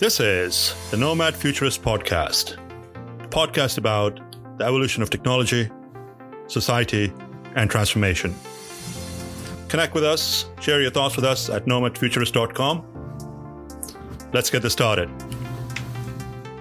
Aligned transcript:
This 0.00 0.18
is 0.18 0.74
the 0.90 0.96
Nomad 0.96 1.36
Futurist 1.36 1.80
Podcast, 1.80 2.58
a 3.22 3.28
podcast 3.28 3.78
about 3.78 4.18
the 4.58 4.64
evolution 4.64 5.04
of 5.04 5.10
technology, 5.10 5.70
society, 6.48 7.12
and 7.54 7.70
transformation. 7.70 8.34
Connect 9.68 9.94
with 9.94 10.02
us, 10.02 10.46
share 10.60 10.82
your 10.82 10.90
thoughts 10.90 11.14
with 11.14 11.24
us 11.24 11.48
at 11.48 11.66
nomadfuturist.com. 11.66 14.30
Let's 14.32 14.50
get 14.50 14.62
this 14.62 14.72
started. 14.72 15.08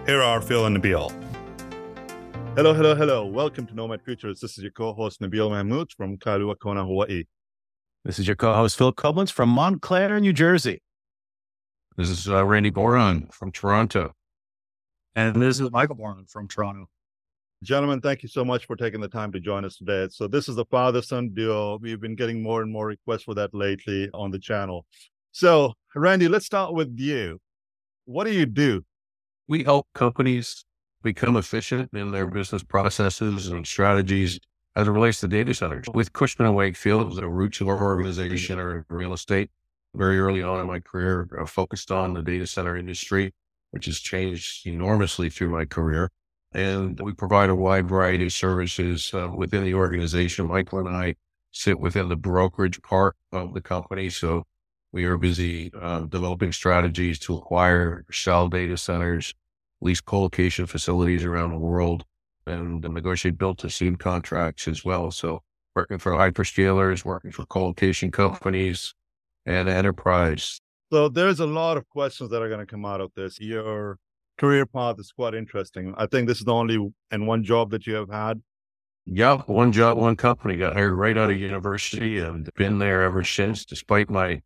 Here 0.05 0.21
are 0.21 0.39
Phil 0.39 0.67
and 0.67 0.77
Nabeel. 0.77 1.09
Hello, 2.55 2.75
hello, 2.75 2.93
hello. 2.93 3.25
Welcome 3.25 3.65
to 3.65 3.73
Nomad 3.73 4.03
Futurist. 4.03 4.43
This 4.43 4.59
is 4.59 4.63
your 4.63 4.73
co-host 4.73 5.21
Nabeel 5.21 5.49
Mahmood 5.49 5.91
from 5.97 6.17
Kailua 6.17 6.59
Kona, 6.59 6.85
Hawaii. 6.85 7.23
This 8.05 8.19
is 8.19 8.27
your 8.27 8.35
co-host 8.35 8.77
Phil 8.77 8.93
Koblence 8.93 9.31
from 9.31 9.49
Montclair, 9.49 10.19
New 10.19 10.33
Jersey. 10.33 10.83
This 11.95 12.09
is 12.09 12.27
uh, 12.27 12.43
Randy 12.43 12.71
Borron 12.71 13.31
from 13.31 13.51
Toronto. 13.51 14.15
And 15.15 15.39
this 15.39 15.59
is 15.59 15.69
Michael 15.69 15.95
Borron 15.95 16.27
from 16.27 16.47
Toronto. 16.47 16.89
Gentlemen, 17.61 18.01
thank 18.01 18.23
you 18.23 18.29
so 18.29 18.43
much 18.43 18.65
for 18.65 18.75
taking 18.75 18.99
the 18.99 19.07
time 19.07 19.31
to 19.31 19.39
join 19.39 19.63
us 19.63 19.77
today. 19.77 20.07
So 20.09 20.27
this 20.27 20.49
is 20.49 20.55
the 20.55 20.65
father-son 20.65 21.29
duo. 21.35 21.77
We've 21.77 22.01
been 22.01 22.15
getting 22.15 22.41
more 22.41 22.63
and 22.63 22.71
more 22.71 22.87
requests 22.87 23.23
for 23.23 23.35
that 23.35 23.53
lately 23.53 24.09
on 24.11 24.31
the 24.31 24.39
channel. 24.39 24.87
So, 25.33 25.73
Randy, 25.93 26.27
let's 26.27 26.47
start 26.47 26.73
with 26.73 26.99
you. 26.99 27.39
What 28.05 28.23
do 28.23 28.31
you 28.31 28.47
do? 28.47 28.83
We 29.47 29.63
help 29.63 29.87
companies 29.93 30.65
become 31.03 31.37
efficient 31.37 31.91
in 31.93 32.11
their 32.11 32.25
business 32.25 32.63
processes 32.63 33.49
and 33.49 33.67
strategies 33.67 34.39
as 34.75 34.87
it 34.87 34.91
relates 34.91 35.19
to 35.19 35.27
data 35.27 35.53
centers. 35.53 35.85
With 35.93 36.11
Cushman 36.11 36.47
and 36.47 36.55
Wakefield, 36.55 37.15
the 37.15 37.29
roots 37.29 37.61
of 37.61 37.67
our 37.67 37.83
organization 37.83 38.57
are 38.57 38.83
real 38.89 39.13
estate 39.13 39.51
very 39.95 40.19
early 40.19 40.41
on 40.43 40.59
in 40.59 40.67
my 40.67 40.79
career, 40.79 41.27
uh, 41.39 41.45
focused 41.45 41.91
on 41.91 42.13
the 42.13 42.21
data 42.21 42.47
center 42.47 42.75
industry, 42.75 43.33
which 43.71 43.85
has 43.85 43.99
changed 43.99 44.65
enormously 44.65 45.29
through 45.29 45.49
my 45.49 45.65
career. 45.65 46.09
And 46.53 46.99
we 46.99 47.13
provide 47.13 47.49
a 47.49 47.55
wide 47.55 47.89
variety 47.89 48.25
of 48.25 48.33
services 48.33 49.11
uh, 49.13 49.29
within 49.35 49.63
the 49.63 49.73
organization. 49.73 50.47
Michael 50.47 50.79
and 50.79 50.89
I 50.89 51.15
sit 51.51 51.79
within 51.79 52.09
the 52.09 52.15
brokerage 52.15 52.81
part 52.81 53.15
of 53.31 53.53
the 53.53 53.61
company. 53.61 54.09
So 54.09 54.43
we 54.91 55.05
are 55.05 55.17
busy 55.17 55.71
uh, 55.79 56.01
developing 56.01 56.51
strategies 56.51 57.17
to 57.19 57.35
acquire, 57.35 58.05
sell 58.11 58.47
data 58.47 58.77
centers, 58.77 59.33
lease 59.81 60.01
co-location 60.01 60.65
facilities 60.65 61.23
around 61.23 61.51
the 61.51 61.57
world, 61.57 62.03
and 62.45 62.81
negotiate 62.81 63.37
built 63.37 63.57
to 63.59 63.69
suit 63.69 63.99
contracts 63.99 64.67
as 64.67 64.85
well. 64.85 65.09
So 65.11 65.41
working 65.75 65.97
for 65.97 66.11
hyperscalers, 66.11 67.03
working 67.03 67.31
for 67.31 67.45
co-location 67.45 68.11
companies, 68.11 68.93
and 69.45 69.69
enterprise. 69.69 70.59
So 70.91 71.09
there's 71.09 71.39
a 71.39 71.45
lot 71.45 71.77
of 71.77 71.87
questions 71.89 72.29
that 72.29 72.41
are 72.41 72.49
going 72.49 72.59
to 72.59 72.65
come 72.65 72.85
out 72.85 73.01
of 73.01 73.11
this. 73.15 73.39
Your 73.39 73.97
career 74.37 74.65
path 74.65 74.99
is 74.99 75.11
quite 75.11 75.33
interesting. 75.33 75.93
I 75.97 76.05
think 76.05 76.27
this 76.27 76.39
is 76.39 76.45
the 76.45 76.53
only 76.53 76.93
and 77.11 77.27
one 77.27 77.43
job 77.43 77.71
that 77.71 77.87
you 77.87 77.95
have 77.95 78.09
had. 78.09 78.41
Yeah, 79.05 79.37
one 79.47 79.71
job, 79.71 79.97
one 79.97 80.15
company. 80.15 80.55
Got 80.55 80.73
hired 80.73 80.93
right 80.93 81.17
out 81.17 81.29
of 81.29 81.37
university 81.37 82.19
and 82.19 82.49
been 82.55 82.79
there 82.79 83.03
ever 83.03 83.23
since, 83.23 83.65
despite 83.65 84.09
my 84.09 84.41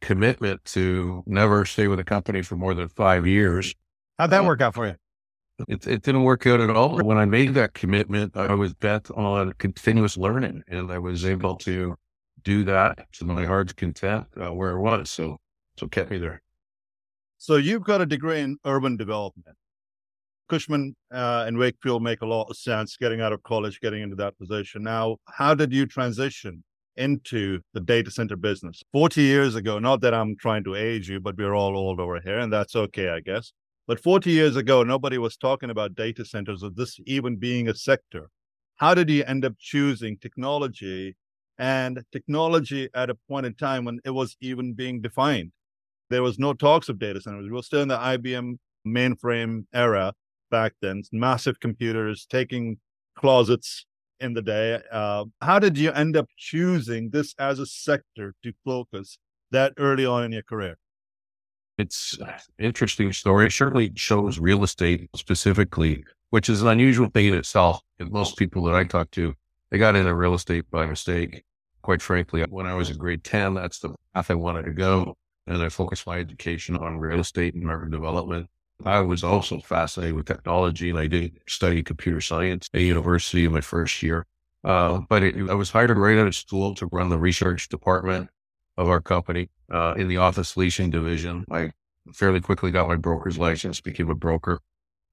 commitment 0.00 0.64
to 0.66 1.22
never 1.26 1.64
stay 1.64 1.86
with 1.86 1.98
a 1.98 2.04
company 2.04 2.42
for 2.42 2.56
more 2.56 2.74
than 2.74 2.88
five 2.88 3.26
years. 3.26 3.74
How'd 4.18 4.30
that 4.30 4.42
uh, 4.42 4.46
work 4.46 4.60
out 4.60 4.74
for 4.74 4.86
you? 4.86 4.94
It, 5.68 5.86
it 5.86 6.02
didn't 6.02 6.24
work 6.24 6.46
out 6.46 6.60
at 6.60 6.70
all. 6.70 6.98
When 7.02 7.18
I 7.18 7.24
made 7.24 7.54
that 7.54 7.74
commitment, 7.74 8.36
I 8.36 8.54
was 8.54 8.74
bent 8.74 9.10
on 9.12 9.52
continuous 9.58 10.16
learning 10.16 10.62
and 10.68 10.90
I 10.90 10.98
was 10.98 11.24
able 11.24 11.56
to 11.58 11.96
do 12.44 12.64
that 12.64 13.06
to 13.12 13.24
my 13.24 13.44
heart's 13.44 13.72
content 13.72 14.26
uh, 14.40 14.52
where 14.52 14.72
it 14.72 14.80
was. 14.80 15.10
So, 15.10 15.38
so 15.78 15.86
kept 15.88 16.10
me 16.10 16.18
there. 16.18 16.42
So 17.38 17.56
you've 17.56 17.84
got 17.84 18.00
a 18.00 18.06
degree 18.06 18.40
in 18.40 18.56
urban 18.64 18.96
development. 18.96 19.56
Cushman 20.48 20.94
uh, 21.12 21.44
and 21.46 21.56
Wakefield 21.56 22.02
make 22.02 22.20
a 22.20 22.26
lot 22.26 22.48
of 22.50 22.56
sense 22.56 22.96
getting 22.96 23.20
out 23.20 23.32
of 23.32 23.42
college, 23.42 23.80
getting 23.80 24.02
into 24.02 24.16
that 24.16 24.38
position. 24.38 24.82
Now, 24.82 25.16
how 25.26 25.54
did 25.54 25.72
you 25.72 25.86
transition 25.86 26.62
into 26.96 27.60
the 27.72 27.80
data 27.80 28.10
center 28.10 28.36
business? 28.36 28.82
40 28.92 29.22
years 29.22 29.54
ago, 29.54 29.78
not 29.78 30.02
that 30.02 30.12
I'm 30.12 30.36
trying 30.36 30.62
to 30.64 30.74
age 30.74 31.08
you, 31.08 31.20
but 31.20 31.36
we're 31.36 31.54
all 31.54 31.76
old 31.76 32.00
over 32.00 32.20
here, 32.20 32.38
and 32.38 32.52
that's 32.52 32.76
okay, 32.76 33.08
I 33.08 33.20
guess. 33.20 33.52
But 33.86 33.98
40 33.98 34.30
years 34.30 34.56
ago, 34.56 34.82
nobody 34.82 35.18
was 35.18 35.36
talking 35.36 35.70
about 35.70 35.94
data 35.94 36.24
centers 36.24 36.62
or 36.62 36.70
this 36.70 37.00
even 37.06 37.36
being 37.36 37.68
a 37.68 37.74
sector. 37.74 38.28
How 38.76 38.94
did 38.94 39.10
you 39.10 39.24
end 39.24 39.44
up 39.44 39.54
choosing 39.58 40.18
technology 40.18 41.16
and 41.58 42.02
technology 42.12 42.88
at 42.94 43.10
a 43.10 43.14
point 43.28 43.46
in 43.46 43.54
time 43.54 43.84
when 43.84 44.00
it 44.04 44.10
was 44.10 44.36
even 44.40 44.74
being 44.74 45.00
defined. 45.00 45.52
There 46.10 46.22
was 46.22 46.38
no 46.38 46.52
talks 46.52 46.88
of 46.88 46.98
data 46.98 47.20
centers. 47.20 47.44
We 47.44 47.52
were 47.52 47.62
still 47.62 47.82
in 47.82 47.88
the 47.88 47.96
IBM 47.96 48.56
mainframe 48.86 49.64
era 49.72 50.12
back 50.50 50.74
then, 50.82 51.02
massive 51.12 51.58
computers 51.60 52.26
taking 52.28 52.78
closets 53.16 53.86
in 54.20 54.34
the 54.34 54.42
day. 54.42 54.80
Uh, 54.90 55.24
how 55.40 55.58
did 55.58 55.76
you 55.76 55.90
end 55.92 56.16
up 56.16 56.28
choosing 56.36 57.10
this 57.10 57.34
as 57.38 57.58
a 57.58 57.66
sector 57.66 58.34
to 58.42 58.52
focus 58.64 59.18
that 59.50 59.72
early 59.78 60.06
on 60.06 60.24
in 60.24 60.32
your 60.32 60.42
career? 60.42 60.78
It's 61.78 62.18
an 62.20 62.34
interesting 62.58 63.12
story. 63.12 63.46
It 63.46 63.52
certainly 63.52 63.92
shows 63.96 64.38
real 64.38 64.62
estate 64.62 65.08
specifically, 65.16 66.04
which 66.30 66.48
is 66.48 66.62
an 66.62 66.68
unusual 66.68 67.08
thing 67.08 67.26
in 67.26 67.34
itself. 67.34 67.80
And 67.98 68.10
most 68.10 68.36
people 68.36 68.62
that 68.64 68.74
I 68.74 68.84
talk 68.84 69.10
to 69.12 69.34
they 69.72 69.78
got 69.78 69.96
into 69.96 70.14
real 70.14 70.34
estate 70.34 70.70
by 70.70 70.84
mistake. 70.84 71.44
Quite 71.80 72.02
frankly, 72.02 72.44
when 72.50 72.66
I 72.66 72.74
was 72.74 72.90
in 72.90 72.98
grade 72.98 73.24
10, 73.24 73.54
that's 73.54 73.78
the 73.78 73.94
path 74.14 74.30
I 74.30 74.34
wanted 74.34 74.66
to 74.66 74.72
go. 74.72 75.16
And 75.46 75.62
I 75.62 75.70
focused 75.70 76.06
my 76.06 76.18
education 76.18 76.76
on 76.76 76.98
real 76.98 77.20
estate 77.20 77.54
and 77.54 77.68
urban 77.68 77.90
development. 77.90 78.48
I 78.84 79.00
was 79.00 79.24
also 79.24 79.60
fascinated 79.60 80.14
with 80.14 80.26
technology 80.26 80.90
and 80.90 80.98
I 80.98 81.06
did 81.06 81.40
study 81.48 81.82
computer 81.82 82.20
science 82.20 82.68
at 82.74 82.82
university 82.82 83.46
in 83.46 83.52
my 83.52 83.62
first 83.62 84.02
year. 84.02 84.26
Uh, 84.62 85.00
but 85.08 85.22
it, 85.22 85.36
I 85.48 85.54
was 85.54 85.70
hired 85.70 85.96
right 85.96 86.18
out 86.18 86.26
of 86.26 86.34
school 86.34 86.74
to 86.74 86.86
run 86.92 87.08
the 87.08 87.18
research 87.18 87.70
department 87.70 88.28
of 88.76 88.90
our 88.90 89.00
company 89.00 89.48
uh, 89.72 89.94
in 89.96 90.06
the 90.06 90.18
office 90.18 90.54
leasing 90.54 90.90
division. 90.90 91.46
I 91.50 91.72
fairly 92.12 92.40
quickly 92.40 92.70
got 92.70 92.88
my 92.88 92.96
broker's 92.96 93.38
license, 93.38 93.80
became 93.80 94.10
a 94.10 94.14
broker 94.14 94.60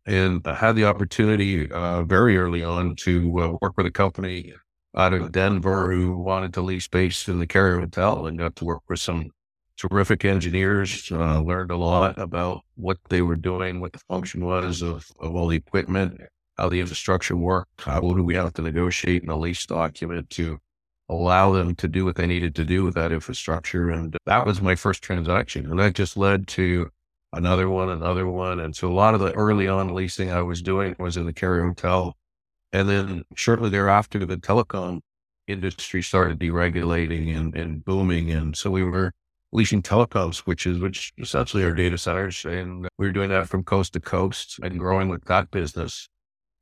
and 0.05 0.41
I 0.45 0.55
had 0.55 0.75
the 0.75 0.85
opportunity 0.85 1.69
uh, 1.71 2.03
very 2.03 2.37
early 2.37 2.63
on 2.63 2.95
to 2.97 3.41
uh, 3.41 3.57
work 3.61 3.77
with 3.77 3.85
a 3.85 3.91
company 3.91 4.53
out 4.95 5.13
of 5.13 5.31
Denver 5.31 5.91
who 5.91 6.17
wanted 6.17 6.53
to 6.55 6.61
lease 6.61 6.85
space 6.85 7.27
in 7.27 7.39
the 7.39 7.47
Carrier 7.47 7.79
Hotel 7.79 8.25
and 8.25 8.37
got 8.37 8.55
to 8.57 8.65
work 8.65 8.81
with 8.89 8.99
some 8.99 9.29
terrific 9.77 10.25
engineers. 10.25 11.09
Uh, 11.11 11.39
learned 11.41 11.71
a 11.71 11.77
lot 11.77 12.17
about 12.17 12.61
what 12.75 12.97
they 13.09 13.21
were 13.21 13.35
doing, 13.35 13.79
what 13.79 13.93
the 13.93 13.99
function 13.99 14.45
was 14.45 14.81
of, 14.81 15.05
of 15.19 15.35
all 15.35 15.47
the 15.47 15.57
equipment, 15.57 16.19
how 16.57 16.69
the 16.69 16.79
infrastructure 16.79 17.35
worked, 17.35 17.81
how 17.81 17.99
do 17.99 18.23
we 18.23 18.35
have 18.35 18.53
to 18.53 18.61
negotiate 18.61 19.23
in 19.23 19.29
a 19.29 19.37
lease 19.37 19.65
document 19.65 20.29
to 20.31 20.59
allow 21.07 21.51
them 21.51 21.75
to 21.75 21.87
do 21.87 22.05
what 22.05 22.15
they 22.15 22.27
needed 22.27 22.55
to 22.55 22.63
do 22.63 22.83
with 22.83 22.93
that 22.93 23.11
infrastructure. 23.11 23.89
And 23.89 24.15
that 24.25 24.45
was 24.45 24.61
my 24.61 24.75
first 24.75 25.01
transaction. 25.01 25.65
And 25.69 25.79
that 25.79 25.95
just 25.95 26.15
led 26.17 26.47
to 26.49 26.89
another 27.33 27.69
one, 27.69 27.89
another 27.89 28.27
one. 28.27 28.59
And 28.59 28.75
so 28.75 28.89
a 28.89 28.93
lot 28.93 29.13
of 29.13 29.19
the 29.19 29.33
early 29.33 29.67
on 29.67 29.93
leasing 29.93 30.31
I 30.31 30.41
was 30.41 30.61
doing 30.61 30.95
was 30.99 31.17
in 31.17 31.25
the 31.25 31.33
Carrier 31.33 31.67
Hotel. 31.67 32.15
And 32.71 32.87
then 32.87 33.23
shortly 33.35 33.69
thereafter, 33.69 34.25
the 34.25 34.37
telecom 34.37 35.01
industry 35.47 36.01
started 36.01 36.39
deregulating 36.39 37.35
and, 37.35 37.55
and 37.55 37.83
booming. 37.83 38.31
And 38.31 38.55
so 38.55 38.69
we 38.69 38.83
were 38.83 39.11
leasing 39.51 39.81
telecom 39.81 40.33
switches, 40.33 40.79
which 40.79 41.11
essentially 41.17 41.63
are 41.63 41.73
data 41.73 41.97
centers. 41.97 42.45
And 42.45 42.87
we 42.97 43.07
were 43.07 43.11
doing 43.11 43.29
that 43.29 43.49
from 43.49 43.63
coast 43.63 43.93
to 43.93 43.99
coast 43.99 44.59
and 44.61 44.77
growing 44.79 45.09
with 45.09 45.25
that 45.25 45.49
business. 45.51 46.07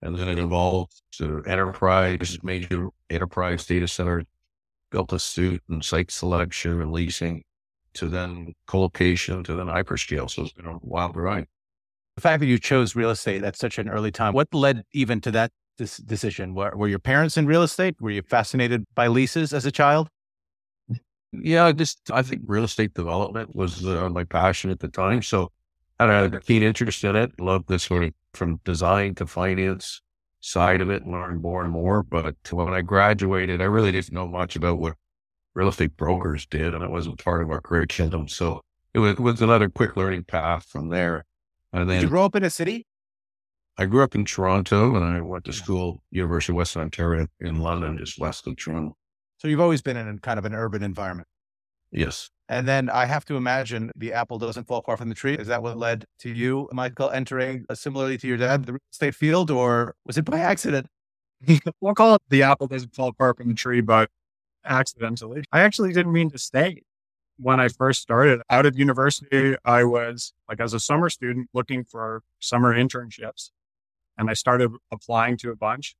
And 0.01 0.16
then 0.16 0.29
it 0.29 0.39
evolved 0.39 1.01
to 1.13 1.44
enterprise, 1.45 2.38
major 2.44 2.89
enterprise 3.09 3.66
data 3.66 3.88
center, 3.88 4.23
built 4.91 5.11
a 5.11 5.19
suit 5.19 5.61
and 5.69 5.83
site 5.83 6.11
selection 6.11 6.81
and 6.81 6.91
leasing 6.91 7.44
to 7.97 8.08
then 8.08 8.53
colocation 8.68 9.44
to 9.44 9.56
then 9.56 9.68
hyperscale. 9.68 10.30
So 10.30 10.44
it's 10.44 10.53
been 10.53 10.66
a 10.66 10.78
wild 10.81 11.16
ride. 11.16 11.47
The 12.16 12.21
fact 12.21 12.39
that 12.39 12.48
you 12.48 12.57
chose 12.57 12.95
real 12.95 13.12
estate 13.12 13.44
at 13.44 13.56
such 13.56 13.77
an 13.77 13.89
early 13.89 14.12
time, 14.12 14.33
what 14.33 14.51
led 14.54 14.83
even 14.94 15.21
to 15.21 15.31
that 15.31 15.51
this 15.77 15.98
decision? 15.98 16.54
Were, 16.54 16.75
were 16.75 16.88
your 16.88 17.00
parents 17.00 17.38
in 17.38 17.45
real 17.45 17.63
estate? 17.63 17.95
Were 18.01 18.10
you 18.10 18.21
fascinated 18.21 18.83
by 18.95 19.07
leases 19.07 19.54
as 19.54 19.66
a 19.66 19.71
child? 19.71 20.10
Yeah, 21.31 21.71
just 21.71 22.10
I 22.12 22.21
think 22.21 22.44
real 22.45 22.63
estate 22.63 22.94
development 22.94 23.56
was 23.56 23.86
uh, 23.86 24.10
my 24.10 24.24
passion 24.24 24.71
at 24.71 24.80
the 24.80 24.88
time. 24.88 25.21
So 25.21 25.51
I 26.00 26.06
had 26.06 26.33
a 26.33 26.39
keen 26.39 26.63
interest 26.63 27.04
in 27.04 27.16
it. 27.16 27.39
Loved 27.39 27.68
this 27.68 27.83
sort 27.83 28.04
of 28.06 28.13
from 28.33 28.60
design 28.63 29.16
to 29.16 29.27
finance 29.27 30.01
side 30.39 30.81
of 30.81 30.89
it, 30.89 31.06
learned 31.06 31.42
more 31.42 31.63
and 31.63 31.71
more. 31.71 32.04
But 32.04 32.36
when 32.51 32.74
I 32.74 32.81
graduated, 32.81 33.62
I 33.62 33.66
really 33.66 33.92
didn't 33.92 34.13
know 34.13 34.27
much 34.27 34.56
about 34.56 34.80
what 34.80 34.95
real 35.57 35.69
estate 35.69 35.98
brokers 35.98 36.45
did, 36.45 36.75
and 36.75 36.83
it 36.83 36.92
wasn't 36.92 37.21
part 37.24 37.42
of 37.42 37.50
our 37.50 37.59
curriculum. 37.59 38.27
So 38.27 38.62
it 38.94 39.00
was, 39.00 39.13
it 39.13 39.19
was 39.19 39.42
another 39.42 39.69
quick 39.69 39.98
learning 39.98 40.25
path 40.25 40.65
from 40.65 40.89
there. 40.89 41.25
And 41.74 41.89
then 41.89 41.98
did 41.98 42.04
you 42.04 42.09
grow 42.09 42.25
up 42.25 42.36
in 42.36 42.44
a 42.44 42.50
city? 42.51 42.86
I 43.75 43.86
grew 43.86 44.04
up 44.04 44.13
in 44.13 44.24
Toronto, 44.24 44.95
and 44.95 45.04
I 45.04 45.19
went 45.21 45.45
to 45.45 45.54
school 45.54 46.01
University 46.12 46.54
of 46.54 46.57
Western 46.57 46.83
Ontario 46.83 47.27
in 47.39 47.59
London, 47.59 47.98
just 47.98 48.19
west 48.19 48.45
of 48.45 48.56
Toronto. 48.56 48.95
So 49.38 49.48
you've 49.48 49.59
always 49.59 49.81
been 49.81 49.98
in 49.98 50.19
kind 50.19 50.38
of 50.38 50.45
an 50.45 50.54
urban 50.54 50.83
environment. 50.83 51.27
Yes, 51.92 52.30
And 52.50 52.68
then 52.68 52.89
I 52.89 53.06
have 53.06 53.24
to 53.25 53.36
imagine 53.36 53.92
the 53.95 54.13
apple 54.13 54.38
doesn't 54.38 54.68
fall 54.68 54.81
far 54.81 54.98
from 54.98 55.09
the 55.09 55.15
tree. 55.15 55.36
Is 55.36 55.48
that 55.48 55.63
what 55.63 55.77
led 55.77 56.06
to 56.19 56.30
you, 56.30 56.68
Michael, 56.74 57.09
entering 57.09 57.65
uh, 57.69 57.75
similarly 57.75 58.18
to 58.18 58.27
your 58.27 58.38
dad, 58.38 58.65
the 58.65 58.74
real 58.74 58.81
estate 58.92 59.15
field, 59.15 59.50
or 59.50 59.95
was 60.06 60.18
it 60.18 60.25
by 60.25 60.39
accident? 60.39 60.88
we'll 61.81 61.94
call 61.94 62.15
it 62.15 62.21
the 62.30 62.44
apple 62.44 62.68
doesn't 62.68 62.94
fall 62.94 63.13
far 63.18 63.33
from 63.33 63.48
the 63.48 63.54
tree, 63.54 63.81
but 63.81 64.09
accidentally. 64.65 65.44
I 65.51 65.62
actually 65.62 65.94
didn't 65.94 66.13
mean 66.13 66.30
to 66.31 66.38
stay. 66.38 66.83
When 67.39 67.59
I 67.59 67.68
first 67.68 68.01
started 68.01 68.42
out 68.50 68.65
of 68.65 68.77
university, 68.77 69.56
I 69.63 69.83
was 69.83 70.33
like 70.50 70.59
as 70.59 70.74
a 70.74 70.80
summer 70.80 71.09
student 71.09 71.50
looking 71.54 71.83
for 71.83 72.24
summer 72.39 72.74
internships. 72.74 73.51
And 74.18 74.30
I 74.30 74.33
started 74.33 74.71
applying 74.92 75.38
to 75.38 75.51
a 75.51 75.56
bunch. 75.56 75.95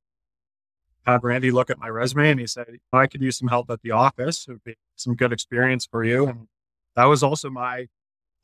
Had 1.06 1.22
Randy 1.22 1.50
look 1.50 1.70
at 1.70 1.78
my 1.78 1.88
resume 1.88 2.30
and 2.30 2.40
he 2.40 2.46
said, 2.46 2.66
oh, 2.92 2.98
I 2.98 3.06
could 3.06 3.22
use 3.22 3.38
some 3.38 3.48
help 3.48 3.70
at 3.70 3.82
the 3.82 3.92
office. 3.92 4.46
It 4.48 4.52
would 4.52 4.64
be 4.64 4.74
some 4.96 5.14
good 5.14 5.32
experience 5.32 5.86
for 5.86 6.04
you. 6.04 6.26
And 6.26 6.48
that 6.96 7.04
was 7.04 7.22
also 7.22 7.48
my 7.48 7.86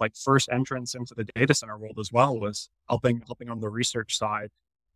like 0.00 0.14
first 0.16 0.48
entrance 0.50 0.94
into 0.94 1.14
the 1.14 1.24
data 1.24 1.54
center 1.54 1.76
world 1.76 1.98
as 1.98 2.12
well 2.12 2.38
was 2.38 2.68
helping 2.88 3.22
helping 3.26 3.48
on 3.48 3.60
the 3.60 3.68
research 3.68 4.16
side. 4.16 4.50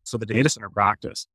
So 0.04 0.16
the 0.16 0.26
data 0.26 0.48
center 0.48 0.70
practice. 0.70 1.26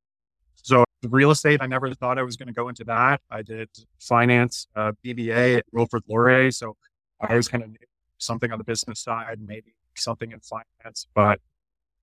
Real 1.04 1.30
estate, 1.30 1.60
I 1.60 1.66
never 1.66 1.92
thought 1.94 2.18
I 2.18 2.22
was 2.22 2.36
going 2.36 2.48
to 2.48 2.54
go 2.54 2.68
into 2.68 2.84
that. 2.84 3.20
I 3.30 3.42
did 3.42 3.68
finance, 4.00 4.66
uh, 4.74 4.92
BBA 5.04 5.58
at 5.58 5.64
Wilfrid 5.72 6.04
Laurier. 6.08 6.50
So 6.50 6.76
I 7.20 7.34
was 7.34 7.48
kind 7.48 7.62
of 7.62 7.70
something 8.18 8.50
on 8.52 8.58
the 8.58 8.64
business 8.64 9.00
side, 9.00 9.38
maybe 9.44 9.74
something 9.96 10.32
in 10.32 10.40
finance, 10.40 11.06
but 11.14 11.40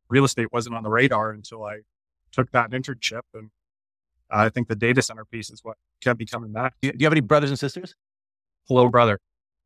real 0.09 0.23
estate 0.23 0.51
wasn't 0.51 0.75
on 0.75 0.83
the 0.83 0.89
radar 0.89 1.31
until 1.31 1.63
I 1.63 1.79
took 2.31 2.51
that 2.51 2.71
internship. 2.71 3.21
And 3.33 3.49
I 4.29 4.49
think 4.49 4.67
the 4.67 4.75
data 4.75 5.01
center 5.01 5.25
piece 5.25 5.49
is 5.49 5.63
what 5.63 5.77
kept 6.01 6.19
me 6.19 6.25
coming 6.25 6.51
back. 6.51 6.75
Do 6.81 6.87
you, 6.87 6.91
do 6.93 6.97
you 6.99 7.05
have 7.05 7.13
any 7.13 7.21
brothers 7.21 7.49
and 7.49 7.59
sisters? 7.59 7.95
Hello, 8.67 8.87
brother. 8.89 9.19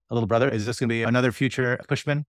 A 0.10 0.14
little 0.14 0.28
brother? 0.28 0.50
Is 0.50 0.66
this 0.66 0.80
going 0.80 0.90
to 0.90 0.94
be 0.94 1.04
another 1.04 1.32
future 1.32 1.80
Cushman? 1.88 2.26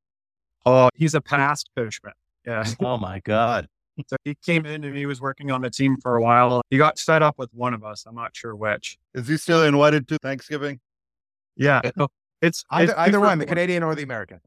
Oh, 0.65 0.89
he's 0.95 1.15
a 1.15 1.21
past 1.21 1.71
Cushman. 1.77 2.13
Yeah. 2.47 2.65
Oh 2.81 2.97
my 2.97 3.21
God. 3.21 3.69
So 4.07 4.17
he 4.25 4.35
came 4.35 4.67
in 4.67 4.85
and 4.85 4.97
he 4.97 5.07
was 5.07 5.21
working 5.21 5.51
on 5.51 5.63
the 5.63 5.71
team 5.71 5.97
for 6.03 6.17
a 6.17 6.23
while. 6.23 6.63
He 6.71 6.79
got 6.79 6.99
set 6.99 7.23
up 7.23 7.39
with 7.39 7.53
one 7.55 7.73
of 7.73 7.83
us. 7.83 8.05
I'm 8.07 8.15
not 8.15 8.37
sure 8.37 8.55
which. 8.55 8.99
Is 9.15 9.29
he 9.29 9.37
still 9.37 9.65
invited 9.65 10.07
to 10.09 10.19
Thanksgiving? 10.19 10.81
Yeah. 11.57 11.81
So 11.97 12.09
it's 12.43 12.65
Either, 12.71 12.93
it's 12.93 13.01
either 13.01 13.21
one, 13.21 13.39
the 13.39 13.47
Canadian 13.47 13.83
or 13.83 13.95
the 13.95 14.03
American. 14.03 14.41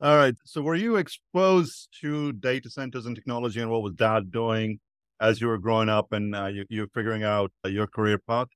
All 0.00 0.16
right. 0.16 0.34
So 0.44 0.60
were 0.60 0.74
you 0.74 0.96
exposed 0.96 1.88
to 2.02 2.32
data 2.32 2.70
centers 2.70 3.06
and 3.06 3.16
technology 3.16 3.60
and 3.60 3.70
what 3.70 3.82
was 3.82 3.94
dad 3.94 4.30
doing 4.30 4.80
as 5.20 5.40
you 5.40 5.48
were 5.48 5.58
growing 5.58 5.88
up 5.88 6.12
and 6.12 6.36
uh, 6.36 6.46
you, 6.46 6.64
you're 6.68 6.88
figuring 6.88 7.24
out 7.24 7.50
uh, 7.64 7.68
your 7.68 7.86
career 7.86 8.18
path? 8.18 8.48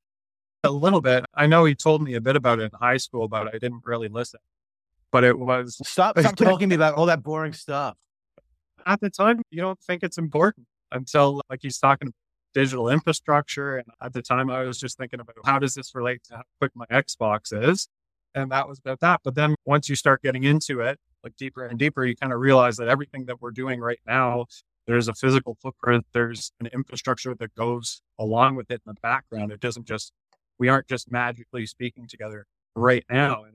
A 0.65 0.71
little 0.71 1.01
bit. 1.01 1.25
I 1.35 1.47
know 1.47 1.65
he 1.65 1.75
told 1.75 2.03
me 2.03 2.15
a 2.15 2.21
bit 2.21 2.37
about 2.37 2.61
it 2.61 2.65
in 2.65 2.71
high 2.79 2.99
school, 2.99 3.27
but 3.27 3.49
I 3.49 3.59
didn't 3.59 3.83
really 3.85 4.09
listen. 4.09 4.39
But 5.11 5.25
it 5.25 5.37
was 5.39 5.77
Stop, 5.85 6.19
stop 6.19 6.37
talking 6.37 6.61
to 6.61 6.67
me 6.69 6.75
about 6.77 6.95
all 6.95 7.07
that 7.07 7.23
boring 7.23 7.53
stuff. 7.53 7.97
At 8.87 9.01
the 9.01 9.11
time, 9.11 9.43
you 9.51 9.61
don't 9.61 9.81
think 9.81 10.03
it's 10.03 10.19
important 10.19 10.67
until 10.91 11.41
like 11.51 11.61
he's 11.63 11.79
talking 11.79 12.13
digital 12.55 12.89
infrastructure. 12.89 13.77
And 13.77 13.87
at 14.03 14.13
the 14.13 14.23
time, 14.23 14.51
I 14.51 14.63
was 14.63 14.79
just 14.79 14.99
thinking 14.99 15.21
about 15.21 15.37
how 15.45 15.59
does 15.59 15.75
this 15.75 15.95
relate 15.95 16.23
to 16.25 16.37
how 16.37 16.43
quick 16.61 16.73
my 16.75 16.87
Xbox 16.87 17.53
is? 17.53 17.89
And 18.35 18.51
that 18.51 18.69
was 18.69 18.79
about 18.79 19.01
that. 19.01 19.21
But 19.25 19.35
then 19.35 19.55
once 19.65 19.89
you 19.89 19.97
start 19.97 20.23
getting 20.23 20.45
into 20.45 20.81
it, 20.81 20.99
like 21.23 21.37
deeper 21.37 21.65
and 21.65 21.79
deeper, 21.79 22.05
you 22.05 22.17
kind 22.17 22.33
of 22.33 22.41
realize 22.41 22.77
that 22.77 22.89
everything 22.89 23.27
that 23.27 23.41
we're 23.41 23.51
doing 23.51 23.81
right 23.81 24.01
now, 24.07 24.47
there's 24.87 25.09
a 25.09 25.15
physical 25.15 25.57
footprint, 25.61 26.07
there's 26.13 26.53
an 26.61 26.67
infrastructure 26.69 27.35
that 27.35 27.55
goes 27.55 28.03
along 28.19 28.57
with 28.57 28.71
it 28.71 28.83
in 28.87 28.93
the 28.93 29.01
background. 29.01 29.53
It 29.53 29.61
doesn't 29.61 29.87
just, 29.87 30.13
we 30.59 30.69
aren't 30.69 30.89
just 30.89 31.11
magically 31.11 31.67
speaking 31.67 32.07
together 32.09 32.47
right 32.75 33.05
now. 33.09 33.45
And 33.45 33.55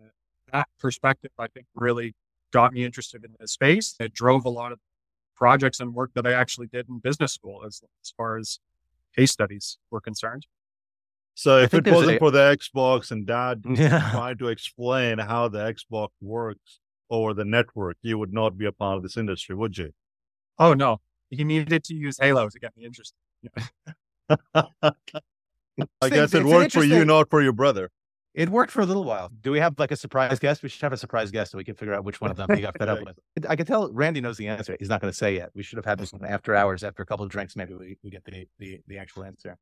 that 0.53 0.69
perspective, 0.79 1.31
I 1.37 1.47
think, 1.47 1.65
really 1.75 2.13
got 2.53 2.71
me 2.71 2.85
interested 2.85 3.25
in 3.25 3.35
this 3.39 3.51
space. 3.51 3.95
It 3.99 4.13
drove 4.13 4.45
a 4.45 4.49
lot 4.49 4.71
of 4.71 4.79
projects 5.37 5.79
and 5.79 5.93
work 5.93 6.11
that 6.15 6.25
I 6.27 6.33
actually 6.33 6.67
did 6.67 6.89
in 6.89 6.99
business 6.99 7.31
school 7.33 7.63
as, 7.65 7.81
as 8.03 8.13
far 8.17 8.37
as 8.37 8.59
case 9.15 9.31
studies 9.31 9.77
were 9.91 10.01
concerned. 10.01 10.45
So 11.35 11.59
if 11.59 11.73
it 11.73 11.85
wasn't 11.87 12.15
a- 12.17 12.19
for 12.19 12.31
the 12.31 12.39
Xbox 12.57 13.11
and 13.11 13.25
dad 13.25 13.63
Yeah. 13.69 14.09
trying 14.11 14.37
to 14.39 14.47
explain 14.47 15.19
how 15.19 15.47
the 15.47 15.59
Xbox 15.59 16.09
works 16.19 16.79
over 17.09 17.33
the 17.35 17.45
network, 17.45 17.97
you 18.01 18.17
would 18.17 18.33
not 18.33 18.57
be 18.57 18.65
a 18.65 18.71
part 18.71 18.97
of 18.97 19.03
this 19.03 19.15
industry, 19.17 19.55
would 19.55 19.77
you? 19.77 19.91
Oh 20.57 20.73
no, 20.73 20.99
he 21.29 21.43
needed 21.43 21.83
to 21.85 21.93
use 21.93 22.17
Halo 22.19 22.49
to 22.49 22.59
get 22.59 22.75
me 22.75 22.85
interested. 22.85 23.15
I 24.55 24.91
It's- 25.77 26.09
guess 26.09 26.33
it 26.33 26.43
worked 26.43 26.73
for 26.73 26.83
you, 26.83 27.05
not 27.05 27.29
for 27.29 27.41
your 27.41 27.53
brother. 27.53 27.91
It 28.37 28.49
worked 28.49 28.71
for 28.71 28.81
a 28.81 28.85
little 28.85 29.03
while. 29.03 29.31
Do 29.41 29.49
we 29.49 29.59
have 29.59 29.79
like 29.79 29.89
a 29.89 29.95
surprise 29.95 30.37
guest? 30.37 30.61
We 30.61 30.69
should 30.69 30.83
have 30.83 30.93
a 30.93 30.97
surprise 30.97 31.31
guest 31.31 31.51
so 31.51 31.57
we 31.57 31.63
can 31.63 31.73
figure 31.73 31.95
out 31.95 32.03
which 32.03 32.21
one 32.21 32.29
of 32.29 32.37
them 32.37 32.47
he 32.55 32.61
got 32.61 32.77
fed 32.77 32.87
up 32.87 32.99
with. 33.03 33.17
I 33.49 33.55
can 33.55 33.65
tell 33.65 33.91
Randy 33.91 34.21
knows 34.21 34.37
the 34.37 34.47
answer. 34.47 34.77
He's 34.77 34.89
not 34.89 35.01
going 35.01 35.11
to 35.11 35.17
say 35.17 35.33
yet. 35.33 35.49
We 35.55 35.63
should 35.63 35.77
have 35.77 35.85
had 35.85 35.97
this 35.97 36.13
one 36.13 36.23
after 36.23 36.53
hours, 36.53 36.83
after 36.83 37.01
a 37.01 37.05
couple 37.07 37.25
of 37.25 37.31
drinks. 37.31 37.55
Maybe 37.55 37.73
we, 37.73 37.97
we 38.03 38.11
get 38.11 38.23
the, 38.25 38.45
the, 38.59 38.79
the 38.85 38.99
actual 38.99 39.23
answer. 39.23 39.57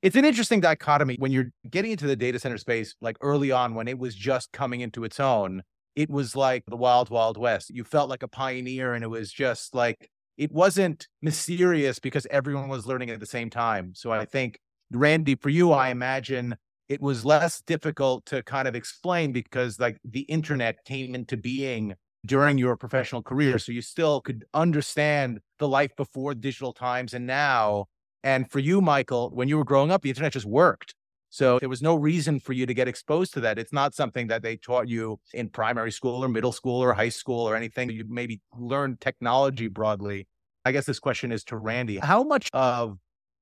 It's 0.00 0.14
an 0.14 0.24
interesting 0.24 0.60
dichotomy 0.60 1.16
when 1.18 1.32
you're 1.32 1.50
getting 1.68 1.90
into 1.90 2.06
the 2.06 2.14
data 2.14 2.38
center 2.38 2.56
space, 2.56 2.94
like 3.00 3.16
early 3.20 3.50
on 3.50 3.74
when 3.74 3.88
it 3.88 3.98
was 3.98 4.14
just 4.14 4.52
coming 4.52 4.80
into 4.80 5.02
its 5.02 5.18
own. 5.18 5.64
It 5.96 6.08
was 6.08 6.36
like 6.36 6.62
the 6.68 6.76
wild, 6.76 7.10
wild 7.10 7.36
west. 7.36 7.70
You 7.70 7.82
felt 7.82 8.08
like 8.08 8.22
a 8.22 8.28
pioneer, 8.28 8.94
and 8.94 9.02
it 9.02 9.08
was 9.08 9.32
just 9.32 9.74
like 9.74 10.08
it 10.38 10.52
wasn't 10.52 11.08
mysterious 11.20 11.98
because 11.98 12.28
everyone 12.30 12.68
was 12.68 12.86
learning 12.86 13.10
at 13.10 13.18
the 13.18 13.26
same 13.26 13.50
time. 13.50 13.92
So 13.96 14.12
I 14.12 14.24
think, 14.24 14.60
Randy, 14.92 15.34
for 15.34 15.48
you, 15.48 15.72
I 15.72 15.88
imagine 15.88 16.54
it 16.90 17.00
was 17.00 17.24
less 17.24 17.62
difficult 17.62 18.26
to 18.26 18.42
kind 18.42 18.66
of 18.66 18.74
explain 18.74 19.30
because 19.30 19.78
like 19.78 19.96
the 20.04 20.22
internet 20.22 20.84
came 20.84 21.14
into 21.14 21.36
being 21.36 21.94
during 22.26 22.58
your 22.58 22.76
professional 22.76 23.22
career. 23.22 23.60
So 23.60 23.70
you 23.70 23.80
still 23.80 24.20
could 24.20 24.44
understand 24.54 25.38
the 25.60 25.68
life 25.68 25.94
before 25.96 26.34
digital 26.34 26.72
times 26.72 27.14
and 27.14 27.28
now. 27.28 27.86
And 28.24 28.50
for 28.50 28.58
you, 28.58 28.80
Michael, 28.80 29.30
when 29.32 29.46
you 29.46 29.56
were 29.56 29.64
growing 29.64 29.92
up, 29.92 30.02
the 30.02 30.08
internet 30.08 30.32
just 30.32 30.46
worked. 30.46 30.96
So 31.30 31.60
there 31.60 31.68
was 31.68 31.80
no 31.80 31.94
reason 31.94 32.40
for 32.40 32.54
you 32.54 32.66
to 32.66 32.74
get 32.74 32.88
exposed 32.88 33.32
to 33.34 33.40
that. 33.42 33.56
It's 33.56 33.72
not 33.72 33.94
something 33.94 34.26
that 34.26 34.42
they 34.42 34.56
taught 34.56 34.88
you 34.88 35.20
in 35.32 35.48
primary 35.48 35.92
school 35.92 36.24
or 36.24 36.28
middle 36.28 36.50
school 36.50 36.82
or 36.82 36.92
high 36.92 37.08
school 37.08 37.48
or 37.48 37.54
anything. 37.54 37.88
You 37.90 38.04
maybe 38.08 38.40
learned 38.58 39.00
technology 39.00 39.68
broadly. 39.68 40.26
I 40.64 40.72
guess 40.72 40.86
this 40.86 40.98
question 40.98 41.30
is 41.30 41.44
to 41.44 41.56
Randy. 41.56 41.98
How 41.98 42.24
much 42.24 42.50
of 42.52 42.98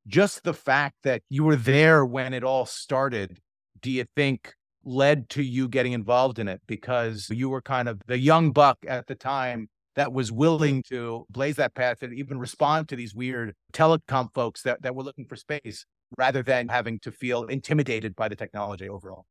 just 0.08 0.42
the 0.42 0.54
fact 0.54 0.96
that 1.04 1.22
you 1.28 1.44
were 1.44 1.56
there 1.56 2.04
when 2.04 2.32
it 2.34 2.42
all 2.42 2.66
started, 2.66 3.38
do 3.80 3.90
you 3.90 4.06
think 4.16 4.54
led 4.84 5.28
to 5.28 5.42
you 5.42 5.68
getting 5.68 5.92
involved 5.92 6.38
in 6.38 6.48
it 6.48 6.62
because 6.66 7.28
you 7.30 7.50
were 7.50 7.60
kind 7.60 7.88
of 7.88 8.00
the 8.06 8.18
young 8.18 8.50
buck 8.52 8.78
at 8.88 9.06
the 9.06 9.14
time 9.14 9.68
that 9.96 10.12
was 10.12 10.32
willing 10.32 10.82
to 10.88 11.26
blaze 11.28 11.56
that 11.56 11.74
path 11.74 12.02
and 12.02 12.14
even 12.14 12.38
respond 12.38 12.88
to 12.88 12.96
these 12.96 13.14
weird 13.14 13.54
telecom 13.72 14.32
folks 14.32 14.62
that, 14.62 14.80
that 14.80 14.94
were 14.94 15.02
looking 15.02 15.26
for 15.26 15.36
space 15.36 15.84
rather 16.16 16.42
than 16.42 16.68
having 16.68 16.98
to 17.00 17.12
feel 17.12 17.44
intimidated 17.44 18.16
by 18.16 18.28
the 18.28 18.36
technology 18.36 18.88
overall? 18.88 19.26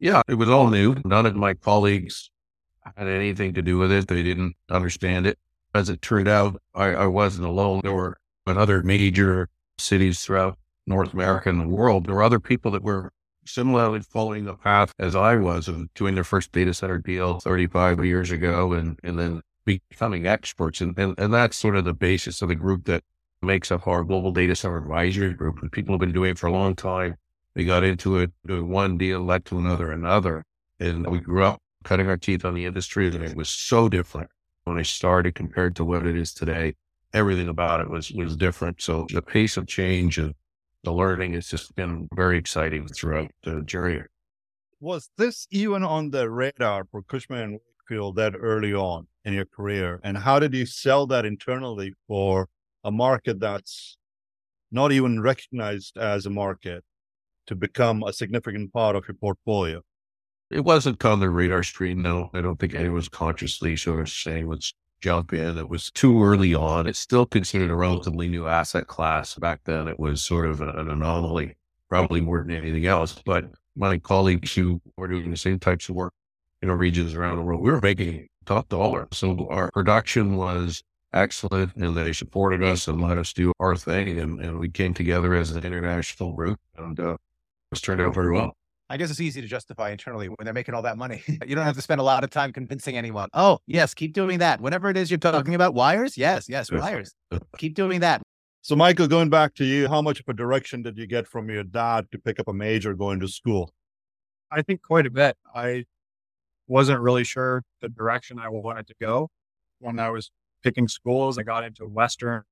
Yeah, 0.00 0.22
it 0.26 0.34
was 0.34 0.48
all 0.48 0.68
new. 0.68 0.96
None 1.04 1.26
of 1.26 1.36
my 1.36 1.54
colleagues 1.54 2.30
had 2.96 3.06
anything 3.06 3.54
to 3.54 3.62
do 3.62 3.78
with 3.78 3.92
it. 3.92 4.08
They 4.08 4.22
didn't 4.22 4.56
understand 4.70 5.26
it. 5.26 5.38
As 5.74 5.88
it 5.88 6.02
turned 6.02 6.26
out, 6.26 6.60
I, 6.74 6.86
I 6.86 7.06
wasn't 7.06 7.46
alone. 7.46 7.82
There 7.84 7.92
were 7.92 8.18
in 8.46 8.56
other 8.56 8.82
major 8.82 9.48
cities 9.80 10.20
throughout 10.20 10.58
North 10.86 11.12
America 11.12 11.48
and 11.48 11.60
the 11.60 11.68
world. 11.68 12.06
There 12.06 12.14
were 12.14 12.22
other 12.22 12.40
people 12.40 12.70
that 12.72 12.82
were 12.82 13.12
similarly 13.44 14.00
following 14.00 14.44
the 14.44 14.54
path 14.54 14.92
as 14.98 15.16
I 15.16 15.36
was 15.36 15.68
of 15.68 15.92
doing 15.94 16.14
their 16.14 16.24
first 16.24 16.52
data 16.52 16.74
center 16.74 16.98
deal 16.98 17.40
35 17.40 18.04
years 18.04 18.30
ago 18.30 18.72
and, 18.72 18.98
and 19.02 19.18
then 19.18 19.42
becoming 19.64 20.26
experts. 20.26 20.80
And, 20.80 20.98
and, 20.98 21.18
and 21.18 21.32
that's 21.32 21.56
sort 21.56 21.76
of 21.76 21.84
the 21.84 21.94
basis 21.94 22.42
of 22.42 22.48
the 22.48 22.54
group 22.54 22.84
that 22.84 23.02
makes 23.42 23.72
up 23.72 23.86
our 23.86 24.04
global 24.04 24.32
data 24.32 24.54
center 24.54 24.78
advisory 24.78 25.32
group. 25.32 25.60
And 25.62 25.72
people 25.72 25.94
have 25.94 26.00
been 26.00 26.12
doing 26.12 26.32
it 26.32 26.38
for 26.38 26.46
a 26.46 26.52
long 26.52 26.76
time. 26.76 27.16
They 27.54 27.64
got 27.64 27.84
into 27.84 28.18
it, 28.18 28.30
doing 28.46 28.68
one 28.68 28.98
deal 28.98 29.20
led 29.20 29.44
to 29.46 29.58
another, 29.58 29.90
another. 29.90 30.44
And 30.78 31.06
we 31.06 31.20
grew 31.20 31.44
up 31.44 31.60
cutting 31.84 32.08
our 32.08 32.16
teeth 32.16 32.44
on 32.44 32.54
the 32.54 32.66
industry 32.66 33.08
and 33.08 33.22
it 33.22 33.36
was 33.36 33.48
so 33.48 33.88
different 33.88 34.30
when 34.64 34.78
I 34.78 34.82
started 34.82 35.34
compared 35.34 35.74
to 35.76 35.84
what 35.84 36.06
it 36.06 36.16
is 36.16 36.32
today. 36.32 36.74
Everything 37.12 37.48
about 37.48 37.80
it 37.80 37.90
was, 37.90 38.10
was 38.12 38.36
different. 38.36 38.80
So 38.80 39.06
the 39.12 39.22
pace 39.22 39.56
of 39.56 39.66
change 39.66 40.18
and 40.18 40.34
the 40.84 40.92
learning 40.92 41.34
has 41.34 41.48
just 41.48 41.74
been 41.74 42.08
very 42.14 42.38
exciting 42.38 42.86
throughout 42.88 43.30
the 43.44 43.62
journey. 43.62 44.02
Was 44.80 45.10
this 45.18 45.46
even 45.50 45.82
on 45.82 46.10
the 46.10 46.30
radar 46.30 46.86
for 46.90 47.02
Cushman 47.02 47.42
and 47.42 47.52
Wakefield 47.52 48.16
that 48.16 48.34
early 48.38 48.72
on 48.72 49.06
in 49.24 49.34
your 49.34 49.44
career? 49.44 50.00
And 50.02 50.16
how 50.16 50.38
did 50.38 50.54
you 50.54 50.64
sell 50.64 51.06
that 51.08 51.26
internally 51.26 51.94
for 52.08 52.48
a 52.82 52.90
market 52.90 53.40
that's 53.40 53.98
not 54.72 54.92
even 54.92 55.20
recognized 55.20 55.98
as 55.98 56.24
a 56.24 56.30
market 56.30 56.84
to 57.46 57.54
become 57.54 58.02
a 58.02 58.12
significant 58.12 58.72
part 58.72 58.96
of 58.96 59.04
your 59.06 59.16
portfolio? 59.16 59.82
It 60.50 60.60
wasn't 60.60 61.04
on 61.04 61.20
the 61.20 61.30
radar 61.30 61.62
screen. 61.62 62.02
No, 62.02 62.30
I 62.32 62.40
don't 62.40 62.58
think 62.58 62.74
anyone 62.74 62.94
was 62.94 63.08
consciously 63.08 63.76
sort 63.76 64.00
of 64.00 64.08
saying 64.08 64.48
let's 64.48 64.72
jump 65.00 65.32
in. 65.32 65.58
It 65.58 65.68
was 65.68 65.90
too 65.90 66.22
early 66.22 66.54
on. 66.54 66.86
It's 66.86 66.98
still 66.98 67.26
considered 67.26 67.70
a 67.70 67.76
relatively 67.76 68.28
new 68.28 68.46
asset 68.46 68.86
class. 68.86 69.34
Back 69.34 69.60
then, 69.64 69.88
it 69.88 69.98
was 69.98 70.22
sort 70.22 70.46
of 70.46 70.60
an 70.60 70.90
anomaly, 70.90 71.56
probably 71.88 72.20
more 72.20 72.42
than 72.42 72.50
anything 72.50 72.86
else. 72.86 73.20
But 73.24 73.46
my 73.76 73.98
colleagues 73.98 74.54
who 74.54 74.80
were 74.96 75.08
doing 75.08 75.30
the 75.30 75.36
same 75.36 75.58
types 75.58 75.88
of 75.88 75.94
work 75.94 76.12
you 76.60 76.68
know, 76.68 76.74
regions 76.74 77.14
around 77.14 77.36
the 77.36 77.42
world. 77.42 77.62
We 77.62 77.70
were 77.70 77.80
making 77.80 78.28
top 78.44 78.68
dollar. 78.68 79.08
So 79.12 79.48
our 79.48 79.70
production 79.70 80.36
was 80.36 80.82
excellent 81.12 81.74
and 81.76 81.96
they 81.96 82.12
supported 82.12 82.62
us 82.62 82.86
and 82.86 83.00
let 83.00 83.18
us 83.18 83.32
do 83.32 83.52
our 83.60 83.76
thing. 83.76 84.18
And, 84.18 84.40
and 84.40 84.58
we 84.58 84.68
came 84.68 84.94
together 84.94 85.34
as 85.34 85.50
an 85.52 85.64
international 85.64 86.32
group 86.32 86.58
and 86.76 86.98
uh, 86.98 87.16
it's 87.72 87.80
turned 87.80 88.00
out 88.00 88.14
very 88.14 88.32
well. 88.32 88.54
I 88.90 88.96
guess 88.96 89.08
it's 89.08 89.20
easy 89.20 89.40
to 89.40 89.46
justify 89.46 89.90
internally 89.90 90.28
when 90.28 90.44
they're 90.44 90.52
making 90.52 90.74
all 90.74 90.82
that 90.82 90.98
money. 90.98 91.22
you 91.46 91.54
don't 91.54 91.64
have 91.64 91.76
to 91.76 91.82
spend 91.82 92.00
a 92.00 92.04
lot 92.04 92.24
of 92.24 92.30
time 92.30 92.52
convincing 92.52 92.96
anyone. 92.96 93.28
Oh, 93.32 93.60
yes, 93.66 93.94
keep 93.94 94.12
doing 94.12 94.40
that. 94.40 94.60
Whatever 94.60 94.90
it 94.90 94.96
is 94.96 95.10
you're 95.10 95.18
talking 95.18 95.54
about, 95.54 95.74
wires? 95.74 96.18
Yes, 96.18 96.48
yes, 96.48 96.72
wires. 96.72 97.14
keep 97.56 97.76
doing 97.76 98.00
that. 98.00 98.20
So, 98.62 98.74
Michael, 98.76 99.06
going 99.06 99.30
back 99.30 99.54
to 99.54 99.64
you, 99.64 99.88
how 99.88 100.02
much 100.02 100.18
of 100.20 100.28
a 100.28 100.34
direction 100.34 100.82
did 100.82 100.98
you 100.98 101.06
get 101.06 101.26
from 101.26 101.48
your 101.48 101.62
dad 101.62 102.08
to 102.10 102.18
pick 102.18 102.40
up 102.40 102.48
a 102.48 102.52
major 102.52 102.92
going 102.92 103.20
to 103.20 103.28
school? 103.28 103.72
I 104.50 104.62
think 104.62 104.82
quite 104.82 105.06
a 105.06 105.10
bit. 105.10 105.36
I 105.54 105.84
wasn't 106.66 107.00
really 107.00 107.24
sure 107.24 107.62
the 107.80 107.88
direction 107.88 108.38
I 108.40 108.48
wanted 108.48 108.88
to 108.88 108.94
go 109.00 109.30
when 109.78 110.00
I 110.00 110.10
was 110.10 110.32
picking 110.62 110.88
schools. 110.88 111.38
I 111.38 111.42
got 111.44 111.64
into 111.64 111.86
Western 111.86 112.42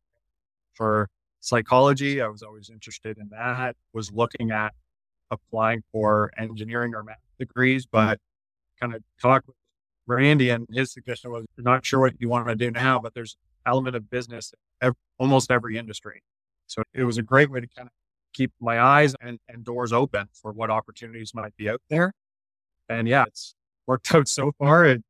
for 0.72 1.08
psychology. 1.40 2.22
I 2.22 2.28
was 2.28 2.42
always 2.42 2.70
interested 2.70 3.18
in 3.18 3.28
that. 3.30 3.76
Was 3.92 4.12
looking 4.12 4.50
at 4.50 4.72
applying 5.30 5.82
for 5.92 6.30
engineering 6.36 6.94
or 6.94 7.02
math 7.02 7.18
degrees, 7.38 7.86
but 7.86 8.18
kind 8.80 8.94
of 8.94 9.02
talk 9.20 9.44
with 9.46 9.56
Randy 10.06 10.50
and 10.50 10.66
his 10.70 10.92
suggestion 10.92 11.30
was 11.30 11.44
not 11.56 11.84
sure 11.84 12.00
what 12.00 12.14
you 12.18 12.28
want 12.28 12.46
to 12.48 12.56
do 12.56 12.70
now, 12.70 12.98
but 12.98 13.14
there's 13.14 13.36
element 13.66 13.94
of 13.94 14.10
business 14.10 14.52
in 14.82 14.92
almost 15.18 15.50
every 15.50 15.76
industry. 15.76 16.22
So 16.66 16.82
it 16.94 17.04
was 17.04 17.18
a 17.18 17.22
great 17.22 17.50
way 17.50 17.60
to 17.60 17.66
kind 17.66 17.86
of 17.86 17.92
keep 18.32 18.52
my 18.60 18.80
eyes 18.80 19.14
and, 19.20 19.38
and 19.48 19.64
doors 19.64 19.92
open 19.92 20.28
for 20.32 20.52
what 20.52 20.70
opportunities 20.70 21.34
might 21.34 21.56
be 21.56 21.68
out 21.68 21.80
there. 21.90 22.12
And 22.88 23.06
yeah, 23.06 23.24
it's 23.26 23.54
worked 23.86 24.12
out 24.14 24.28
so 24.28 24.52
far. 24.58 24.86
It, 24.86 25.02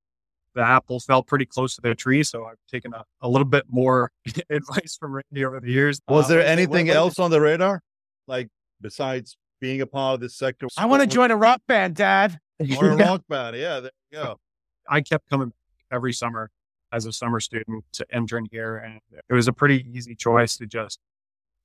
the 0.54 0.62
apple 0.62 0.98
fell 0.98 1.22
pretty 1.22 1.46
close 1.46 1.76
to 1.76 1.80
the 1.80 1.94
tree. 1.94 2.24
So 2.24 2.46
I've 2.46 2.56
taken 2.70 2.92
a, 2.92 3.04
a 3.20 3.28
little 3.28 3.44
bit 3.44 3.64
more 3.68 4.10
advice 4.50 4.96
from 4.98 5.12
Randy 5.12 5.44
over 5.44 5.60
the 5.60 5.70
years. 5.70 6.00
Was 6.08 6.24
uh, 6.24 6.28
there 6.28 6.44
anything 6.44 6.90
else 6.90 7.18
on 7.18 7.30
the 7.30 7.40
radar? 7.40 7.80
Like 8.26 8.48
besides 8.80 9.36
being 9.60 9.80
a 9.80 9.86
part 9.86 10.14
of 10.14 10.20
this 10.20 10.36
sector? 10.36 10.68
I 10.76 10.86
want 10.86 11.02
to 11.02 11.06
join 11.06 11.30
a 11.30 11.36
rock 11.36 11.62
band, 11.66 11.96
Dad. 11.96 12.38
Or 12.78 12.90
a 12.90 12.96
rock 13.06 13.22
band. 13.28 13.56
Yeah, 13.56 13.78
there 13.78 13.92
you 14.10 14.18
go. 14.18 14.40
I 14.88 15.00
kept 15.00 15.30
coming 15.30 15.52
every 15.92 16.12
summer 16.12 16.50
as 16.92 17.06
a 17.06 17.12
summer 17.12 17.38
student 17.40 17.84
to 17.92 18.06
intern 18.12 18.46
here. 18.50 18.76
And 18.78 19.00
it 19.28 19.32
was 19.32 19.46
a 19.46 19.52
pretty 19.52 19.86
easy 19.92 20.14
choice 20.14 20.56
to 20.56 20.66
just 20.66 20.98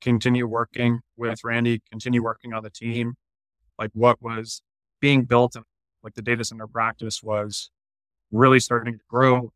continue 0.01 0.45
working 0.45 0.99
with 1.17 1.43
Randy, 1.43 1.81
continue 1.89 2.21
working 2.21 2.53
on 2.53 2.63
the 2.63 2.69
team. 2.69 3.15
Like 3.79 3.89
what 3.93 4.21
was 4.21 4.61
being 4.99 5.23
built 5.23 5.55
and 5.55 5.65
like 6.03 6.13
the 6.13 6.21
data 6.21 6.43
center 6.43 6.67
practice 6.67 7.23
was 7.23 7.71
really 8.31 8.59
starting 8.59 8.93
to 8.93 8.99
grow, 9.09 9.51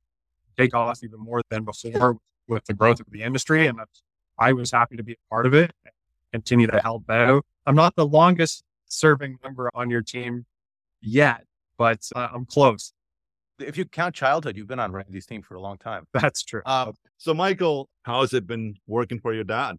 take 0.58 0.74
off 0.74 1.04
even 1.04 1.20
more 1.20 1.42
than 1.50 1.66
before 1.66 2.18
with 2.48 2.66
the 2.66 2.74
growth 2.74 3.00
of 3.00 3.08
the 3.12 3.22
industry. 3.22 3.68
And 3.68 3.80
I 4.40 4.54
was 4.54 4.72
happy 4.72 4.96
to 4.98 5.04
be 5.04 5.14
a 5.14 5.30
part 5.30 5.46
of 5.46 5.54
it, 5.54 5.72
continue 6.32 6.68
to 6.68 6.80
help 6.82 7.10
out. 7.10 7.46
I'm 7.68 7.76
not 7.76 7.98
the 7.98 8.06
longest 8.06 8.64
serving 8.86 9.40
member 9.44 9.70
on 9.76 9.90
your 9.90 10.02
team 10.02 10.46
yet, 11.02 11.44
but 11.78 12.00
uh, 12.16 12.30
I'm 12.34 12.46
close. 12.46 12.94
If 13.60 13.78
you 13.78 13.84
count 13.84 14.16
childhood, 14.16 14.56
you've 14.56 14.68
been 14.68 14.80
on 14.80 14.94
Randy's 14.94 15.26
team 15.26 15.42
for 15.42 15.56
a 15.56 15.62
long 15.62 15.78
time. 15.78 16.06
That's 16.14 16.44
true. 16.44 16.62
Uh, 16.66 16.94
so, 17.18 17.34
Michael, 17.34 17.90
how 18.04 18.22
has 18.22 18.34
it 18.34 18.48
been 18.48 18.76
working 18.88 19.20
for 19.20 19.34
your 19.34 19.44
dad? 19.44 19.76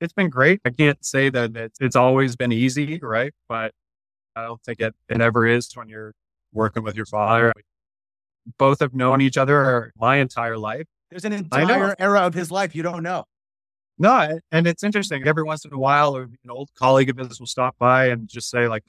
It's 0.00 0.12
been 0.12 0.30
great. 0.30 0.60
I 0.64 0.70
can't 0.70 1.02
say 1.04 1.30
that 1.30 1.56
it's, 1.56 1.78
it's 1.80 1.94
always 1.94 2.34
been 2.34 2.50
easy, 2.50 2.98
right? 3.00 3.32
But 3.48 3.72
I 4.34 4.42
don't 4.42 4.60
think 4.62 4.80
it, 4.80 4.94
it 5.08 5.20
ever 5.20 5.46
is 5.46 5.70
when 5.74 5.88
you're 5.88 6.12
working 6.52 6.82
with 6.82 6.96
your 6.96 7.06
father. 7.06 7.52
Both 8.58 8.80
have 8.80 8.94
known 8.94 9.20
each 9.20 9.36
other 9.36 9.92
my 9.96 10.16
entire 10.16 10.58
life. 10.58 10.86
There's 11.10 11.24
an 11.24 11.34
entire 11.34 11.94
era 12.00 12.20
of 12.20 12.34
his 12.34 12.50
life 12.50 12.74
you 12.74 12.82
don't 12.82 13.04
know. 13.04 13.26
No, 14.00 14.40
and 14.50 14.66
it's 14.66 14.82
interesting. 14.82 15.28
Every 15.28 15.42
once 15.42 15.66
in 15.66 15.74
a 15.74 15.78
while, 15.78 16.16
an 16.16 16.38
old 16.48 16.70
colleague 16.74 17.10
of 17.10 17.18
his 17.18 17.38
will 17.38 17.46
stop 17.46 17.76
by 17.78 18.06
and 18.06 18.26
just 18.26 18.48
say, 18.48 18.66
like, 18.66 18.82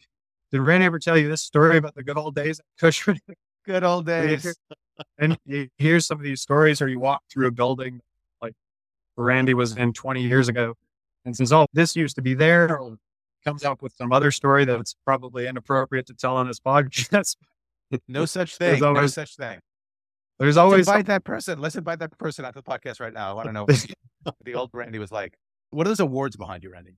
did 0.54 0.62
Randy 0.62 0.86
ever 0.86 1.00
tell 1.00 1.18
you 1.18 1.28
this 1.28 1.42
story 1.42 1.76
about 1.76 1.96
the 1.96 2.04
good 2.04 2.18
old 2.18 2.34
days 2.34 2.60
at 2.60 2.66
Cushman? 2.80 3.20
good 3.66 3.84
old 3.84 4.06
days. 4.06 4.56
and 5.20 5.38
you 5.46 5.68
hear 5.78 6.00
some 6.00 6.18
of 6.18 6.24
these 6.24 6.40
stories, 6.40 6.82
or 6.82 6.88
you 6.88 6.98
walk 6.98 7.24
through 7.30 7.48
a 7.48 7.52
building 7.52 8.00
like 8.42 8.54
Randy 9.18 9.54
was 9.54 9.76
in 9.76 9.92
20 9.92 10.24
years 10.24 10.48
ago 10.48 10.76
and 11.26 11.36
says, 11.36 11.52
Oh, 11.52 11.66
this 11.74 11.94
used 11.94 12.16
to 12.16 12.22
be 12.22 12.34
there, 12.34 12.80
or 12.80 12.96
comes 13.44 13.66
up 13.66 13.82
with 13.82 13.92
some 13.98 14.14
other 14.14 14.32
story 14.32 14.64
that's 14.64 14.96
probably 15.06 15.46
inappropriate 15.46 16.06
to 16.08 16.14
tell 16.14 16.38
on 16.38 16.48
this 16.48 16.60
podcast. 16.66 17.36
no 18.08 18.24
such 18.24 18.56
thing. 18.56 18.82
Always, 18.82 19.02
no 19.02 19.08
such 19.08 19.36
thing. 19.36 19.60
There's 20.42 20.58
always 20.58 20.88
invite 20.88 21.06
that 21.06 21.24
person. 21.24 21.60
Let's 21.60 21.76
invite 21.76 22.00
that 22.00 22.18
person 22.18 22.46
onto 22.46 22.62
the 22.62 22.64
podcast 22.64 23.00
right 23.00 23.14
now. 23.14 23.30
I 23.30 23.34
want 23.34 23.48
to 23.50 23.54
know 23.54 23.66
what 23.66 23.86
the 24.44 24.56
old 24.56 24.72
Randy 24.74 24.98
was 24.98 25.12
like. 25.12 25.36
What 25.70 25.86
are 25.86 25.92
those 25.92 26.00
awards 26.00 26.36
behind 26.36 26.64
you, 26.64 26.72
Randy? 26.72 26.96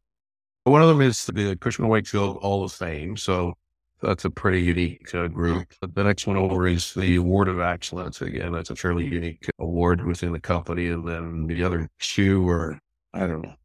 One 0.64 0.82
of 0.82 0.88
them 0.88 1.02
is 1.02 1.26
the 1.26 1.58
Cushman 1.58 1.90
Wakefield 1.90 2.38
Hall 2.38 2.64
of 2.64 2.72
Fame. 2.72 3.18
So 3.18 3.54
that's 4.02 4.24
a 4.24 4.30
pretty 4.30 4.62
unique 4.62 5.14
uh, 5.14 5.28
group. 5.28 5.74
The 5.82 6.04
next 6.06 6.26
one 6.26 6.38
over 6.38 6.66
is 6.68 6.94
the 6.94 7.18
Award 7.18 7.50
of 7.50 7.60
Excellence. 7.60 8.22
Again, 8.22 8.54
that's 8.54 8.70
a 8.70 8.78
fairly 8.78 9.06
unique 9.06 9.46
award 9.60 10.06
within 10.06 10.32
the 10.32 10.40
company. 10.40 10.88
And 10.88 11.06
then 11.06 11.48
the 11.48 11.66
other 11.66 11.90
two 12.00 12.48
are, 12.48 12.80
I 13.14 13.28
don't 13.28 13.42
know, 13.42 13.56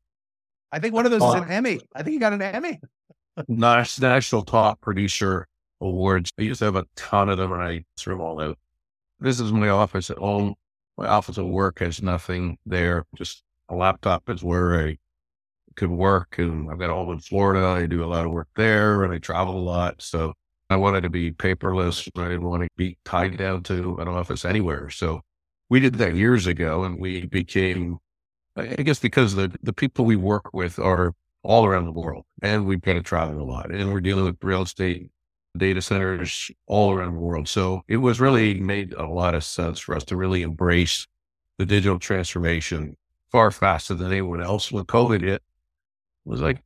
I 0.72 0.80
think 0.80 0.92
one 0.92 1.06
of 1.06 1.12
those 1.12 1.22
is 1.22 1.34
an 1.34 1.50
Emmy. 1.50 1.80
I 1.94 2.02
think 2.02 2.14
you 2.14 2.20
got 2.20 2.32
an 2.32 2.42
Emmy. 2.42 2.80
National 3.46 4.42
Top 4.42 4.80
Producer 4.80 5.46
Awards. 5.80 6.32
I 6.36 6.42
used 6.42 6.58
to 6.58 6.64
have 6.64 6.76
a 6.76 6.84
ton 6.96 7.28
of 7.28 7.38
them 7.38 7.52
and 7.52 7.62
I 7.62 7.84
threw 7.96 8.14
them 8.14 8.20
all 8.20 8.40
out. 8.40 8.58
This 9.20 9.40
is 9.40 9.52
my 9.52 9.68
office 9.68 10.10
at 10.10 10.18
home. 10.18 10.54
My 10.96 11.06
office 11.06 11.38
at 11.38 11.44
work 11.44 11.80
has 11.80 12.02
nothing 12.02 12.58
there. 12.66 13.04
Just 13.16 13.42
a 13.68 13.74
laptop 13.74 14.28
is 14.30 14.42
where 14.42 14.86
I 14.86 14.98
could 15.76 15.90
work. 15.90 16.38
And 16.38 16.70
I've 16.70 16.78
got 16.78 16.90
a 16.90 16.94
home 16.94 17.10
in 17.10 17.20
Florida. 17.20 17.66
I 17.66 17.86
do 17.86 18.04
a 18.04 18.06
lot 18.06 18.24
of 18.24 18.32
work 18.32 18.48
there 18.56 19.04
and 19.04 19.12
I 19.12 19.18
travel 19.18 19.58
a 19.58 19.60
lot. 19.60 20.02
So 20.02 20.34
I 20.70 20.76
wanted 20.76 21.02
to 21.02 21.10
be 21.10 21.32
paperless. 21.32 22.08
I 22.16 22.28
didn't 22.28 22.48
want 22.48 22.62
to 22.62 22.68
be 22.76 22.96
tied 23.04 23.36
down 23.38 23.62
to 23.64 23.96
an 23.98 24.08
office 24.08 24.44
anywhere. 24.44 24.90
So 24.90 25.22
we 25.68 25.80
did 25.80 25.94
that 25.94 26.14
years 26.14 26.46
ago 26.46 26.84
and 26.84 27.00
we 27.00 27.26
became 27.26 27.98
I 28.56 28.82
guess 28.82 28.98
because 28.98 29.36
the, 29.36 29.56
the 29.62 29.72
people 29.72 30.04
we 30.04 30.16
work 30.16 30.52
with 30.52 30.78
are 30.78 31.14
all 31.44 31.64
around 31.64 31.84
the 31.84 31.92
world 31.92 32.24
and 32.42 32.66
we've 32.66 32.80
got 32.80 32.94
to 32.94 33.02
travel 33.02 33.40
a 33.40 33.44
lot 33.44 33.70
and 33.70 33.92
we're 33.92 34.00
dealing 34.00 34.24
with 34.24 34.42
real 34.42 34.62
estate 34.62 35.10
data 35.58 35.82
centers 35.82 36.50
all 36.66 36.92
around 36.92 37.14
the 37.14 37.20
world. 37.20 37.48
So 37.48 37.82
it 37.88 37.98
was 37.98 38.20
really 38.20 38.60
made 38.60 38.92
a 38.94 39.06
lot 39.06 39.34
of 39.34 39.44
sense 39.44 39.78
for 39.78 39.94
us 39.94 40.04
to 40.04 40.16
really 40.16 40.42
embrace 40.42 41.06
the 41.58 41.66
digital 41.66 41.98
transformation 41.98 42.96
far 43.30 43.50
faster 43.50 43.94
than 43.94 44.12
anyone 44.12 44.42
else. 44.42 44.72
When 44.72 44.84
COVID 44.84 45.20
hit, 45.22 45.34
it 45.34 45.42
was 46.24 46.40
like, 46.40 46.62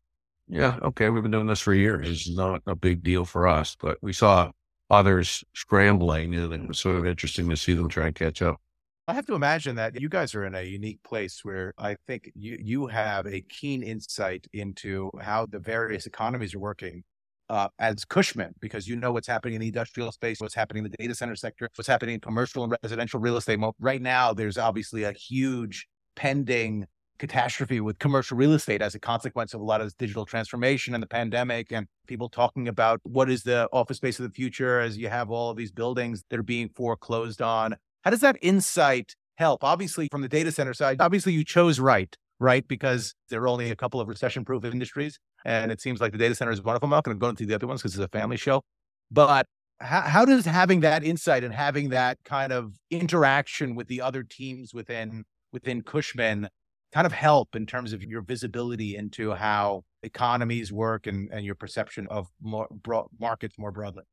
yeah, 0.49 0.79
okay, 0.83 1.09
we've 1.09 1.23
been 1.23 1.33
doing 1.33 1.47
this 1.47 1.61
for 1.61 1.75
years. 1.75 2.09
It's 2.09 2.29
not 2.29 2.63
a 2.67 2.75
big 2.75 3.03
deal 3.03 3.25
for 3.25 3.49
us, 3.49 3.77
but 3.81 3.99
we 4.03 4.13
saw 4.13 4.51
others 4.91 5.43
scrambling 5.55 6.35
and 6.35 6.53
it 6.53 6.69
was 6.69 6.79
sort 6.79 6.97
of 6.97 7.07
interesting 7.07 7.49
to 7.49 7.57
see 7.57 7.73
them 7.73 7.89
try 7.89 8.07
and 8.07 8.15
catch 8.15 8.43
up. 8.43 8.61
I 9.09 9.15
have 9.15 9.27
to 9.27 9.35
imagine 9.35 9.75
that 9.77 10.01
you 10.01 10.09
guys 10.09 10.35
are 10.35 10.45
in 10.45 10.55
a 10.55 10.63
unique 10.63 11.03
place 11.03 11.45
where 11.45 11.75
I 11.77 11.97
think 12.07 12.31
you 12.37 12.57
you 12.61 12.87
have 12.87 13.27
a 13.27 13.41
keen 13.41 13.83
insight 13.83 14.47
into 14.53 15.11
how 15.21 15.47
the 15.47 15.59
various 15.59 16.07
economies 16.07 16.55
are 16.55 16.61
working 16.61 17.03
uh, 17.53 17.69
as 17.79 18.03
Cushman, 18.07 18.55
because 18.61 18.89
you 18.89 18.97
know 18.97 19.13
what's 19.13 19.29
happening 19.29 19.55
in 19.55 19.61
the 19.61 19.67
industrial 19.67 20.11
space, 20.11 20.41
what's 20.41 20.55
happening 20.55 20.85
in 20.87 20.91
the 20.91 20.97
data 20.97 21.15
center 21.15 21.37
sector, 21.37 21.69
what's 21.77 21.87
happening 21.87 22.15
in 22.15 22.21
commercial 22.21 22.65
and 22.65 22.75
residential 22.83 23.21
real 23.21 23.37
estate. 23.37 23.61
Right 23.79 24.01
now, 24.01 24.33
there's 24.33 24.57
obviously 24.57 25.03
a 25.03 25.13
huge 25.13 25.87
pending 26.17 26.87
catastrophe 27.19 27.79
with 27.79 27.99
commercial 27.99 28.39
real 28.39 28.55
estate 28.55 28.81
as 28.81 28.95
a 28.95 28.99
consequence 28.99 29.53
of 29.53 29.61
a 29.61 29.65
lot 29.65 29.83
of 29.83 29.95
digital 29.99 30.25
transformation 30.25 30.95
and 30.95 31.03
the 31.03 31.07
pandemic 31.07 31.71
and 31.71 31.87
people 32.07 32.31
talking 32.31 32.69
about 32.69 33.01
what 33.03 33.31
is 33.31 33.43
the 33.43 33.69
office 33.71 33.99
space 33.99 34.19
of 34.19 34.25
the 34.25 34.35
future 34.35 34.81
as 34.81 34.97
you 34.97 35.09
have 35.09 35.31
all 35.31 35.51
of 35.51 35.57
these 35.59 35.71
buildings 35.71 36.25
that 36.31 36.41
are 36.41 36.43
being 36.43 36.71
foreclosed 36.75 37.43
on 37.43 37.77
how 38.03 38.11
does 38.11 38.21
that 38.21 38.39
insight 38.41 39.15
help? 39.37 39.63
Obviously, 39.63 40.09
from 40.11 40.23
the 40.23 40.29
data 40.29 40.51
center 40.51 40.75
side, 40.75 41.01
obviously 41.01 41.35
you 41.35 41.45
chose 41.45 41.79
right, 41.79 42.17
right? 42.41 42.67
Because 42.67 43.15
there 43.29 43.43
are 43.43 43.49
only 43.49 43.71
a 43.71 43.77
couple 43.77 44.01
of 44.01 44.09
recession 44.09 44.45
proof 44.45 44.65
industries. 44.65 45.19
And 45.45 45.73
it 45.73 45.81
seems 45.81 46.01
like 46.01 46.13
the 46.13 46.19
data 46.19 46.35
center 46.35 46.53
is 46.53 46.63
one 46.63 46.75
of 46.75 46.81
them. 46.81 46.93
I'm 46.93 46.97
not 46.97 47.05
going 47.05 47.17
to 47.17 47.21
go 47.21 47.29
into 47.29 47.47
the 47.47 47.55
other 47.55 47.67
ones 47.67 47.83
because 47.83 47.95
it's 47.95 48.03
a 48.03 48.07
mm-hmm. 48.07 48.19
family 48.19 48.37
show. 48.37 48.63
But 49.11 49.47
how, 49.81 50.03
how 50.03 50.25
does 50.25 50.45
having 50.45 50.81
that 50.81 51.05
insight 51.05 51.45
and 51.45 51.53
having 51.53 51.91
that 51.91 52.19
kind 52.25 52.53
of 52.53 52.75
interaction 52.91 53.75
with 53.75 53.89
the 53.89 54.01
other 54.01 54.23
teams 54.23 54.73
within 54.73 55.25
within 55.53 55.83
Cushman 55.83 56.49
kind 56.93 57.07
of 57.07 57.13
help 57.13 57.57
in 57.57 57.67
terms 57.67 57.93
of 57.93 58.03
your 58.03 58.23
visibility 58.23 58.97
into 58.97 59.33
how 59.33 59.83
economies 60.03 60.73
work 60.73 61.07
and, 61.07 61.31
and 61.33 61.45
your 61.45 61.55
perception 61.55 62.07
of 62.09 62.29
more 62.41 62.69
broad 62.71 63.07
markets 63.19 63.59
more 63.59 63.73
broadly? 63.73 64.05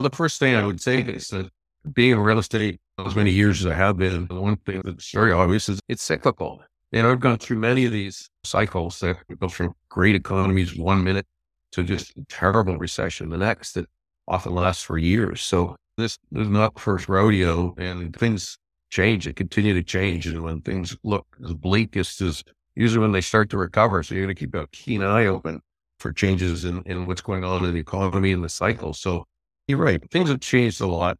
The 0.00 0.10
first 0.10 0.38
thing 0.38 0.54
I 0.54 0.64
would 0.64 0.80
say 0.80 1.00
is 1.00 1.28
that 1.28 1.50
being 1.92 2.12
in 2.12 2.20
real 2.20 2.38
estate 2.38 2.80
as 3.04 3.14
many 3.14 3.30
years 3.30 3.60
as 3.60 3.72
I 3.72 3.74
have 3.74 3.96
been, 3.96 4.26
the 4.26 4.40
one 4.40 4.56
thing 4.56 4.82
that's 4.84 5.10
very 5.10 5.32
obvious 5.32 5.68
is 5.68 5.80
it's 5.88 6.02
cyclical. 6.02 6.62
And 6.96 7.06
I've 7.06 7.20
gone 7.20 7.36
through 7.36 7.58
many 7.58 7.84
of 7.84 7.92
these 7.92 8.30
cycles 8.42 9.00
that 9.00 9.18
go 9.38 9.48
from 9.48 9.74
great 9.90 10.14
economies 10.14 10.78
one 10.78 11.04
minute 11.04 11.26
to 11.72 11.82
just 11.82 12.14
terrible 12.30 12.78
recession 12.78 13.28
the 13.28 13.36
next 13.36 13.74
that 13.74 13.84
often 14.26 14.54
lasts 14.54 14.82
for 14.82 14.96
years. 14.96 15.42
So 15.42 15.76
This 15.98 16.18
is 16.34 16.48
not 16.48 16.74
the 16.74 16.80
first 16.80 17.08
rodeo, 17.08 17.74
and 17.78 18.14
things 18.14 18.58
change. 18.90 19.24
They 19.24 19.32
continue 19.32 19.72
to 19.72 19.82
change, 19.82 20.26
and 20.26 20.42
when 20.42 20.60
things 20.60 20.96
look 21.02 21.26
as 21.42 21.54
bleak 21.54 21.96
as 21.96 22.44
usually 22.74 23.00
when 23.00 23.12
they 23.12 23.22
start 23.22 23.48
to 23.50 23.58
recover. 23.58 24.02
So 24.02 24.14
you're 24.14 24.24
going 24.24 24.34
to 24.34 24.38
keep 24.38 24.54
a 24.54 24.66
keen 24.68 25.02
eye 25.02 25.26
open 25.26 25.60
for 25.98 26.12
changes 26.12 26.66
in, 26.66 26.82
in 26.82 27.06
what's 27.06 27.22
going 27.22 27.44
on 27.44 27.64
in 27.64 27.72
the 27.72 27.80
economy 27.80 28.32
and 28.32 28.44
the 28.44 28.50
cycle. 28.50 28.92
So 28.92 29.24
you're 29.66 29.78
right. 29.78 30.02
Things 30.10 30.28
have 30.28 30.40
changed 30.40 30.82
a 30.82 30.86
lot. 30.86 31.18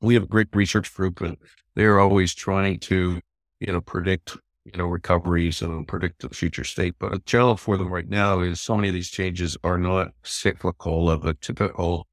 We 0.00 0.14
have 0.14 0.24
a 0.24 0.26
great 0.26 0.48
research 0.52 0.92
group 0.92 1.20
and 1.20 1.36
they're 1.76 2.00
always 2.00 2.34
trying 2.34 2.80
to, 2.80 3.20
you 3.60 3.72
know, 3.72 3.80
predict, 3.80 4.36
you 4.64 4.72
know, 4.76 4.86
recoveries 4.86 5.60
and 5.60 5.86
predict 5.86 6.22
the 6.22 6.28
future 6.30 6.64
state. 6.64 6.94
But 6.98 7.14
a 7.14 7.18
challenge 7.20 7.60
for 7.60 7.76
them 7.76 7.92
right 7.92 8.08
now 8.08 8.40
is 8.40 8.60
so 8.60 8.76
many 8.76 8.88
of 8.88 8.94
these 8.94 9.10
changes 9.10 9.56
are 9.62 9.78
not 9.78 10.12
cyclical 10.22 11.10
of 11.10 11.26
a 11.26 11.34
typical 11.34 12.06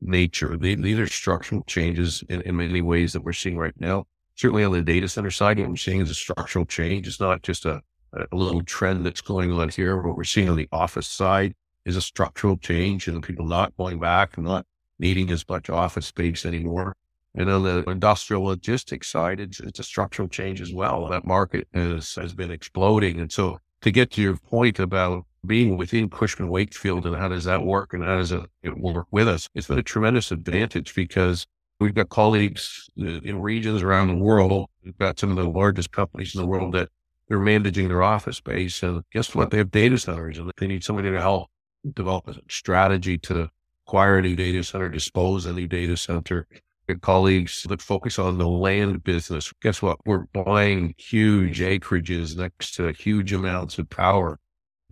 nature. 0.00 0.56
They, 0.56 0.74
these 0.74 0.98
are 0.98 1.06
structural 1.06 1.62
changes 1.64 2.24
in, 2.28 2.40
in 2.42 2.56
many 2.56 2.80
ways 2.80 3.12
that 3.12 3.24
we're 3.24 3.32
seeing 3.32 3.58
right 3.58 3.78
now. 3.78 4.06
Certainly 4.36 4.64
on 4.64 4.72
the 4.72 4.82
data 4.82 5.08
center 5.08 5.30
side, 5.30 5.58
what 5.58 5.68
we're 5.68 5.76
seeing 5.76 6.00
is 6.00 6.10
a 6.10 6.14
structural 6.14 6.64
change. 6.64 7.06
It's 7.06 7.20
not 7.20 7.42
just 7.42 7.66
a, 7.66 7.82
a 8.12 8.36
little 8.36 8.62
trend 8.62 9.04
that's 9.04 9.20
going 9.20 9.52
on 9.52 9.68
here. 9.68 10.00
What 10.00 10.16
we're 10.16 10.24
seeing 10.24 10.48
on 10.48 10.56
the 10.56 10.68
office 10.72 11.08
side 11.08 11.54
is 11.84 11.96
a 11.96 12.00
structural 12.00 12.56
change 12.56 13.08
and 13.08 13.22
people 13.22 13.46
not 13.46 13.76
going 13.76 13.98
back 13.98 14.36
and 14.36 14.46
not 14.46 14.64
needing 14.98 15.30
as 15.30 15.44
much 15.48 15.68
office 15.68 16.06
space 16.06 16.46
anymore. 16.46 16.94
And 17.38 17.48
on 17.48 17.62
the 17.62 17.84
industrial 17.88 18.42
logistics 18.42 19.08
side, 19.08 19.38
it's, 19.38 19.60
it's 19.60 19.78
a 19.78 19.84
structural 19.84 20.26
change 20.26 20.60
as 20.60 20.72
well. 20.72 21.06
That 21.08 21.24
market 21.24 21.68
has, 21.72 22.16
has 22.16 22.34
been 22.34 22.50
exploding. 22.50 23.20
And 23.20 23.30
so 23.30 23.60
to 23.82 23.92
get 23.92 24.10
to 24.12 24.22
your 24.22 24.36
point 24.36 24.80
about 24.80 25.24
being 25.46 25.76
within 25.76 26.10
Cushman 26.10 26.48
Wakefield 26.48 27.06
and 27.06 27.14
how 27.14 27.28
does 27.28 27.44
that 27.44 27.62
work 27.62 27.92
and 27.92 28.02
how 28.02 28.16
does 28.16 28.32
it, 28.32 28.42
it 28.64 28.76
work 28.76 29.06
with 29.12 29.28
us, 29.28 29.48
it's 29.54 29.68
been 29.68 29.78
a 29.78 29.84
tremendous 29.84 30.32
advantage 30.32 30.96
because 30.96 31.46
we've 31.78 31.94
got 31.94 32.08
colleagues 32.08 32.90
in 32.96 33.40
regions 33.40 33.82
around 33.82 34.08
the 34.08 34.16
world. 34.16 34.68
We've 34.84 34.98
got 34.98 35.20
some 35.20 35.30
of 35.30 35.36
the 35.36 35.48
largest 35.48 35.92
companies 35.92 36.34
in 36.34 36.40
the 36.40 36.46
world 36.46 36.74
that 36.74 36.88
they're 37.28 37.38
managing 37.38 37.86
their 37.86 38.02
office 38.02 38.38
space. 38.38 38.82
And 38.82 39.04
guess 39.12 39.32
what? 39.32 39.50
They 39.50 39.58
have 39.58 39.70
data 39.70 39.96
centers 39.96 40.38
and 40.38 40.50
they 40.58 40.66
need 40.66 40.82
somebody 40.82 41.12
to 41.12 41.20
help 41.20 41.50
develop 41.94 42.26
a 42.26 42.34
strategy 42.48 43.16
to 43.18 43.48
acquire 43.86 44.18
a 44.18 44.22
new 44.22 44.34
data 44.34 44.64
center, 44.64 44.88
dispose 44.88 45.46
a 45.46 45.52
new 45.52 45.68
data 45.68 45.96
center. 45.96 46.48
Colleagues 46.96 47.66
that 47.68 47.82
focus 47.82 48.18
on 48.18 48.38
the 48.38 48.48
land 48.48 49.04
business. 49.04 49.52
Guess 49.62 49.82
what? 49.82 49.98
We're 50.06 50.24
buying 50.32 50.94
huge 50.96 51.60
acreages 51.60 52.36
next 52.36 52.74
to 52.76 52.92
huge 52.92 53.32
amounts 53.32 53.78
of 53.78 53.90
power 53.90 54.38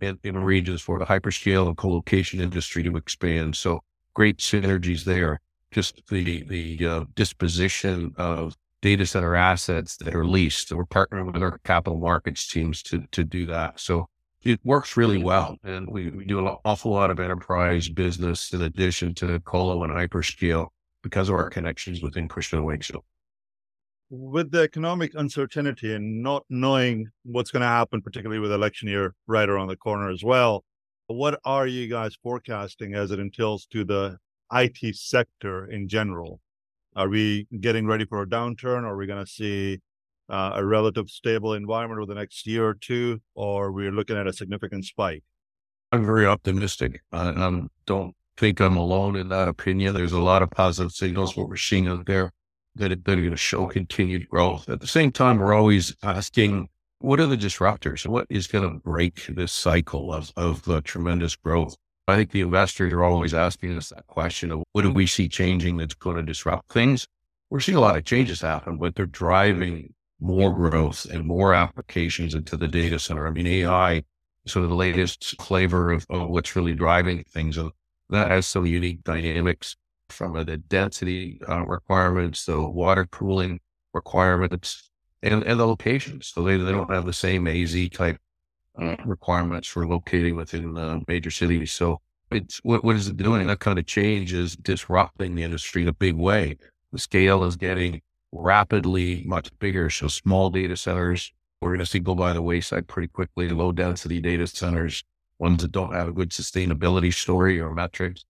in, 0.01 0.19
in 0.23 0.37
regions 0.37 0.81
for 0.81 0.99
the 0.99 1.05
hyperscale 1.05 1.67
and 1.67 1.75
co-location 1.75 2.39
industry 2.39 2.83
to 2.83 2.95
expand. 2.97 3.55
So 3.55 3.81
great 4.13 4.37
synergies 4.37 5.03
there. 5.03 5.39
Just 5.71 6.01
the 6.09 6.43
the 6.43 6.87
uh, 6.87 7.05
disposition 7.15 8.13
of 8.17 8.55
data 8.81 9.05
center 9.05 9.35
assets 9.35 9.97
that 9.97 10.15
are 10.15 10.25
leased. 10.25 10.69
So 10.69 10.77
we're 10.77 10.85
partnering 10.85 11.33
with 11.33 11.41
our 11.41 11.57
capital 11.63 11.99
markets 11.99 12.47
teams 12.47 12.81
to 12.83 13.03
to 13.11 13.23
do 13.23 13.45
that. 13.47 13.79
So 13.79 14.07
it 14.43 14.59
works 14.63 14.95
really 14.95 15.21
well. 15.21 15.57
And 15.63 15.89
we, 15.89 16.09
we 16.09 16.25
do 16.25 16.39
an 16.39 16.55
awful 16.63 16.91
lot 16.91 17.11
of 17.11 17.19
enterprise 17.19 17.89
business 17.89 18.53
in 18.53 18.61
addition 18.61 19.13
to 19.15 19.39
colo 19.41 19.83
and 19.83 19.91
hyperscale 19.91 20.67
because 21.09 21.29
of 21.29 21.35
our 21.35 21.49
connections 21.49 22.01
within 22.01 22.27
Cushman 22.27 22.63
Wakefield. 22.63 23.03
With 24.09 24.51
the 24.51 24.61
economic 24.61 25.13
uncertainty 25.15 25.93
and 25.93 26.21
not 26.21 26.43
knowing 26.49 27.07
what's 27.23 27.51
going 27.51 27.61
to 27.61 27.67
happen, 27.67 28.01
particularly 28.01 28.39
with 28.39 28.51
election 28.51 28.87
year 28.87 29.15
right 29.25 29.49
around 29.49 29.67
the 29.67 29.75
corner 29.75 30.09
as 30.09 30.23
well, 30.23 30.63
what 31.07 31.39
are 31.45 31.67
you 31.67 31.87
guys 31.87 32.17
forecasting 32.21 32.93
as 32.93 33.11
it 33.11 33.19
entails 33.19 33.65
to 33.67 33.85
the 33.85 34.17
IT 34.51 34.95
sector 34.95 35.65
in 35.65 35.87
general? 35.87 36.41
Are 36.95 37.09
we 37.09 37.47
getting 37.59 37.85
ready 37.87 38.05
for 38.05 38.21
a 38.21 38.27
downturn? 38.27 38.83
Are 38.83 38.97
we 38.97 39.07
going 39.07 39.23
to 39.23 39.31
see 39.31 39.79
uh, 40.29 40.51
a 40.55 40.65
relative 40.65 41.09
stable 41.09 41.53
environment 41.53 42.01
over 42.01 42.13
the 42.13 42.19
next 42.19 42.45
year 42.45 42.67
or 42.67 42.73
two, 42.73 43.21
or 43.35 43.71
we're 43.71 43.91
looking 43.91 44.17
at 44.17 44.27
a 44.27 44.33
significant 44.33 44.83
spike? 44.83 45.23
I'm 45.93 46.05
very 46.05 46.25
optimistic. 46.25 47.01
I, 47.13 47.29
I 47.29 47.61
don't 47.85 48.15
think 48.37 48.59
I'm 48.59 48.77
alone 48.77 49.15
in 49.15 49.29
that 49.29 49.47
opinion. 49.47 49.93
There's 49.93 50.11
a 50.11 50.19
lot 50.19 50.43
of 50.43 50.51
positive 50.51 50.91
signals 50.91 51.35
what 51.35 51.49
we're 51.49 51.57
seeing 51.57 51.87
out 51.87 52.05
there 52.05 52.31
that, 52.75 52.91
are 52.91 52.95
going 52.95 53.31
to 53.31 53.37
show 53.37 53.67
continued 53.67 54.29
growth. 54.29 54.69
At 54.69 54.79
the 54.79 54.87
same 54.87 55.11
time, 55.11 55.39
we're 55.39 55.53
always 55.53 55.95
asking, 56.03 56.69
what 56.99 57.19
are 57.19 57.25
the 57.25 57.37
disruptors? 57.37 58.05
What 58.07 58.27
is 58.29 58.47
going 58.47 58.63
to 58.63 58.79
break 58.79 59.25
this 59.27 59.51
cycle 59.51 60.13
of, 60.13 60.31
of 60.35 60.67
uh, 60.69 60.81
tremendous 60.83 61.35
growth? 61.35 61.75
I 62.07 62.15
think 62.15 62.31
the 62.31 62.41
investors 62.41 62.93
are 62.93 63.03
always 63.03 63.33
asking 63.33 63.77
us 63.77 63.89
that 63.89 64.07
question 64.07 64.51
of 64.51 64.63
what 64.71 64.83
do 64.83 64.91
we 64.91 65.07
see 65.07 65.27
changing 65.27 65.77
that's 65.77 65.93
going 65.93 66.15
to 66.15 66.23
disrupt 66.23 66.71
things? 66.71 67.07
We're 67.49 67.59
seeing 67.59 67.77
a 67.77 67.81
lot 67.81 67.97
of 67.97 68.05
changes 68.05 68.41
happen, 68.41 68.77
but 68.77 68.95
they're 68.95 69.05
driving 69.05 69.93
more 70.19 70.53
growth 70.53 71.05
and 71.05 71.25
more 71.25 71.53
applications 71.53 72.33
into 72.33 72.57
the 72.57 72.67
data 72.67 72.97
center. 72.97 73.27
I 73.27 73.31
mean, 73.31 73.47
AI, 73.47 74.03
sort 74.45 74.63
of 74.63 74.69
the 74.69 74.75
latest 74.75 75.39
flavor 75.41 75.91
of, 75.91 76.05
of 76.09 76.29
what's 76.29 76.55
really 76.55 76.73
driving 76.73 77.23
things. 77.25 77.57
That 78.09 78.31
has 78.31 78.47
some 78.47 78.65
unique 78.65 79.03
dynamics 79.03 79.75
from 80.09 80.33
the 80.33 80.57
density 80.57 81.39
uh, 81.47 81.65
requirements, 81.65 82.45
the 82.45 82.61
water 82.61 83.05
cooling 83.05 83.59
requirements, 83.93 84.89
and, 85.21 85.43
and 85.43 85.59
the 85.59 85.65
locations. 85.65 86.27
So 86.27 86.43
they, 86.43 86.57
they 86.57 86.71
don't 86.71 86.91
have 86.91 87.05
the 87.05 87.13
same 87.13 87.47
AZ 87.47 87.89
type 87.89 88.17
uh, 88.79 88.95
requirements 89.05 89.67
for 89.67 89.87
locating 89.87 90.35
within 90.35 91.03
major 91.07 91.31
cities. 91.31 91.71
So 91.71 91.99
it's 92.31 92.59
what, 92.63 92.83
what 92.83 92.95
is 92.95 93.07
it 93.07 93.17
doing? 93.17 93.47
That 93.47 93.59
kind 93.59 93.79
of 93.79 93.85
change 93.85 94.33
is 94.33 94.55
disrupting 94.55 95.35
the 95.35 95.43
industry 95.43 95.81
in 95.81 95.87
a 95.87 95.93
big 95.93 96.15
way. 96.15 96.57
The 96.91 96.99
scale 96.99 97.43
is 97.43 97.55
getting 97.55 98.01
rapidly 98.31 99.23
much 99.25 99.49
bigger. 99.59 99.89
So 99.89 100.07
small 100.07 100.49
data 100.49 100.77
centers, 100.77 101.33
we're 101.61 101.69
going 101.69 101.79
to 101.79 101.85
see 101.85 101.99
go 101.99 102.15
by 102.15 102.33
the 102.33 102.41
wayside 102.41 102.87
pretty 102.87 103.07
quickly. 103.07 103.49
Low 103.49 103.71
density 103.71 104.21
data 104.21 104.47
centers, 104.47 105.03
ones 105.39 105.61
that 105.61 105.71
don't 105.71 105.93
have 105.93 106.07
a 106.07 106.13
good 106.13 106.29
sustainability 106.31 107.13
story 107.13 107.59
or 107.59 107.73
metrics, 107.73 108.23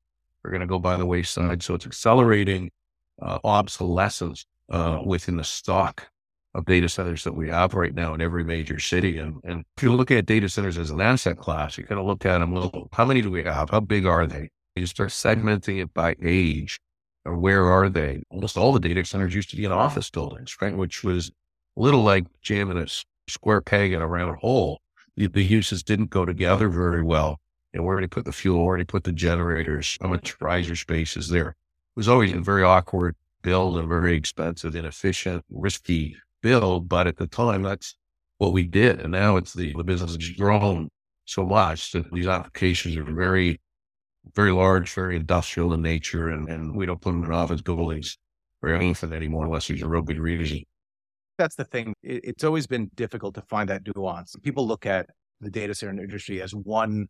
are 0.44 0.52
going 0.52 0.62
to 0.62 0.68
go 0.68 0.80
by 0.80 0.98
the 0.98 1.06
wayside. 1.06 1.64
So 1.64 1.76
it's 1.76 1.86
accelerating 1.86 2.72
uh, 3.22 3.40
obsolescence 3.44 4.46
uh, 4.70 5.02
within 5.06 5.38
the 5.38 5.44
stock 5.44 6.08
of 6.54 6.66
data 6.66 6.90
centers 6.90 7.24
that 7.24 7.36
we 7.36 7.50
have 7.50 7.74
right 7.74 7.94
now 7.94 8.14
in 8.14 8.22
every 8.22 8.44
major 8.44 8.80
city. 8.80 9.18
And, 9.18 9.40
and 9.44 9.64
if 9.78 9.84
you 9.84 9.94
look 9.94 10.12
at 10.12 10.26
data 10.26 10.50
centers 10.50 10.78
as 10.78 10.90
an 10.90 11.02
asset 11.02 11.38
class, 11.38 11.78
you 11.78 11.84
kind 11.84 12.00
of 12.00 12.08
look 12.08 12.26
at 12.26 12.40
them, 12.40 12.56
look, 12.56 12.90
how 12.94 13.06
many 13.06 13.22
do 13.22 13.30
we 13.30 13.44
have? 13.44 13.70
How 13.70 13.80
big 13.80 14.06
are 14.06 14.26
they? 14.26 14.50
You 14.76 14.86
start 14.86 15.10
segmenting 15.10 15.82
it 15.82 15.94
by 15.94 16.16
age 16.24 16.80
or 17.26 17.38
where 17.38 17.66
are 17.66 17.90
they? 17.90 18.24
Almost 18.30 18.58
all 18.58 18.72
the 18.72 18.80
data 18.80 19.04
centers 19.06 19.36
used 19.36 19.50
to 19.52 19.56
be 19.56 19.66
in 19.66 19.72
office 19.72 20.10
buildings, 20.10 20.56
right? 20.62 20.76
Which 20.76 21.04
was 21.04 21.30
a 21.78 21.82
little 21.82 22.04
like 22.04 22.26
jamming 22.42 22.78
a 22.78 22.88
square 23.30 23.62
peg 23.62 23.92
in 23.92 24.02
a 24.02 24.08
round 24.08 24.38
hole. 24.38 24.80
The, 25.18 25.28
the 25.28 25.44
uses 25.44 25.84
didn't 25.84 26.10
go 26.10 26.24
together 26.24 26.70
very 26.70 27.04
well. 27.04 27.40
And 27.74 27.84
where 27.84 28.00
they 28.00 28.08
put 28.08 28.24
the 28.24 28.32
fuel, 28.32 28.66
where 28.66 28.78
they 28.78 28.86
put 28.86 29.04
the 29.04 29.12
generators, 29.12 29.98
how 30.02 30.08
much 30.08 30.40
riser 30.40 30.76
space 30.76 31.18
is 31.18 31.28
there? 31.28 31.50
It 31.50 31.56
was 31.98 32.08
always 32.08 32.32
a 32.32 32.40
very 32.40 32.64
awkward 32.64 33.16
build 33.42 33.78
a 33.78 33.84
very 33.84 34.16
expensive, 34.16 34.76
inefficient, 34.76 35.44
risky 35.50 36.16
build. 36.42 36.88
But 36.88 37.08
at 37.08 37.18
the 37.18 37.28
time, 37.28 37.64
that's 37.64 37.96
what 38.38 38.54
we 38.54 38.64
did. 38.64 39.02
And 39.02 39.12
now 39.12 39.38
it's 39.38 39.54
the, 39.54 39.74
the 39.76 39.84
business 39.84 40.16
has 40.16 40.30
grown 40.32 40.90
so 41.26 41.46
much 41.46 41.92
that 41.92 42.12
these 42.14 42.28
applications 42.28 42.96
are 42.96 43.04
very 43.04 43.60
very 44.36 44.52
large, 44.52 44.94
very 44.94 45.16
industrial 45.16 45.74
in 45.74 45.82
nature, 45.82 46.30
and, 46.30 46.50
and 46.50 46.76
we 46.76 46.86
don't 46.86 47.02
put 47.02 47.12
them 47.12 47.24
in 47.24 47.32
office 47.32 47.62
buildings 47.62 48.18
very 48.62 48.90
often 48.90 49.14
anymore 49.14 49.46
unless 49.46 49.68
there's 49.68 49.82
a 49.82 49.88
real 49.88 50.02
good 50.02 50.20
reason. 50.20 50.64
That's 51.38 51.56
the 51.56 51.66
thing. 51.66 51.94
It, 52.04 52.22
it's 52.24 52.44
always 52.44 52.68
been 52.68 52.90
difficult 52.96 53.36
to 53.36 53.42
find 53.42 53.70
that 53.70 53.84
nuance. 53.96 54.36
People 54.44 54.68
look 54.68 54.86
at 54.86 55.08
the 55.42 55.50
data 55.50 55.76
center 55.76 56.02
industry 56.02 56.42
as 56.42 56.54
one 56.54 57.08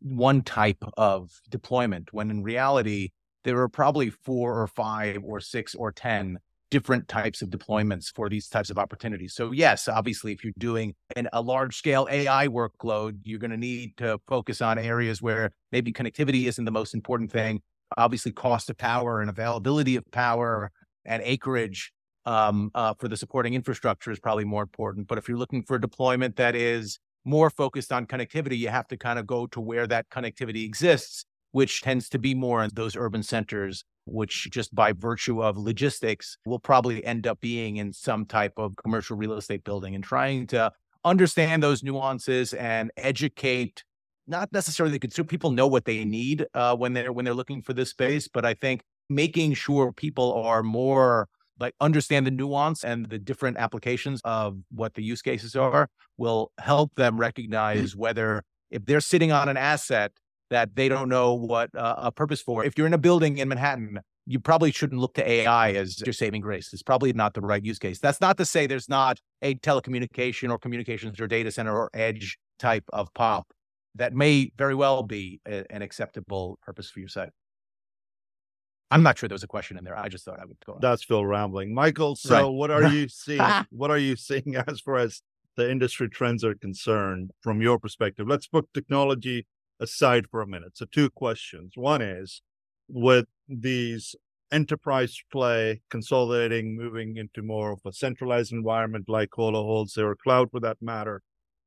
one 0.00 0.42
type 0.42 0.84
of 0.96 1.30
deployment, 1.48 2.12
when 2.12 2.30
in 2.30 2.42
reality 2.42 3.10
there 3.44 3.58
are 3.60 3.68
probably 3.68 4.10
four 4.10 4.60
or 4.60 4.66
five 4.66 5.22
or 5.24 5.40
six 5.40 5.74
or 5.74 5.92
ten 5.92 6.38
different 6.70 7.08
types 7.08 7.40
of 7.40 7.48
deployments 7.48 8.12
for 8.14 8.28
these 8.28 8.48
types 8.48 8.68
of 8.68 8.78
opportunities. 8.78 9.34
So 9.34 9.52
yes, 9.52 9.88
obviously, 9.88 10.32
if 10.32 10.44
you're 10.44 10.52
doing 10.58 10.94
an, 11.16 11.28
a 11.32 11.40
large 11.40 11.76
scale 11.76 12.06
AI 12.10 12.48
workload, 12.48 13.20
you're 13.22 13.38
going 13.38 13.50
to 13.50 13.56
need 13.56 13.96
to 13.98 14.18
focus 14.28 14.60
on 14.60 14.78
areas 14.78 15.22
where 15.22 15.52
maybe 15.72 15.92
connectivity 15.92 16.46
isn't 16.46 16.64
the 16.64 16.70
most 16.70 16.94
important 16.94 17.32
thing. 17.32 17.62
Obviously, 17.96 18.32
cost 18.32 18.68
of 18.68 18.76
power 18.76 19.20
and 19.20 19.30
availability 19.30 19.96
of 19.96 20.04
power 20.10 20.70
and 21.06 21.22
acreage 21.24 21.92
um, 22.26 22.70
uh, 22.74 22.94
for 22.98 23.08
the 23.08 23.16
supporting 23.16 23.54
infrastructure 23.54 24.10
is 24.10 24.18
probably 24.18 24.44
more 24.44 24.62
important. 24.62 25.06
But 25.06 25.18
if 25.18 25.28
you're 25.28 25.38
looking 25.38 25.62
for 25.62 25.76
a 25.76 25.80
deployment 25.80 26.36
that 26.36 26.54
is 26.54 26.98
more 27.24 27.50
focused 27.50 27.92
on 27.92 28.06
connectivity, 28.06 28.58
you 28.58 28.68
have 28.68 28.88
to 28.88 28.96
kind 28.96 29.18
of 29.18 29.26
go 29.26 29.46
to 29.48 29.60
where 29.60 29.86
that 29.86 30.08
connectivity 30.10 30.64
exists, 30.64 31.24
which 31.52 31.82
tends 31.82 32.08
to 32.10 32.18
be 32.18 32.34
more 32.34 32.62
in 32.62 32.70
those 32.74 32.96
urban 32.96 33.22
centers 33.22 33.84
which 34.10 34.50
just 34.50 34.74
by 34.74 34.92
virtue 34.92 35.42
of 35.42 35.56
logistics 35.56 36.38
will 36.46 36.58
probably 36.58 37.04
end 37.04 37.26
up 37.26 37.40
being 37.40 37.76
in 37.76 37.92
some 37.92 38.24
type 38.24 38.52
of 38.56 38.74
commercial 38.76 39.16
real 39.16 39.34
estate 39.34 39.64
building 39.64 39.94
and 39.94 40.02
trying 40.02 40.46
to 40.46 40.70
understand 41.04 41.62
those 41.62 41.82
nuances 41.82 42.54
and 42.54 42.90
educate 42.96 43.84
not 44.26 44.52
necessarily 44.52 44.92
the 44.92 44.98
consumer 44.98 45.26
people 45.26 45.50
know 45.50 45.66
what 45.66 45.84
they 45.84 46.04
need 46.04 46.44
uh, 46.54 46.76
when 46.76 46.92
they're 46.92 47.12
when 47.12 47.24
they're 47.24 47.34
looking 47.34 47.62
for 47.62 47.72
this 47.72 47.90
space 47.90 48.28
but 48.28 48.44
i 48.44 48.52
think 48.54 48.82
making 49.08 49.54
sure 49.54 49.92
people 49.92 50.34
are 50.34 50.62
more 50.62 51.28
like 51.58 51.74
understand 51.80 52.26
the 52.26 52.30
nuance 52.30 52.84
and 52.84 53.08
the 53.08 53.18
different 53.18 53.56
applications 53.58 54.20
of 54.24 54.58
what 54.70 54.94
the 54.94 55.02
use 55.02 55.22
cases 55.22 55.56
are 55.56 55.88
will 56.16 56.52
help 56.58 56.94
them 56.94 57.18
recognize 57.18 57.96
whether 57.96 58.42
if 58.70 58.84
they're 58.84 59.00
sitting 59.00 59.32
on 59.32 59.48
an 59.48 59.56
asset 59.56 60.12
that 60.50 60.76
they 60.76 60.88
don't 60.88 61.08
know 61.08 61.34
what 61.34 61.74
uh, 61.74 61.94
a 61.98 62.12
purpose 62.12 62.40
for. 62.40 62.64
If 62.64 62.76
you're 62.76 62.86
in 62.86 62.94
a 62.94 62.98
building 62.98 63.38
in 63.38 63.48
Manhattan, 63.48 64.00
you 64.26 64.38
probably 64.38 64.70
shouldn't 64.70 65.00
look 65.00 65.14
to 65.14 65.28
AI 65.28 65.72
as 65.72 66.00
your 66.00 66.12
saving 66.12 66.42
grace. 66.42 66.72
It's 66.72 66.82
probably 66.82 67.12
not 67.12 67.34
the 67.34 67.40
right 67.40 67.64
use 67.64 67.78
case. 67.78 67.98
That's 67.98 68.20
not 68.20 68.36
to 68.38 68.44
say 68.44 68.66
there's 68.66 68.88
not 68.88 69.18
a 69.42 69.54
telecommunication 69.56 70.50
or 70.50 70.58
communications 70.58 71.20
or 71.20 71.26
data 71.26 71.50
center 71.50 71.74
or 71.74 71.90
edge 71.94 72.38
type 72.58 72.84
of 72.92 73.12
pop 73.14 73.52
that 73.94 74.12
may 74.12 74.52
very 74.56 74.74
well 74.74 75.02
be 75.02 75.40
a, 75.46 75.64
an 75.70 75.82
acceptable 75.82 76.58
purpose 76.62 76.90
for 76.90 77.00
your 77.00 77.08
site. 77.08 77.30
I'm 78.90 79.02
not 79.02 79.18
sure 79.18 79.28
there 79.28 79.34
was 79.34 79.42
a 79.42 79.48
question 79.48 79.76
in 79.76 79.84
there. 79.84 79.98
I 79.98 80.08
just 80.08 80.24
thought 80.24 80.40
I 80.40 80.46
would 80.46 80.56
go. 80.64 80.74
On. 80.74 80.78
That's 80.80 81.04
Phil 81.04 81.24
rambling. 81.26 81.74
Michael, 81.74 82.16
so 82.16 82.34
Right. 82.34 82.48
what 82.52 82.70
are 82.70 82.82
you 82.94 83.08
seeing? 83.08 83.40
what 83.70 83.90
are 83.90 83.98
you 83.98 84.16
seeing 84.16 84.56
as 84.68 84.80
far 84.80 84.96
as 84.96 85.22
the 85.56 85.70
industry 85.70 86.08
trends 86.08 86.42
are 86.44 86.54
concerned 86.54 87.32
from 87.42 87.60
your 87.60 87.78
perspective? 87.78 88.26
Let's 88.26 88.46
put 88.46 88.72
technology 88.72 89.46
aside 89.80 90.26
for 90.30 90.40
a 90.40 90.46
minute. 90.46 90.76
So 90.76 90.86
two 90.90 91.10
questions. 91.10 91.72
One 91.76 92.00
is 92.02 92.42
with 92.88 93.26
these 93.48 94.14
enterprise 94.50 95.18
play 95.30 95.82
consolidating, 95.90 96.74
moving 96.74 97.18
into 97.18 97.42
more 97.42 97.72
of 97.72 97.80
a 97.84 97.92
centralized 97.92 98.52
environment 98.52 99.04
like 99.08 99.30
Cola 99.30 99.62
holds 99.62 99.98
or 99.98 100.16
cloud 100.16 100.50
for 100.50 100.60
that 100.60 100.78
matter. 100.80 101.20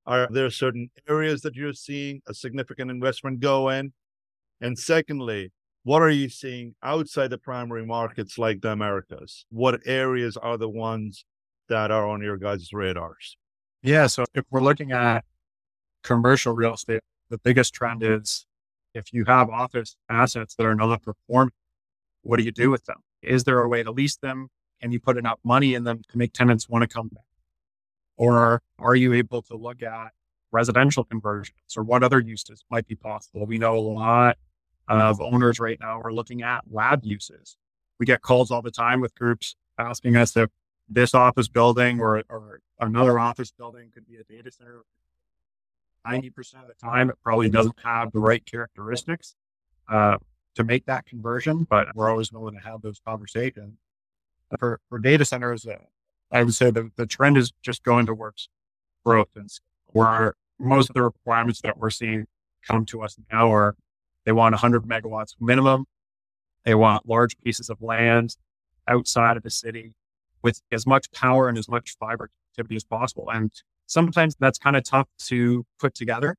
Are 0.07 0.27
there 0.31 0.49
certain 0.49 0.89
areas 1.07 1.41
that 1.41 1.55
you're 1.55 1.73
seeing 1.73 2.21
a 2.27 2.33
significant 2.33 2.89
investment 2.89 3.39
go 3.39 3.69
in? 3.69 3.93
And 4.59 4.77
secondly, 4.79 5.51
what 5.83 6.01
are 6.01 6.09
you 6.09 6.29
seeing 6.29 6.75
outside 6.83 7.29
the 7.29 7.37
primary 7.37 7.85
markets 7.85 8.37
like 8.37 8.61
the 8.61 8.69
Americas? 8.69 9.45
What 9.49 9.81
areas 9.85 10.37
are 10.37 10.57
the 10.57 10.69
ones 10.69 11.25
that 11.69 11.91
are 11.91 12.07
on 12.07 12.21
your 12.21 12.37
guys' 12.37 12.71
radars? 12.71 13.37
Yeah. 13.81 14.07
So 14.07 14.25
if 14.35 14.45
we're 14.51 14.61
looking 14.61 14.91
at 14.91 15.25
commercial 16.03 16.53
real 16.53 16.75
estate, 16.75 17.01
the 17.29 17.39
biggest 17.39 17.73
trend 17.73 18.03
is 18.03 18.45
if 18.93 19.11
you 19.13 19.25
have 19.25 19.49
office 19.49 19.95
assets 20.09 20.55
that 20.55 20.65
are 20.65 20.75
not 20.75 21.01
performing, 21.01 21.53
what 22.21 22.37
do 22.37 22.43
you 22.43 22.51
do 22.51 22.69
with 22.69 22.85
them? 22.85 22.97
Is 23.23 23.43
there 23.43 23.61
a 23.61 23.67
way 23.67 23.81
to 23.83 23.91
lease 23.91 24.17
them? 24.17 24.49
Can 24.81 24.91
you 24.91 24.99
put 24.99 25.17
enough 25.17 25.39
money 25.43 25.73
in 25.73 25.83
them 25.83 26.01
to 26.09 26.17
make 26.17 26.33
tenants 26.33 26.69
want 26.69 26.83
to 26.83 26.87
come 26.87 27.07
back? 27.07 27.23
Or 28.17 28.61
are 28.77 28.95
you 28.95 29.13
able 29.13 29.41
to 29.43 29.55
look 29.55 29.81
at 29.81 30.11
residential 30.51 31.03
conversions 31.03 31.75
or 31.75 31.83
what 31.83 32.03
other 32.03 32.19
uses 32.19 32.63
might 32.69 32.87
be 32.87 32.95
possible? 32.95 33.45
We 33.47 33.57
know 33.57 33.75
a 33.75 33.79
lot 33.79 34.37
of 34.87 35.21
owners 35.21 35.59
right 35.59 35.79
now 35.79 35.99
are 36.01 36.13
looking 36.13 36.41
at 36.41 36.61
lab 36.69 37.01
uses. 37.03 37.57
We 37.99 38.05
get 38.05 38.21
calls 38.21 38.51
all 38.51 38.61
the 38.61 38.71
time 38.71 38.99
with 39.01 39.15
groups 39.15 39.55
asking 39.77 40.15
us 40.15 40.35
if 40.35 40.49
this 40.89 41.13
office 41.13 41.47
building 41.47 41.99
or, 41.99 42.23
or 42.29 42.59
another 42.79 43.17
office 43.17 43.51
building 43.51 43.91
could 43.93 44.05
be 44.05 44.17
a 44.17 44.23
data 44.23 44.51
center. 44.51 44.83
90% 46.05 46.29
of 46.61 46.67
the 46.67 46.73
time, 46.81 47.09
it 47.09 47.15
probably 47.23 47.49
doesn't 47.49 47.79
have 47.83 48.11
the 48.11 48.19
right 48.19 48.43
characteristics 48.45 49.35
uh, 49.87 50.17
to 50.55 50.63
make 50.63 50.85
that 50.87 51.05
conversion, 51.05 51.65
but 51.69 51.87
we're 51.95 52.09
always 52.09 52.31
willing 52.31 52.55
to 52.55 52.61
have 52.61 52.81
those 52.81 52.99
conversations. 53.05 53.77
For, 54.59 54.79
for 54.89 54.99
data 54.99 55.23
centers, 55.23 55.65
uh, 55.65 55.77
I 56.31 56.43
would 56.43 56.55
say 56.55 56.71
the, 56.71 56.89
the 56.95 57.05
trend 57.05 57.37
is 57.37 57.53
just 57.61 57.83
going 57.83 58.05
towards 58.05 58.49
growth 59.05 59.29
and 59.35 59.49
where 59.87 60.33
most 60.59 60.89
of 60.89 60.95
the 60.95 61.03
requirements 61.03 61.61
that 61.61 61.77
we're 61.77 61.89
seeing 61.89 62.25
come 62.67 62.85
to 62.87 63.01
us 63.01 63.17
now 63.31 63.53
are 63.53 63.75
they 64.25 64.31
want 64.31 64.53
100 64.53 64.83
megawatts 64.83 65.35
minimum. 65.39 65.85
They 66.65 66.75
want 66.75 67.07
large 67.07 67.37
pieces 67.39 67.69
of 67.69 67.81
land 67.81 68.37
outside 68.87 69.37
of 69.37 69.43
the 69.43 69.49
city 69.49 69.93
with 70.43 70.61
as 70.71 70.85
much 70.85 71.11
power 71.11 71.47
and 71.47 71.57
as 71.57 71.67
much 71.67 71.95
fiber 71.99 72.29
activity 72.51 72.75
as 72.75 72.83
possible. 72.83 73.29
And 73.31 73.51
sometimes 73.87 74.35
that's 74.39 74.57
kind 74.57 74.75
of 74.75 74.83
tough 74.83 75.07
to 75.27 75.65
put 75.79 75.93
together 75.93 76.35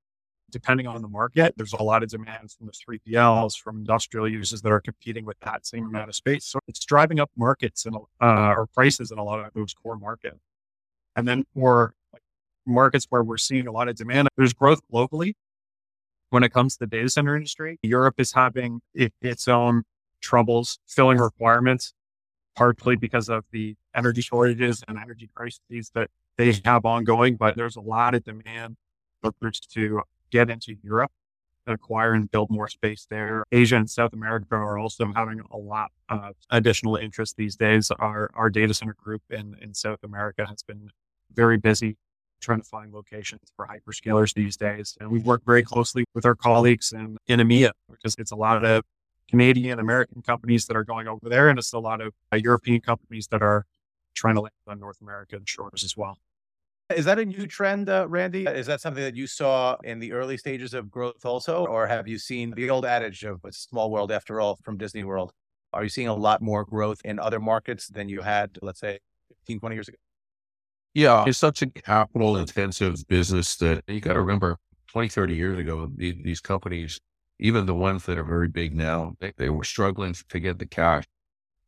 depending 0.53 0.87
on 0.87 1.01
the 1.03 1.09
market. 1.09 1.55
There's 1.57 1.73
a 1.73 1.83
lot 1.83 2.03
of 2.03 2.11
demands 2.11 2.55
from 2.55 2.67
the 2.67 2.73
3PLs, 2.73 3.59
from 3.59 3.79
industrial 3.79 4.29
uses 4.29 4.63
that 4.63 4.71
are 4.71 4.81
competing 4.81 5.25
with 5.25 5.41
that 5.41 5.67
same 5.67 5.87
amount 5.87 6.11
of 6.11 6.15
space. 6.15 6.45
So 6.45 6.61
it's 6.69 6.85
driving 6.85 7.19
up 7.19 7.31
markets 7.37 7.87
and 7.87 7.97
uh, 7.97 8.55
or 8.57 8.69
prices 8.73 9.11
in 9.11 9.19
a 9.19 9.25
lot 9.25 9.41
of 9.41 9.53
those 9.55 9.75
core 9.75 9.97
markets. 9.97 10.39
And 11.17 11.27
then 11.27 11.45
for 11.55 11.95
markets 12.67 13.07
where 13.09 13.23
we're 13.23 13.39
seeing 13.39 13.67
a 13.67 13.73
lot 13.73 13.89
of 13.89 13.97
demand, 13.97 14.29
there's 14.37 14.53
growth 14.53 14.81
globally. 14.93 15.33
When 16.33 16.43
it 16.43 16.51
comes 16.55 16.77
to 16.77 16.79
the 16.79 16.87
data 16.87 17.11
center 17.11 17.37
industry, 17.37 17.79
Europe 17.83 18.15
is 18.17 18.33
having 18.33 18.81
its 18.95 19.49
own 19.49 19.83
troubles 20.23 20.79
filling 20.87 21.19
requirements, 21.19 21.93
partly 22.57 22.97
because 22.97 23.29
of 23.29 23.45
the 23.53 23.77
energy 23.95 24.23
shortages 24.23 24.83
and 24.89 24.97
energy 24.97 25.29
crises 25.35 25.91
that 25.95 26.09
they 26.39 26.59
have 26.65 26.87
ongoing. 26.87 27.37
But 27.37 27.55
there's 27.55 27.77
a 27.77 27.83
lot 27.83 28.15
of 28.15 28.25
demand 28.25 28.79
for 29.21 29.51
to 29.75 30.01
get 30.31 30.49
into 30.49 30.75
Europe, 30.83 31.13
acquire 31.67 32.15
and 32.15 32.31
build 32.31 32.49
more 32.49 32.69
space 32.69 33.07
there. 33.11 33.45
Asia 33.53 33.77
and 33.77 33.91
South 33.91 34.15
America 34.15 34.55
are 34.55 34.79
also 34.79 35.13
having 35.15 35.43
a 35.51 35.59
lot 35.59 35.91
of 36.09 36.37
additional 36.49 36.97
interest 36.97 37.37
these 37.37 37.57
days. 37.57 37.91
Our 37.91 38.31
our 38.33 38.49
data 38.49 38.73
center 38.73 38.95
group 38.95 39.21
in, 39.29 39.55
in 39.61 39.75
South 39.75 40.03
America 40.03 40.47
has 40.47 40.63
been 40.63 40.93
very 41.35 41.59
busy 41.59 41.99
trying 42.43 42.61
to 42.61 42.69
find 42.69 42.93
locations 42.93 43.41
for 43.57 43.67
hyperscalers 43.67 44.35
these 44.35 44.57
days. 44.57 44.97
And 45.01 45.11
we 45.11 45.21
work 45.21 45.43
very 45.47 45.63
closely 45.63 46.05
with 46.15 46.27
our 46.27 46.35
colleagues 46.35 46.93
in, 46.93 47.17
in 47.27 47.41
EMEA 47.41 47.71
because 47.91 48.15
it's 48.19 48.33
a 48.33 48.37
lot 48.37 48.65
of 48.65 48.85
Canadian 49.29 49.79
American 49.79 50.21
companies 50.21 50.67
that 50.67 50.77
are 50.77 50.85
going 50.85 51.09
over 51.09 51.29
there. 51.29 51.49
And 51.49 51.59
it's 51.59 51.73
a 51.73 51.79
lot 51.79 52.01
of 52.01 52.13
uh, 52.33 52.37
European 52.37 52.81
companies 52.81 53.29
that 53.29 53.43
are 53.43 53.65
trying 54.15 54.35
to 54.35 54.43
land 54.43 54.53
on 54.67 54.79
North 54.79 55.01
American 55.01 55.45
shores 55.47 55.85
as 55.85 55.97
well. 55.97 56.19
Is 56.95 57.07
that 57.07 57.19
a 57.19 57.25
new 57.25 57.47
trend, 57.47 57.89
uh, 57.89 58.07
Randy? 58.09 58.45
Is 58.45 58.67
that 58.67 58.81
something 58.81 59.03
that 59.03 59.17
you 59.17 59.27
saw 59.27 59.77
in 59.83 59.99
the 59.99 60.13
early 60.13 60.37
stages 60.37 60.75
of 60.75 60.91
growth 60.91 61.25
also? 61.25 61.65
Or 61.65 61.87
have 61.87 62.07
you 62.07 62.19
seen 62.19 62.51
the 62.51 62.69
old 62.69 62.85
adage 62.85 63.25
of 63.25 63.41
it's 63.45 63.59
small 63.59 63.91
world 63.91 64.13
after 64.13 64.41
all 64.41 64.59
from 64.63 64.77
Disney 64.77 65.05
World? 65.05 65.33
Are 65.73 65.83
you 65.83 65.89
seeing 65.89 66.09
a 66.09 66.15
lot 66.15 66.43
more 66.43 66.65
growth 66.65 67.01
in 67.05 67.19
other 67.19 67.41
markets 67.41 67.89
than 67.89 68.11
you 68.11 68.21
had, 68.21 68.59
let's 68.61 68.81
say, 68.81 68.99
15, 69.29 69.61
20 69.61 69.77
years 69.77 69.89
ago? 69.89 69.97
Yeah, 70.95 71.25
it's 71.27 71.39
such 71.39 71.63
a 71.63 71.67
capital 71.67 72.37
intensive 72.37 73.07
business 73.09 73.57
that 73.57 73.83
you 73.87 74.01
got 74.01 74.15
to 74.15 74.21
remember 74.21 74.59
20, 74.93 75.09
30 75.09 75.35
years 75.35 75.59
ago, 75.59 75.91
the, 75.97 76.21
these 76.23 76.41
companies, 76.41 77.01
even 77.39 77.65
the 77.65 77.75
ones 77.75 78.05
that 78.05 78.19
are 78.19 78.25
very 78.25 78.49
big 78.49 78.75
now, 78.75 79.15
they, 79.21 79.33
they 79.39 79.49
were 79.49 79.65
struggling 79.65 80.15
to 80.29 80.41
get 80.41 80.59
the 80.59 80.67
cash 80.67 81.05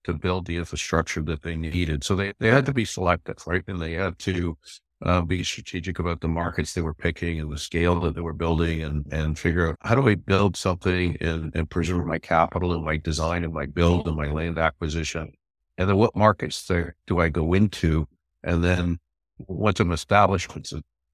to 0.05 0.13
build 0.13 0.47
the 0.47 0.57
infrastructure 0.57 1.23
that 1.23 1.43
they 1.43 1.57
needed. 1.57 2.05
So 2.05 2.15
they, 2.15 2.35
they 2.39 2.49
had 2.49 2.67
to 2.67 2.75
be 2.75 2.85
selective, 2.85 3.37
right? 3.47 3.63
And 3.67 3.81
they 3.81 3.95
had 3.95 4.19
to 4.21 4.59
uh, 5.03 5.23
be 5.23 5.43
strategic 5.43 5.99
about 5.99 6.21
the 6.21 6.29
markets 6.29 6.75
they 6.75 6.83
were 6.83 6.95
picking 6.95 7.41
and 7.41 7.51
the 7.51 7.59
scale 7.59 7.99
that 8.01 8.15
they 8.15 8.21
were 8.21 8.35
building 8.35 8.83
and, 8.83 9.11
and 9.11 9.39
figure 9.39 9.71
out 9.71 9.77
how 9.81 9.95
do 9.95 10.07
I 10.07 10.17
build 10.17 10.57
something 10.57 11.17
and, 11.23 11.51
and 11.57 11.69
preserve 11.69 12.05
my 12.05 12.19
capital 12.19 12.75
and 12.75 12.85
my 12.85 12.99
design 12.99 13.45
and 13.45 13.55
my 13.55 13.65
build 13.65 14.07
and 14.07 14.17
my 14.17 14.31
land 14.31 14.59
acquisition. 14.59 15.33
And 15.79 15.89
then 15.89 15.97
what 15.97 16.15
markets 16.15 16.67
there 16.67 16.95
do 17.07 17.21
I 17.21 17.31
go 17.31 17.55
into? 17.55 18.07
And 18.43 18.63
then 18.63 18.99
once 19.39 19.81
I'm 19.81 19.93
established, 19.93 20.51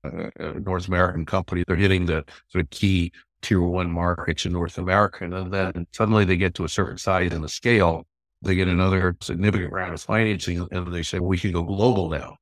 a, 0.04 0.30
a, 0.38 0.60
North 0.60 0.88
American 0.88 1.26
company, 1.26 1.64
they're 1.66 1.76
hitting 1.76 2.06
the 2.06 2.24
sort 2.48 2.64
of 2.64 2.70
key 2.70 3.12
tier 3.42 3.62
one 3.62 3.90
markets 3.90 4.44
in 4.46 4.52
North 4.52 4.78
America. 4.78 5.24
And 5.24 5.52
then 5.52 5.86
suddenly 5.92 6.24
they 6.24 6.36
get 6.36 6.54
to 6.54 6.64
a 6.64 6.68
certain 6.68 6.98
size 6.98 7.32
and 7.32 7.44
a 7.44 7.48
scale, 7.48 8.06
they 8.42 8.54
get 8.54 8.68
another 8.68 9.16
significant 9.20 9.72
round 9.72 9.94
of 9.94 10.02
financing 10.02 10.66
and 10.70 10.92
they 10.92 11.02
say, 11.02 11.18
we 11.18 11.38
can 11.38 11.52
go 11.52 11.62
global 11.62 12.08
now. 12.08 12.36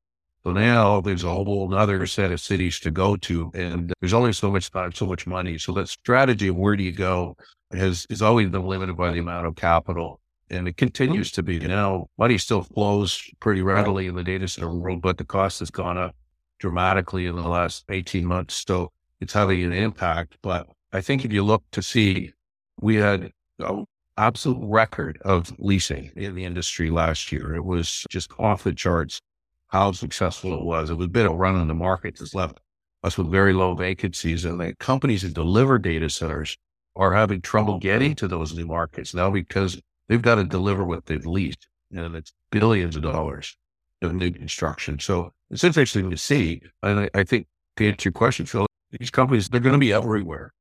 So 0.45 0.53
now 0.53 1.01
there's 1.01 1.25
a 1.25 1.31
whole 1.31 1.75
other 1.75 2.07
set 2.07 2.31
of 2.31 2.41
cities 2.41 2.79
to 2.81 2.91
go 2.91 3.17
to, 3.17 3.51
and 3.55 3.93
there's 4.01 4.15
only 4.15 4.33
so 4.33 4.51
much 4.51 4.71
time, 4.71 4.93
so 4.93 5.05
much 5.05 5.27
money. 5.27 5.59
So 5.59 5.73
that 5.73 5.89
strategy 5.89 6.49
of 6.49 6.57
where 6.57 6.77
do 6.77 6.85
you 6.85 6.93
go 6.93 7.37
has 7.73 8.07
is 8.09 8.23
always 8.23 8.49
been 8.49 8.65
limited 8.65 8.97
by 8.97 9.11
the 9.11 9.19
amount 9.19 9.47
of 9.47 9.57
capital, 9.57 10.21
and 10.51 10.69
it 10.69 10.73
mm-hmm. 10.73 10.79
continues 10.79 11.31
to 11.33 11.43
be. 11.43 11.59
Now 11.59 12.09
money 12.19 12.39
still 12.39 12.63
flows 12.63 13.23
pretty 13.41 13.63
readily 13.63 14.07
in 14.07 14.15
the 14.15 14.25
data 14.25 14.49
center 14.49 14.73
world, 14.73 15.03
but 15.03 15.19
the 15.19 15.25
cost 15.25 15.61
has 15.61 15.71
gone 15.71 15.99
up 15.99 16.15
dramatically 16.59 17.27
in 17.27 17.37
the 17.37 17.49
last 17.49 17.85
18 17.89 18.25
months. 18.25 18.65
So 18.67 18.91
it's 19.21 19.33
having 19.33 19.63
an 19.63 19.73
impact. 19.73 20.39
But 20.43 20.69
I 20.93 21.01
think 21.01 21.25
if 21.25 21.33
you 21.33 21.43
look 21.43 21.63
to 21.73 21.83
see, 21.83 22.33
we 22.81 22.97
had 22.97 23.33
an 23.59 23.85
absolute 24.17 24.59
record 24.61 25.19
of 25.25 25.53
leasing 25.59 26.11
in 26.17 26.35
the 26.35 26.45
industry 26.45 26.91
last 26.91 27.31
year. 27.33 27.55
It 27.55 27.65
was 27.65 28.05
just 28.11 28.31
off 28.39 28.65
the 28.65 28.73
charts 28.73 29.21
how 29.69 29.93
successful 29.93 30.55
it 30.55 30.65
was. 30.65 30.91
It 30.91 30.95
was 30.95 31.07
a 31.07 31.11
bit 31.11 31.27
of 31.27 31.33
a 31.33 31.37
run 31.37 31.57
on 31.57 31.69
the 31.69 31.75
market 31.75 32.17
that's 32.19 32.35
left 32.35 32.59
us 33.05 33.19
with 33.19 33.31
very 33.31 33.53
low 33.53 33.75
vacancies. 33.75 34.45
And 34.45 34.61
the 34.61 34.75
companies 34.81 35.23
that 35.23 35.35
deliver 35.35 35.79
data 35.79 36.09
centers 36.11 36.57
are 36.97 37.13
having 37.13 37.41
trouble 37.41 37.79
getting 37.79 38.15
to 38.17 38.27
those 38.27 38.55
new 38.55 38.67
markets 38.67 39.15
now 39.15 39.31
because 39.31 39.81
they've 40.09 40.23
got 40.23 40.37
to 40.37 40.45
deliver 40.45 40.85
what 40.85 41.07
they've 41.07 41.27
leased. 41.27 41.69
And 41.93 42.15
it's 42.15 42.33
billions 42.51 42.97
of 42.97 43.03
dollars 43.03 43.57
of 44.03 44.15
new 44.15 44.31
construction. 44.31 44.99
So 44.99 45.33
it's 45.51 45.65
interesting 45.65 46.11
to 46.11 46.17
see. 46.17 46.63
And 46.83 47.01
I, 47.01 47.11
I 47.15 47.25
think 47.25 47.47
to 47.77 47.89
answer 47.89 48.09
your 48.09 48.13
question, 48.13 48.47
Phil, 48.47 48.67
these 48.99 49.11
companies, 49.11 49.49
they're 49.49 49.61
going 49.61 49.73
to 49.73 49.79
be 49.79 49.93
everywhere 49.93 50.53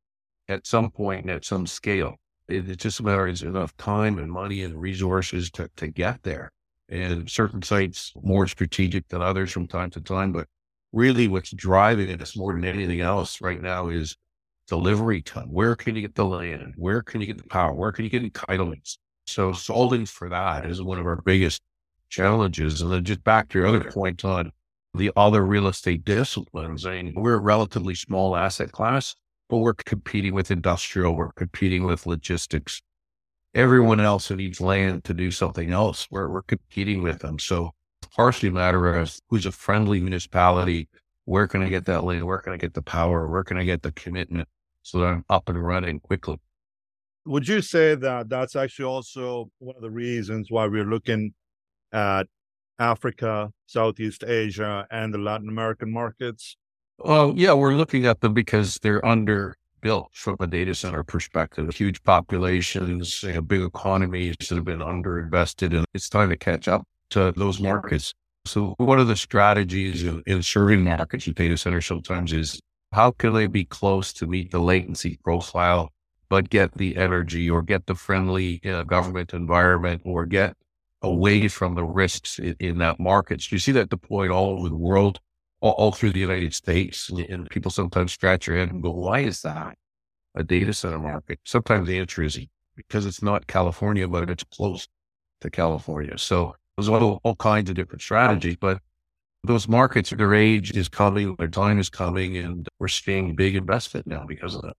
at 0.47 0.65
some 0.65 0.91
point 0.91 1.29
at 1.29 1.45
some 1.45 1.67
scale. 1.67 2.15
It, 2.47 2.69
it's 2.69 2.83
just 2.83 2.99
a 2.99 3.03
matter 3.03 3.27
of 3.27 3.41
enough 3.41 3.75
time 3.77 4.17
and 4.19 4.31
money 4.31 4.63
and 4.63 4.79
resources 4.79 5.51
to, 5.51 5.69
to 5.77 5.87
get 5.87 6.23
there. 6.23 6.51
And 6.89 7.29
certain 7.29 7.61
sites 7.61 8.13
more 8.21 8.47
strategic 8.47 9.09
than 9.09 9.21
others 9.21 9.51
from 9.51 9.67
time 9.67 9.89
to 9.91 10.01
time. 10.01 10.31
But 10.31 10.47
really 10.93 11.27
what's 11.27 11.51
driving 11.51 12.09
it 12.09 12.21
is 12.21 12.37
more 12.37 12.53
than 12.53 12.63
anything 12.63 13.01
else 13.01 13.41
right 13.41 13.61
now 13.61 13.89
is 13.89 14.15
delivery 14.67 15.21
time. 15.21 15.51
Where 15.51 15.75
can 15.75 15.95
you 15.95 16.01
get 16.01 16.15
the 16.15 16.25
land? 16.25 16.73
Where 16.77 17.01
can 17.01 17.19
you 17.19 17.27
get 17.27 17.37
the 17.37 17.47
power? 17.49 17.73
Where 17.73 17.91
can 17.91 18.05
you 18.05 18.09
get 18.09 18.23
entitlements? 18.23 18.97
So 19.27 19.51
solving 19.51 20.05
for 20.05 20.29
that 20.29 20.65
is 20.65 20.81
one 20.81 20.99
of 20.99 21.05
our 21.05 21.21
biggest 21.21 21.61
challenges. 22.09 22.81
And 22.81 22.91
then 22.91 23.03
just 23.03 23.23
back 23.23 23.49
to 23.49 23.59
your 23.59 23.67
other 23.67 23.91
point 23.91 24.23
on 24.23 24.51
the 24.93 25.11
other 25.15 25.45
real 25.45 25.67
estate 25.67 26.05
disciplines. 26.05 26.85
I 26.85 27.01
mean, 27.01 27.13
we're 27.15 27.35
a 27.35 27.39
relatively 27.39 27.93
small 27.93 28.35
asset 28.35 28.71
class, 28.71 29.15
but 29.49 29.57
we're 29.57 29.73
competing 29.73 30.33
with 30.33 30.49
industrial, 30.49 31.15
we're 31.15 31.33
competing 31.33 31.83
with 31.83 32.05
logistics. 32.05 32.81
Everyone 33.53 33.99
else 33.99 34.27
who 34.27 34.35
needs 34.35 34.61
land 34.61 35.03
to 35.03 35.13
do 35.13 35.29
something 35.29 35.71
else, 35.71 36.07
we're, 36.09 36.29
we're 36.29 36.41
competing 36.43 37.03
with 37.03 37.19
them. 37.19 37.37
So 37.37 37.71
it's 38.01 38.15
partially 38.15 38.49
a 38.49 38.53
matter 38.53 38.95
of 38.95 39.19
who's 39.29 39.45
a 39.45 39.51
friendly 39.51 39.99
municipality, 39.99 40.87
where 41.25 41.47
can 41.47 41.61
I 41.61 41.69
get 41.69 41.85
that 41.85 42.05
land? 42.05 42.25
Where 42.25 42.39
can 42.39 42.53
I 42.53 42.57
get 42.57 42.73
the 42.73 42.81
power? 42.81 43.27
Where 43.27 43.43
can 43.43 43.57
I 43.57 43.65
get 43.65 43.81
the 43.81 43.91
commitment 43.91 44.47
so 44.83 44.99
that 44.99 45.07
I'm 45.07 45.25
up 45.29 45.49
and 45.49 45.61
running 45.61 45.99
quickly? 45.99 46.37
Would 47.27 47.47
you 47.47 47.61
say 47.61 47.95
that 47.95 48.29
that's 48.29 48.55
actually 48.55 48.85
also 48.85 49.51
one 49.59 49.75
of 49.75 49.81
the 49.81 49.91
reasons 49.91 50.47
why 50.49 50.65
we're 50.67 50.85
looking 50.85 51.33
at 51.91 52.27
Africa, 52.79 53.51
Southeast 53.65 54.23
Asia, 54.23 54.87
and 54.91 55.13
the 55.13 55.17
Latin 55.17 55.49
American 55.49 55.91
markets? 55.91 56.55
Well, 56.99 57.33
yeah, 57.35 57.53
we're 57.53 57.73
looking 57.73 58.05
at 58.05 58.21
them 58.21 58.33
because 58.33 58.79
they're 58.81 59.01
underbuilt 59.01 60.07
from 60.13 60.37
a 60.39 60.47
data 60.47 60.73
center 60.73 61.03
perspective. 61.03 61.69
Huge 61.75 62.01
populations, 62.03 63.21
you 63.23 63.33
know, 63.33 63.41
big 63.41 63.61
economies 63.61 64.35
that 64.39 64.55
have 64.55 64.65
been 64.65 64.79
underinvested, 64.79 65.75
and 65.75 65.85
it's 65.93 66.09
time 66.09 66.29
to 66.29 66.37
catch 66.37 66.69
up 66.69 66.83
to 67.09 67.33
those 67.33 67.59
markets. 67.59 68.13
So, 68.45 68.73
one 68.77 68.99
of 68.99 69.07
the 69.07 69.17
strategies 69.17 70.03
in, 70.03 70.23
in 70.25 70.41
serving 70.41 70.85
markets 70.85 71.27
with 71.27 71.35
data 71.35 71.57
centers 71.57 71.85
sometimes 71.85 72.31
is 72.31 72.59
how 72.93 73.11
can 73.11 73.33
they 73.33 73.47
be 73.47 73.65
close 73.65 74.13
to 74.13 74.27
meet 74.27 74.51
the 74.51 74.59
latency 74.59 75.19
profile, 75.23 75.91
but 76.29 76.49
get 76.49 76.73
the 76.77 76.97
energy 76.97 77.49
or 77.49 77.61
get 77.61 77.85
the 77.85 77.95
friendly 77.95 78.61
uh, 78.65 78.83
government 78.83 79.33
environment 79.33 80.01
or 80.05 80.25
get 80.25 80.55
away 81.01 81.47
from 81.47 81.75
the 81.75 81.83
risks 81.83 82.39
in, 82.39 82.55
in 82.59 82.77
that 82.79 82.99
market. 82.99 83.41
So 83.41 83.49
you 83.51 83.59
see 83.59 83.71
that 83.73 83.89
deployed 83.89 84.31
all 84.31 84.57
over 84.59 84.69
the 84.69 84.75
world, 84.75 85.19
all, 85.61 85.73
all 85.73 85.91
through 85.91 86.11
the 86.11 86.19
United 86.19 86.53
States. 86.53 87.09
And, 87.09 87.49
people 87.49 87.71
sometimes 87.71 88.13
scratch 88.13 88.47
their 88.47 88.57
head 88.57 88.71
and 88.71 88.81
go, 88.81 88.91
why 88.91 89.19
is 89.19 89.41
that 89.41 89.77
a 90.35 90.43
data 90.43 90.73
center 90.73 90.99
market? 90.99 91.39
Sometimes 91.45 91.87
the 91.87 91.99
answer 91.99 92.23
is 92.23 92.39
because 92.75 93.05
it's 93.05 93.23
not 93.23 93.47
California, 93.47 94.07
but 94.07 94.29
it's 94.29 94.43
close 94.43 94.87
to 95.41 95.49
California. 95.49 96.17
So 96.17 96.55
there's 96.75 96.89
all, 96.89 97.19
all 97.23 97.35
kinds 97.35 97.69
of 97.69 97.75
different 97.75 98.01
strategies, 98.01 98.57
but 98.59 98.79
those 99.43 99.67
markets, 99.67 100.09
their 100.09 100.33
age 100.33 100.71
is 100.75 100.89
coming, 100.89 101.35
their 101.37 101.47
time 101.47 101.79
is 101.79 101.89
coming, 101.89 102.37
and 102.37 102.67
we're 102.79 102.87
seeing 102.87 103.35
big 103.35 103.55
investment 103.55 104.05
now 104.07 104.25
because 104.27 104.55
of 104.55 104.61
that. 104.63 104.75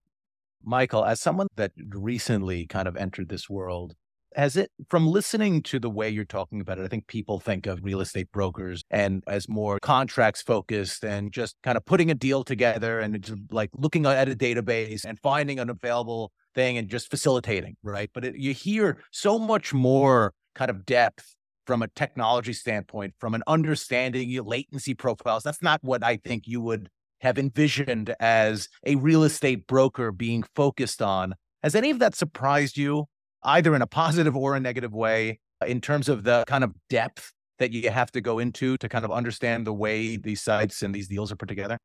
Michael, 0.63 1.05
as 1.05 1.21
someone 1.21 1.47
that 1.55 1.71
recently 1.89 2.65
kind 2.67 2.87
of 2.87 2.95
entered 2.95 3.29
this 3.29 3.49
world, 3.49 3.95
has 4.35 4.55
it 4.55 4.71
from 4.89 5.07
listening 5.07 5.63
to 5.63 5.79
the 5.79 5.89
way 5.89 6.09
you're 6.09 6.25
talking 6.25 6.61
about 6.61 6.77
it, 6.77 6.83
I 6.83 6.87
think 6.87 7.07
people 7.07 7.39
think 7.39 7.65
of 7.65 7.83
real 7.83 7.99
estate 7.99 8.31
brokers 8.31 8.83
and 8.91 9.23
as 9.27 9.49
more 9.49 9.79
contracts 9.79 10.41
focused 10.41 11.03
and 11.03 11.31
just 11.31 11.55
kind 11.63 11.77
of 11.77 11.85
putting 11.85 12.11
a 12.11 12.15
deal 12.15 12.43
together 12.43 12.99
and 12.99 13.19
just 13.21 13.39
like 13.51 13.71
looking 13.75 14.05
at 14.05 14.29
a 14.29 14.35
database 14.35 15.03
and 15.03 15.19
finding 15.19 15.59
an 15.59 15.69
available 15.69 16.31
thing 16.53 16.77
and 16.77 16.89
just 16.89 17.09
facilitating, 17.09 17.75
right? 17.81 18.09
But 18.13 18.25
it, 18.25 18.35
you 18.37 18.53
hear 18.53 19.01
so 19.11 19.39
much 19.39 19.73
more 19.73 20.33
kind 20.53 20.69
of 20.69 20.85
depth 20.85 21.35
from 21.65 21.81
a 21.81 21.87
technology 21.87 22.53
standpoint, 22.53 23.13
from 23.19 23.35
an 23.35 23.43
understanding 23.47 24.29
your 24.29 24.43
latency 24.43 24.93
profiles. 24.93 25.43
That's 25.43 25.61
not 25.61 25.79
what 25.83 26.03
I 26.03 26.17
think 26.17 26.43
you 26.47 26.61
would 26.61 26.89
have 27.21 27.37
envisioned 27.37 28.15
as 28.19 28.69
a 28.85 28.95
real 28.95 29.23
estate 29.23 29.67
broker 29.67 30.11
being 30.11 30.43
focused 30.55 31.01
on. 31.01 31.35
Has 31.63 31.75
any 31.75 31.89
of 31.89 31.99
that 31.99 32.15
surprised 32.15 32.77
you 32.77 33.05
either 33.43 33.75
in 33.75 33.81
a 33.81 33.87
positive 34.01 34.35
or 34.35 34.55
a 34.55 34.59
negative 34.59 34.93
way 34.93 35.39
in 35.65 35.81
terms 35.81 36.09
of 36.09 36.23
the 36.23 36.43
kind 36.47 36.63
of 36.63 36.73
depth 36.89 37.33
that 37.59 37.71
you 37.73 37.89
have 37.89 38.11
to 38.11 38.21
go 38.21 38.39
into 38.39 38.77
to 38.77 38.87
kind 38.87 39.03
of 39.03 39.11
understand 39.11 39.67
the 39.67 39.73
way 39.73 40.15
these 40.15 40.41
sites 40.41 40.81
and 40.81 40.95
these 40.95 41.07
deals 41.07 41.31
are 41.31 41.35
put 41.35 41.49
together? 41.49 41.77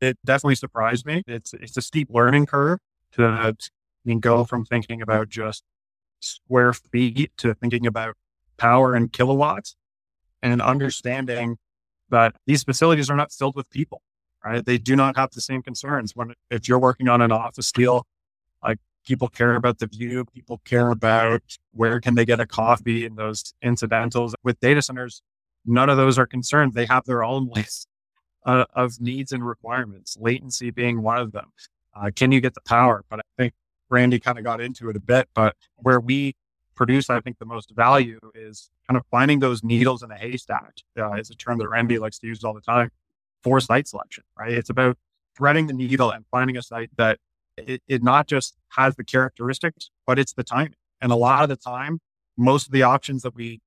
It 0.00 0.18
definitely 0.24 0.56
surprised 0.56 1.06
me. 1.06 1.22
It's 1.26 1.54
it's 1.54 1.76
a 1.76 1.82
steep 1.82 2.08
learning 2.10 2.46
curve 2.46 2.78
to 3.12 3.24
I 3.24 3.52
mean, 4.04 4.20
go 4.20 4.44
from 4.44 4.64
thinking 4.64 5.00
about 5.00 5.28
just 5.28 5.62
square 6.20 6.72
feet 6.72 7.32
to 7.38 7.54
thinking 7.54 7.86
about 7.86 8.16
power 8.56 8.94
and 8.94 9.12
kilowatts 9.12 9.76
and 10.42 10.60
understanding 10.60 11.56
that 12.10 12.36
these 12.46 12.64
facilities 12.64 13.08
are 13.08 13.16
not 13.16 13.32
filled 13.32 13.56
with 13.56 13.70
people, 13.70 14.02
right? 14.44 14.64
They 14.64 14.78
do 14.78 14.94
not 14.96 15.16
have 15.16 15.30
the 15.30 15.40
same 15.40 15.62
concerns. 15.62 16.14
When 16.14 16.34
if 16.50 16.68
you're 16.68 16.78
working 16.78 17.08
on 17.08 17.20
an 17.20 17.32
office 17.32 17.72
deal, 17.72 18.06
like 18.62 18.78
people 19.06 19.28
care 19.28 19.54
about 19.54 19.78
the 19.78 19.86
view 19.86 20.24
people 20.24 20.60
care 20.64 20.90
about 20.90 21.42
where 21.72 22.00
can 22.00 22.14
they 22.14 22.24
get 22.24 22.40
a 22.40 22.46
coffee 22.46 23.06
and 23.06 23.16
those 23.16 23.54
incidentals. 23.62 24.34
With 24.42 24.60
data 24.60 24.82
centers 24.82 25.22
none 25.66 25.88
of 25.88 25.96
those 25.96 26.18
are 26.18 26.26
concerned. 26.26 26.74
They 26.74 26.86
have 26.86 27.04
their 27.04 27.24
own 27.24 27.48
list 27.54 27.88
uh, 28.44 28.64
of 28.74 29.00
needs 29.00 29.32
and 29.32 29.46
requirements 29.46 30.16
latency 30.20 30.70
being 30.70 31.02
one 31.02 31.18
of 31.18 31.32
them. 31.32 31.52
Uh, 31.94 32.10
can 32.14 32.32
you 32.32 32.40
get 32.40 32.54
the 32.54 32.60
power? 32.62 33.04
But 33.08 33.20
i 33.20 33.22
think 33.38 33.54
randy 33.90 34.18
kind 34.18 34.38
of 34.38 34.44
got 34.44 34.60
into 34.60 34.88
it 34.88 34.96
a 34.96 35.00
bit 35.00 35.28
but 35.34 35.54
where 35.76 36.00
we 36.00 36.34
produce 36.74 37.10
i 37.10 37.20
think 37.20 37.38
the 37.38 37.44
most 37.44 37.70
value 37.76 38.18
is 38.34 38.70
kind 38.88 38.96
of 38.96 39.04
finding 39.10 39.38
those 39.38 39.62
needles 39.62 40.02
in 40.02 40.10
a 40.10 40.16
haystack. 40.16 40.72
Uh, 40.98 41.12
is 41.12 41.30
a 41.30 41.34
term 41.34 41.58
that 41.58 41.68
randy 41.68 41.98
likes 41.98 42.18
to 42.18 42.26
use 42.26 42.42
all 42.44 42.54
the 42.54 42.60
time 42.60 42.90
for 43.44 43.60
site 43.60 43.86
selection 43.86 44.24
right 44.36 44.52
it's 44.52 44.70
about 44.70 44.96
threading 45.36 45.66
the 45.66 45.72
needle 45.72 46.10
and 46.10 46.24
finding 46.30 46.56
a 46.56 46.62
site 46.62 46.90
that 46.96 47.18
it, 47.56 47.82
it 47.88 48.02
not 48.02 48.26
just 48.26 48.56
has 48.70 48.96
the 48.96 49.04
characteristics, 49.04 49.90
but 50.06 50.18
it's 50.18 50.32
the 50.32 50.44
timing. 50.44 50.74
And 51.00 51.12
a 51.12 51.16
lot 51.16 51.42
of 51.42 51.48
the 51.48 51.56
time, 51.56 52.00
most 52.36 52.66
of 52.66 52.72
the 52.72 52.82
options 52.82 53.22
that 53.22 53.34
we 53.34 53.60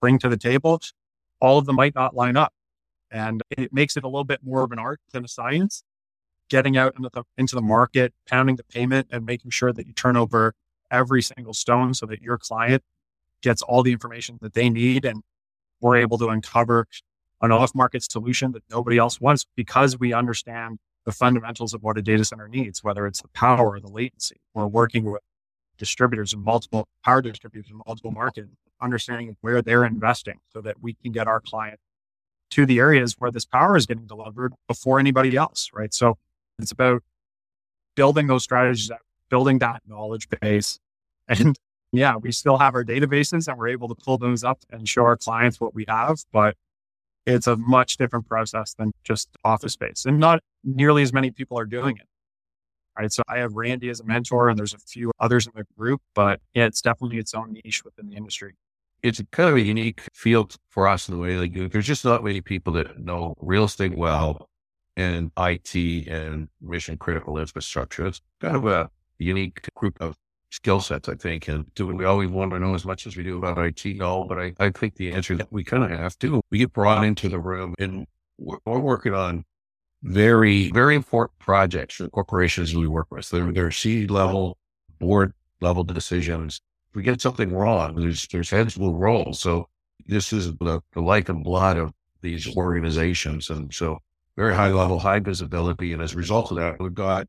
bring 0.00 0.18
to 0.20 0.28
the 0.28 0.36
table, 0.36 0.80
all 1.40 1.58
of 1.58 1.66
them 1.66 1.76
might 1.76 1.94
not 1.94 2.14
line 2.14 2.36
up. 2.36 2.52
And 3.10 3.42
it 3.50 3.72
makes 3.72 3.96
it 3.96 4.04
a 4.04 4.08
little 4.08 4.24
bit 4.24 4.40
more 4.42 4.62
of 4.62 4.72
an 4.72 4.78
art 4.78 5.00
than 5.12 5.24
a 5.24 5.28
science. 5.28 5.84
Getting 6.50 6.76
out 6.76 6.94
into 6.96 7.08
the, 7.12 7.24
into 7.38 7.54
the 7.54 7.62
market, 7.62 8.12
pounding 8.28 8.56
the 8.56 8.64
payment, 8.64 9.08
and 9.10 9.24
making 9.24 9.50
sure 9.50 9.72
that 9.72 9.86
you 9.86 9.92
turn 9.92 10.16
over 10.16 10.54
every 10.90 11.22
single 11.22 11.54
stone 11.54 11.94
so 11.94 12.06
that 12.06 12.20
your 12.20 12.38
client 12.38 12.82
gets 13.42 13.62
all 13.62 13.82
the 13.82 13.92
information 13.92 14.38
that 14.42 14.52
they 14.52 14.68
need. 14.68 15.04
And 15.04 15.22
we're 15.80 15.96
able 15.96 16.18
to 16.18 16.28
uncover 16.28 16.86
an 17.44 17.52
off 17.52 17.74
market 17.74 18.02
solution 18.02 18.52
that 18.52 18.62
nobody 18.70 18.98
else 18.98 19.20
wants 19.20 19.46
because 19.54 19.98
we 19.98 20.12
understand 20.12 20.78
the 21.04 21.12
fundamentals 21.12 21.74
of 21.74 21.82
what 21.82 21.98
a 21.98 22.02
data 22.02 22.24
center 22.24 22.48
needs, 22.48 22.82
whether 22.82 23.06
it's 23.06 23.20
the 23.20 23.28
power 23.28 23.72
or 23.72 23.80
the 23.80 23.90
latency. 23.90 24.40
We're 24.54 24.66
working 24.66 25.04
with 25.04 25.20
distributors 25.76 26.32
and 26.32 26.42
multiple 26.42 26.88
power 27.04 27.20
distributors 27.20 27.70
in 27.70 27.80
multiple 27.86 28.10
markets, 28.10 28.48
understanding 28.80 29.36
where 29.40 29.60
they're 29.60 29.84
investing 29.84 30.40
so 30.52 30.60
that 30.62 30.82
we 30.82 30.94
can 30.94 31.12
get 31.12 31.26
our 31.26 31.40
client 31.40 31.78
to 32.50 32.64
the 32.64 32.78
areas 32.78 33.16
where 33.18 33.30
this 33.30 33.44
power 33.44 33.76
is 33.76 33.86
getting 33.86 34.06
delivered 34.06 34.54
before 34.68 34.98
anybody 34.98 35.36
else, 35.36 35.70
right? 35.74 35.92
So 35.92 36.18
it's 36.58 36.72
about 36.72 37.02
building 37.96 38.26
those 38.26 38.44
strategies, 38.44 38.90
building 39.28 39.58
that 39.58 39.82
knowledge 39.86 40.28
base. 40.40 40.78
And 41.28 41.58
yeah, 41.92 42.16
we 42.16 42.32
still 42.32 42.58
have 42.58 42.74
our 42.74 42.84
databases 42.84 43.48
and 43.48 43.58
we're 43.58 43.68
able 43.68 43.88
to 43.88 43.94
pull 43.94 44.18
those 44.18 44.44
up 44.44 44.58
and 44.70 44.88
show 44.88 45.04
our 45.04 45.16
clients 45.16 45.60
what 45.60 45.74
we 45.74 45.84
have, 45.88 46.18
but 46.32 46.56
it's 47.26 47.46
a 47.46 47.56
much 47.56 47.96
different 47.96 48.28
process 48.28 48.74
than 48.74 48.92
just 49.02 49.28
office 49.44 49.72
space. 49.72 50.04
And 50.04 50.18
not 50.18 50.40
nearly 50.62 51.02
as 51.02 51.12
many 51.12 51.30
people 51.30 51.58
are 51.58 51.64
doing 51.64 51.96
it. 51.96 52.06
Right. 52.96 53.12
So 53.12 53.22
I 53.28 53.38
have 53.38 53.54
Randy 53.54 53.88
as 53.88 53.98
a 53.98 54.04
mentor 54.04 54.48
and 54.48 54.58
there's 54.58 54.74
a 54.74 54.78
few 54.78 55.10
others 55.18 55.46
in 55.46 55.52
the 55.56 55.64
group, 55.76 56.00
but 56.14 56.40
yeah, 56.54 56.66
it's 56.66 56.80
definitely 56.80 57.18
its 57.18 57.34
own 57.34 57.52
niche 57.52 57.84
within 57.84 58.08
the 58.08 58.16
industry. 58.16 58.54
It's 59.02 59.20
kind 59.32 59.48
of 59.48 59.56
a 59.56 59.60
unique 59.60 60.02
field 60.14 60.56
for 60.70 60.86
us 60.86 61.08
in 61.08 61.14
the 61.14 61.20
way 61.20 61.36
like 61.36 61.72
there's 61.72 61.86
just 61.86 62.04
not 62.04 62.22
many 62.22 62.40
people 62.40 62.72
that 62.74 63.00
know 63.00 63.34
real 63.40 63.64
estate 63.64 63.96
well 63.96 64.48
and 64.96 65.32
IT 65.36 66.06
and 66.08 66.48
mission 66.62 66.96
critical 66.96 67.36
infrastructure. 67.36 68.06
It's 68.06 68.20
kind 68.40 68.56
of 68.56 68.64
a 68.64 68.90
unique 69.18 69.66
group 69.74 70.00
of 70.00 70.16
skill 70.54 70.80
sets, 70.80 71.08
I 71.08 71.14
think. 71.14 71.48
And 71.48 71.72
do 71.74 71.86
we 71.88 72.04
always 72.04 72.30
want 72.30 72.52
to 72.52 72.60
know 72.60 72.74
as 72.74 72.84
much 72.84 73.06
as 73.06 73.16
we 73.16 73.24
do 73.24 73.38
about 73.38 73.58
IT? 73.58 73.96
No, 73.96 74.24
but 74.24 74.38
I, 74.38 74.54
I 74.60 74.70
think 74.70 74.94
the 74.94 75.12
answer 75.12 75.34
that 75.36 75.52
we 75.52 75.64
kind 75.64 75.82
of 75.82 75.90
have 75.90 76.16
to. 76.20 76.40
We 76.50 76.58
get 76.58 76.72
brought 76.72 77.04
into 77.04 77.28
the 77.28 77.40
room 77.40 77.74
and 77.78 78.06
we're, 78.38 78.58
we're 78.64 78.78
working 78.78 79.14
on 79.14 79.44
very, 80.04 80.70
very 80.70 80.94
important 80.94 81.38
projects 81.40 81.96
for 81.96 82.04
the 82.04 82.10
corporations 82.10 82.74
we 82.74 82.86
work 82.86 83.08
with. 83.10 83.28
They're, 83.28 83.50
they're 83.52 83.72
C 83.72 84.06
level, 84.06 84.56
board 85.00 85.32
level 85.60 85.82
decisions. 85.82 86.60
If 86.90 86.96
we 86.96 87.02
get 87.02 87.20
something 87.20 87.52
wrong, 87.52 87.96
there's, 87.96 88.28
there's 88.28 88.50
heads 88.50 88.78
will 88.78 88.94
roll. 88.94 89.32
So 89.32 89.68
this 90.06 90.32
is 90.32 90.54
the, 90.58 90.80
the 90.92 91.00
life 91.00 91.28
and 91.28 91.42
blood 91.42 91.78
of 91.78 91.92
these 92.22 92.56
organizations. 92.56 93.50
And 93.50 93.74
so 93.74 93.98
very 94.36 94.54
high 94.54 94.70
level, 94.70 95.00
high 95.00 95.18
visibility. 95.18 95.92
And 95.92 96.00
as 96.00 96.12
a 96.12 96.16
result 96.16 96.52
of 96.52 96.58
that, 96.58 96.76
we've 96.78 96.94
got 96.94 97.26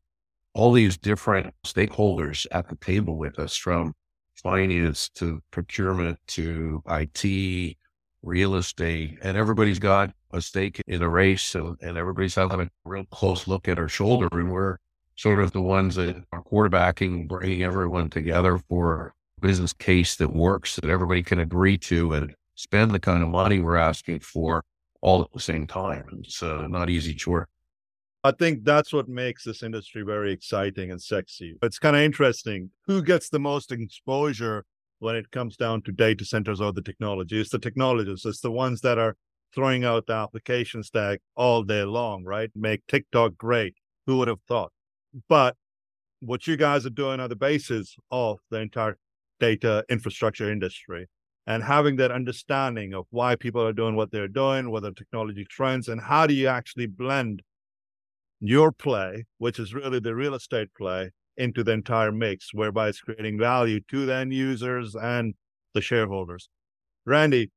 all 0.56 0.72
these 0.72 0.96
different 0.96 1.52
stakeholders 1.66 2.46
at 2.50 2.66
the 2.68 2.76
table 2.76 3.18
with 3.18 3.38
us 3.38 3.54
from 3.54 3.92
finance 4.34 5.10
to 5.10 5.42
procurement 5.50 6.18
to 6.26 6.82
IT, 6.88 7.76
real 8.22 8.54
estate, 8.54 9.18
and 9.22 9.36
everybody's 9.36 9.78
got 9.78 10.14
a 10.32 10.40
stake 10.40 10.80
in 10.86 11.02
a 11.02 11.08
race 11.08 11.54
and, 11.54 11.76
and 11.82 11.98
everybody's 11.98 12.34
having 12.34 12.60
a 12.62 12.70
real 12.86 13.04
close 13.10 13.46
look 13.46 13.68
at 13.68 13.78
our 13.78 13.88
shoulder. 13.88 14.28
And 14.32 14.50
we're 14.50 14.78
sort 15.16 15.40
of 15.40 15.52
the 15.52 15.60
ones 15.60 15.96
that 15.96 16.24
are 16.32 16.42
quarterbacking, 16.42 17.28
bringing 17.28 17.62
everyone 17.62 18.08
together 18.08 18.56
for 18.56 19.12
a 19.36 19.40
business 19.42 19.74
case 19.74 20.16
that 20.16 20.34
works, 20.34 20.76
that 20.76 20.88
everybody 20.88 21.22
can 21.22 21.38
agree 21.38 21.76
to 21.76 22.14
and 22.14 22.34
spend 22.54 22.92
the 22.92 23.00
kind 23.00 23.22
of 23.22 23.28
money 23.28 23.60
we're 23.60 23.76
asking 23.76 24.20
for 24.20 24.64
all 25.02 25.20
at 25.20 25.30
the 25.34 25.40
same 25.40 25.66
time. 25.66 26.06
It's 26.20 26.42
not 26.42 26.88
easy 26.88 27.12
chore. 27.12 27.46
I 28.26 28.32
think 28.32 28.64
that's 28.64 28.92
what 28.92 29.08
makes 29.08 29.44
this 29.44 29.62
industry 29.62 30.02
very 30.02 30.32
exciting 30.32 30.90
and 30.90 31.00
sexy. 31.00 31.56
It's 31.62 31.78
kind 31.78 31.94
of 31.94 32.02
interesting. 32.02 32.70
Who 32.86 33.00
gets 33.00 33.28
the 33.28 33.38
most 33.38 33.70
exposure 33.70 34.64
when 34.98 35.14
it 35.14 35.30
comes 35.30 35.56
down 35.56 35.82
to 35.82 35.92
data 35.92 36.24
centers 36.24 36.60
or 36.60 36.72
the 36.72 36.82
technology? 36.82 37.40
It's 37.40 37.50
the 37.50 37.60
technologists. 37.60 38.26
It's 38.26 38.40
the 38.40 38.50
ones 38.50 38.80
that 38.80 38.98
are 38.98 39.16
throwing 39.54 39.84
out 39.84 40.08
the 40.08 40.14
application 40.14 40.82
stack 40.82 41.20
all 41.36 41.62
day 41.62 41.84
long, 41.84 42.24
right? 42.24 42.50
Make 42.56 42.84
TikTok 42.88 43.36
great. 43.36 43.76
Who 44.06 44.18
would 44.18 44.26
have 44.26 44.40
thought? 44.48 44.72
But 45.28 45.54
what 46.18 46.48
you 46.48 46.56
guys 46.56 46.84
are 46.84 46.90
doing 46.90 47.20
are 47.20 47.28
the 47.28 47.36
basis 47.36 47.94
of 48.10 48.40
the 48.50 48.58
entire 48.58 48.98
data 49.38 49.84
infrastructure 49.88 50.50
industry 50.50 51.06
and 51.46 51.62
having 51.62 51.94
that 51.96 52.10
understanding 52.10 52.92
of 52.92 53.06
why 53.10 53.36
people 53.36 53.62
are 53.62 53.72
doing 53.72 53.94
what 53.94 54.10
they're 54.10 54.26
doing, 54.26 54.72
what 54.72 54.84
are 54.84 54.90
technology 54.90 55.46
trends, 55.48 55.86
and 55.86 56.00
how 56.00 56.26
do 56.26 56.34
you 56.34 56.48
actually 56.48 56.88
blend 56.88 57.40
your 58.40 58.72
play, 58.72 59.24
which 59.38 59.58
is 59.58 59.74
really 59.74 60.00
the 60.00 60.14
real 60.14 60.34
estate 60.34 60.68
play, 60.76 61.10
into 61.36 61.62
the 61.62 61.72
entire 61.72 62.12
mix, 62.12 62.52
whereby 62.54 62.88
it's 62.88 63.00
creating 63.00 63.38
value 63.38 63.80
to 63.88 64.06
the 64.06 64.14
end 64.14 64.32
users 64.32 64.94
and 64.94 65.34
the 65.74 65.80
shareholders. 65.80 66.48
Randy, 67.04 67.50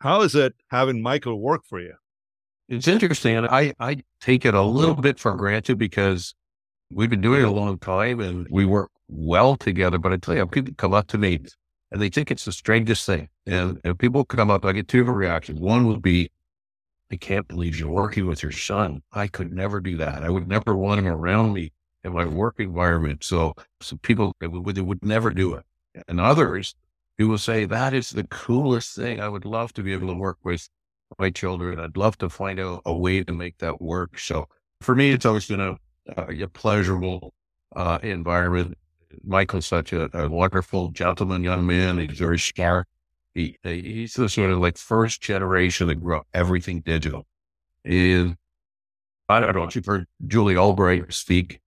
how 0.00 0.22
is 0.22 0.34
it 0.34 0.54
having 0.68 1.00
Michael 1.00 1.40
work 1.40 1.62
for 1.68 1.80
you? 1.80 1.94
It's 2.68 2.88
interesting. 2.88 3.46
I, 3.46 3.72
I 3.78 4.02
take 4.20 4.44
it 4.44 4.54
a 4.54 4.62
little 4.62 4.96
bit 4.96 5.18
for 5.18 5.34
granted 5.34 5.78
because 5.78 6.34
we've 6.90 7.10
been 7.10 7.20
doing 7.20 7.42
it 7.42 7.48
a 7.48 7.50
long 7.50 7.78
time 7.78 8.20
and 8.20 8.46
we 8.50 8.66
work 8.66 8.90
well 9.08 9.56
together. 9.56 9.98
But 9.98 10.12
I 10.12 10.16
tell 10.16 10.34
you, 10.34 10.46
people 10.46 10.74
come 10.76 10.92
up 10.92 11.06
to 11.08 11.18
me 11.18 11.38
and 11.92 12.02
they 12.02 12.08
think 12.08 12.30
it's 12.30 12.44
the 12.44 12.52
strangest 12.52 13.06
thing. 13.06 13.28
And, 13.46 13.80
and 13.84 13.96
people 13.98 14.24
come 14.24 14.50
up, 14.50 14.64
I 14.64 14.72
get 14.72 14.88
two 14.88 15.04
reactions. 15.04 15.60
One 15.60 15.86
would 15.86 16.02
be, 16.02 16.30
I 17.10 17.16
can't 17.16 17.46
believe 17.46 17.78
you're 17.78 17.88
working 17.88 18.26
with 18.26 18.42
your 18.42 18.52
son. 18.52 19.02
I 19.12 19.28
could 19.28 19.52
never 19.52 19.80
do 19.80 19.96
that. 19.98 20.24
I 20.24 20.30
would 20.30 20.48
never 20.48 20.76
want 20.76 21.00
him 21.00 21.06
around 21.06 21.52
me 21.52 21.72
in 22.02 22.12
my 22.12 22.24
work 22.24 22.56
environment. 22.58 23.24
So, 23.24 23.54
so 23.80 23.96
people 23.98 24.34
they 24.40 24.48
would 24.48 25.04
never 25.04 25.30
do 25.30 25.54
it. 25.54 25.64
And 26.08 26.20
others 26.20 26.74
who 27.18 27.28
will 27.28 27.38
say, 27.38 27.64
that 27.64 27.94
is 27.94 28.10
the 28.10 28.24
coolest 28.24 28.96
thing. 28.96 29.20
I 29.20 29.28
would 29.28 29.44
love 29.44 29.72
to 29.74 29.82
be 29.82 29.92
able 29.92 30.08
to 30.08 30.14
work 30.14 30.38
with 30.44 30.68
my 31.18 31.30
children. 31.30 31.78
I'd 31.78 31.96
love 31.96 32.18
to 32.18 32.28
find 32.28 32.60
out 32.60 32.82
a 32.84 32.94
way 32.94 33.22
to 33.22 33.32
make 33.32 33.58
that 33.58 33.80
work. 33.80 34.18
So 34.18 34.48
for 34.80 34.94
me, 34.94 35.12
it's 35.12 35.24
always 35.24 35.46
been 35.46 35.60
a, 35.60 35.76
a 36.16 36.48
pleasurable 36.48 37.32
uh, 37.74 37.98
environment. 38.02 38.76
Michael's 39.24 39.66
such 39.66 39.92
a, 39.92 40.10
a, 40.16 40.28
wonderful 40.28 40.90
gentleman, 40.90 41.42
young 41.42 41.66
man. 41.66 41.98
He's 41.98 42.18
very 42.18 42.38
smart. 42.38 42.86
He, 43.36 43.58
he's 43.62 44.14
the 44.14 44.30
sort 44.30 44.50
of 44.50 44.60
like 44.60 44.78
first 44.78 45.20
generation 45.20 45.88
that 45.88 45.96
grew 45.96 46.16
up 46.16 46.26
everything 46.32 46.80
digital. 46.80 47.26
And 47.84 48.34
I 49.28 49.40
don't 49.40 49.54
know 49.54 49.64
if 49.64 49.76
you've 49.76 49.84
heard 49.84 50.06
Julie 50.26 50.56
Albright 50.56 51.12
speak 51.12 51.60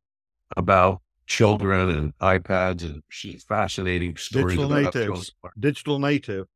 about 0.58 1.04
children 1.28 1.92
and 1.92 2.18
iPads 2.18 2.82
and 2.82 3.04
she's 3.10 3.44
fascinating 3.44 4.18
stories. 4.18 4.58
Digital 4.58 4.70
natives. 4.76 5.32
Digital 5.60 6.00
native. 6.00 6.48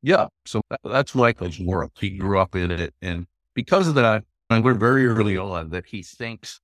Yeah. 0.00 0.28
So 0.46 0.62
that, 0.70 0.80
that's 0.82 1.14
Michael's 1.14 1.60
world. 1.60 1.92
He 2.00 2.16
grew 2.16 2.38
up 2.38 2.56
in 2.56 2.70
it. 2.70 2.94
And 3.02 3.26
because 3.52 3.86
of 3.86 3.96
that, 3.96 4.24
I 4.48 4.58
learned 4.60 4.80
very 4.80 5.06
early 5.06 5.36
on 5.36 5.68
that 5.70 5.84
he 5.84 6.02
thinks 6.02 6.58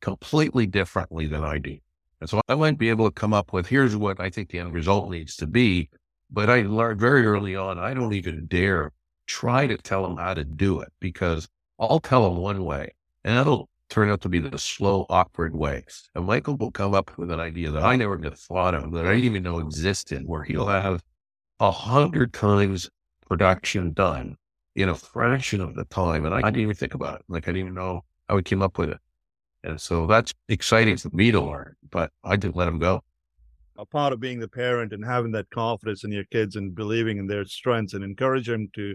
completely 0.00 0.66
differently 0.66 1.26
than 1.26 1.42
I 1.42 1.58
do. 1.58 1.76
And 2.20 2.30
so 2.30 2.40
I 2.48 2.54
might 2.54 2.78
be 2.78 2.88
able 2.88 3.06
to 3.06 3.12
come 3.12 3.34
up 3.34 3.52
with 3.52 3.66
here's 3.66 3.96
what 3.96 4.20
I 4.20 4.30
think 4.30 4.50
the 4.50 4.60
end 4.60 4.72
result 4.72 5.10
needs 5.10 5.34
to 5.38 5.48
be. 5.48 5.90
But 6.30 6.50
I 6.50 6.62
learned 6.62 7.00
very 7.00 7.24
early 7.24 7.56
on, 7.56 7.78
I 7.78 7.94
don't 7.94 8.12
even 8.12 8.46
dare 8.46 8.92
try 9.26 9.66
to 9.66 9.76
tell 9.76 10.06
him 10.06 10.16
how 10.16 10.34
to 10.34 10.44
do 10.44 10.80
it 10.80 10.92
because 11.00 11.48
I'll 11.78 12.00
tell 12.00 12.26
him 12.26 12.36
one 12.36 12.64
way 12.64 12.94
and 13.24 13.36
that'll 13.36 13.68
turn 13.88 14.10
out 14.10 14.20
to 14.22 14.28
be 14.28 14.38
the 14.38 14.58
slow, 14.58 15.06
awkward 15.08 15.54
way. 15.54 15.84
And 16.14 16.26
Michael 16.26 16.56
will 16.56 16.70
come 16.70 16.94
up 16.94 17.16
with 17.18 17.30
an 17.30 17.40
idea 17.40 17.70
that 17.70 17.82
I 17.82 17.96
never 17.96 18.18
even 18.18 18.32
thought 18.32 18.74
of, 18.74 18.92
that 18.92 19.06
I 19.06 19.14
didn't 19.14 19.24
even 19.24 19.42
know 19.42 19.58
existed, 19.58 20.22
where 20.26 20.42
he'll 20.42 20.66
have 20.66 21.02
a 21.60 21.70
hundred 21.70 22.32
times 22.32 22.90
production 23.26 23.92
done 23.92 24.36
in 24.74 24.88
a 24.88 24.94
fraction 24.94 25.60
of 25.60 25.74
the 25.74 25.84
time. 25.86 26.24
And 26.24 26.34
I, 26.34 26.38
I, 26.38 26.42
didn't 26.42 26.60
even 26.62 26.76
think 26.76 26.94
about 26.94 27.20
it. 27.20 27.24
Like 27.28 27.44
I 27.48 27.52
didn't 27.52 27.68
even 27.68 27.74
know 27.74 28.04
how 28.28 28.36
he 28.36 28.42
came 28.42 28.62
up 28.62 28.78
with 28.78 28.90
it. 28.90 28.98
And 29.64 29.80
so 29.80 30.06
that's 30.06 30.34
exciting 30.48 30.96
for 30.96 31.10
me 31.12 31.30
to 31.32 31.40
learn, 31.40 31.74
but 31.90 32.12
I 32.22 32.36
didn't 32.36 32.56
let 32.56 32.68
him 32.68 32.78
go 32.78 33.02
a 33.78 33.86
part 33.86 34.12
of 34.12 34.20
being 34.20 34.40
the 34.40 34.48
parent 34.48 34.92
and 34.92 35.04
having 35.04 35.32
that 35.32 35.50
confidence 35.50 36.04
in 36.04 36.12
your 36.12 36.24
kids 36.24 36.56
and 36.56 36.74
believing 36.74 37.18
in 37.18 37.26
their 37.26 37.44
strengths 37.44 37.94
and 37.94 38.04
encourage 38.04 38.46
them 38.46 38.68
to 38.74 38.94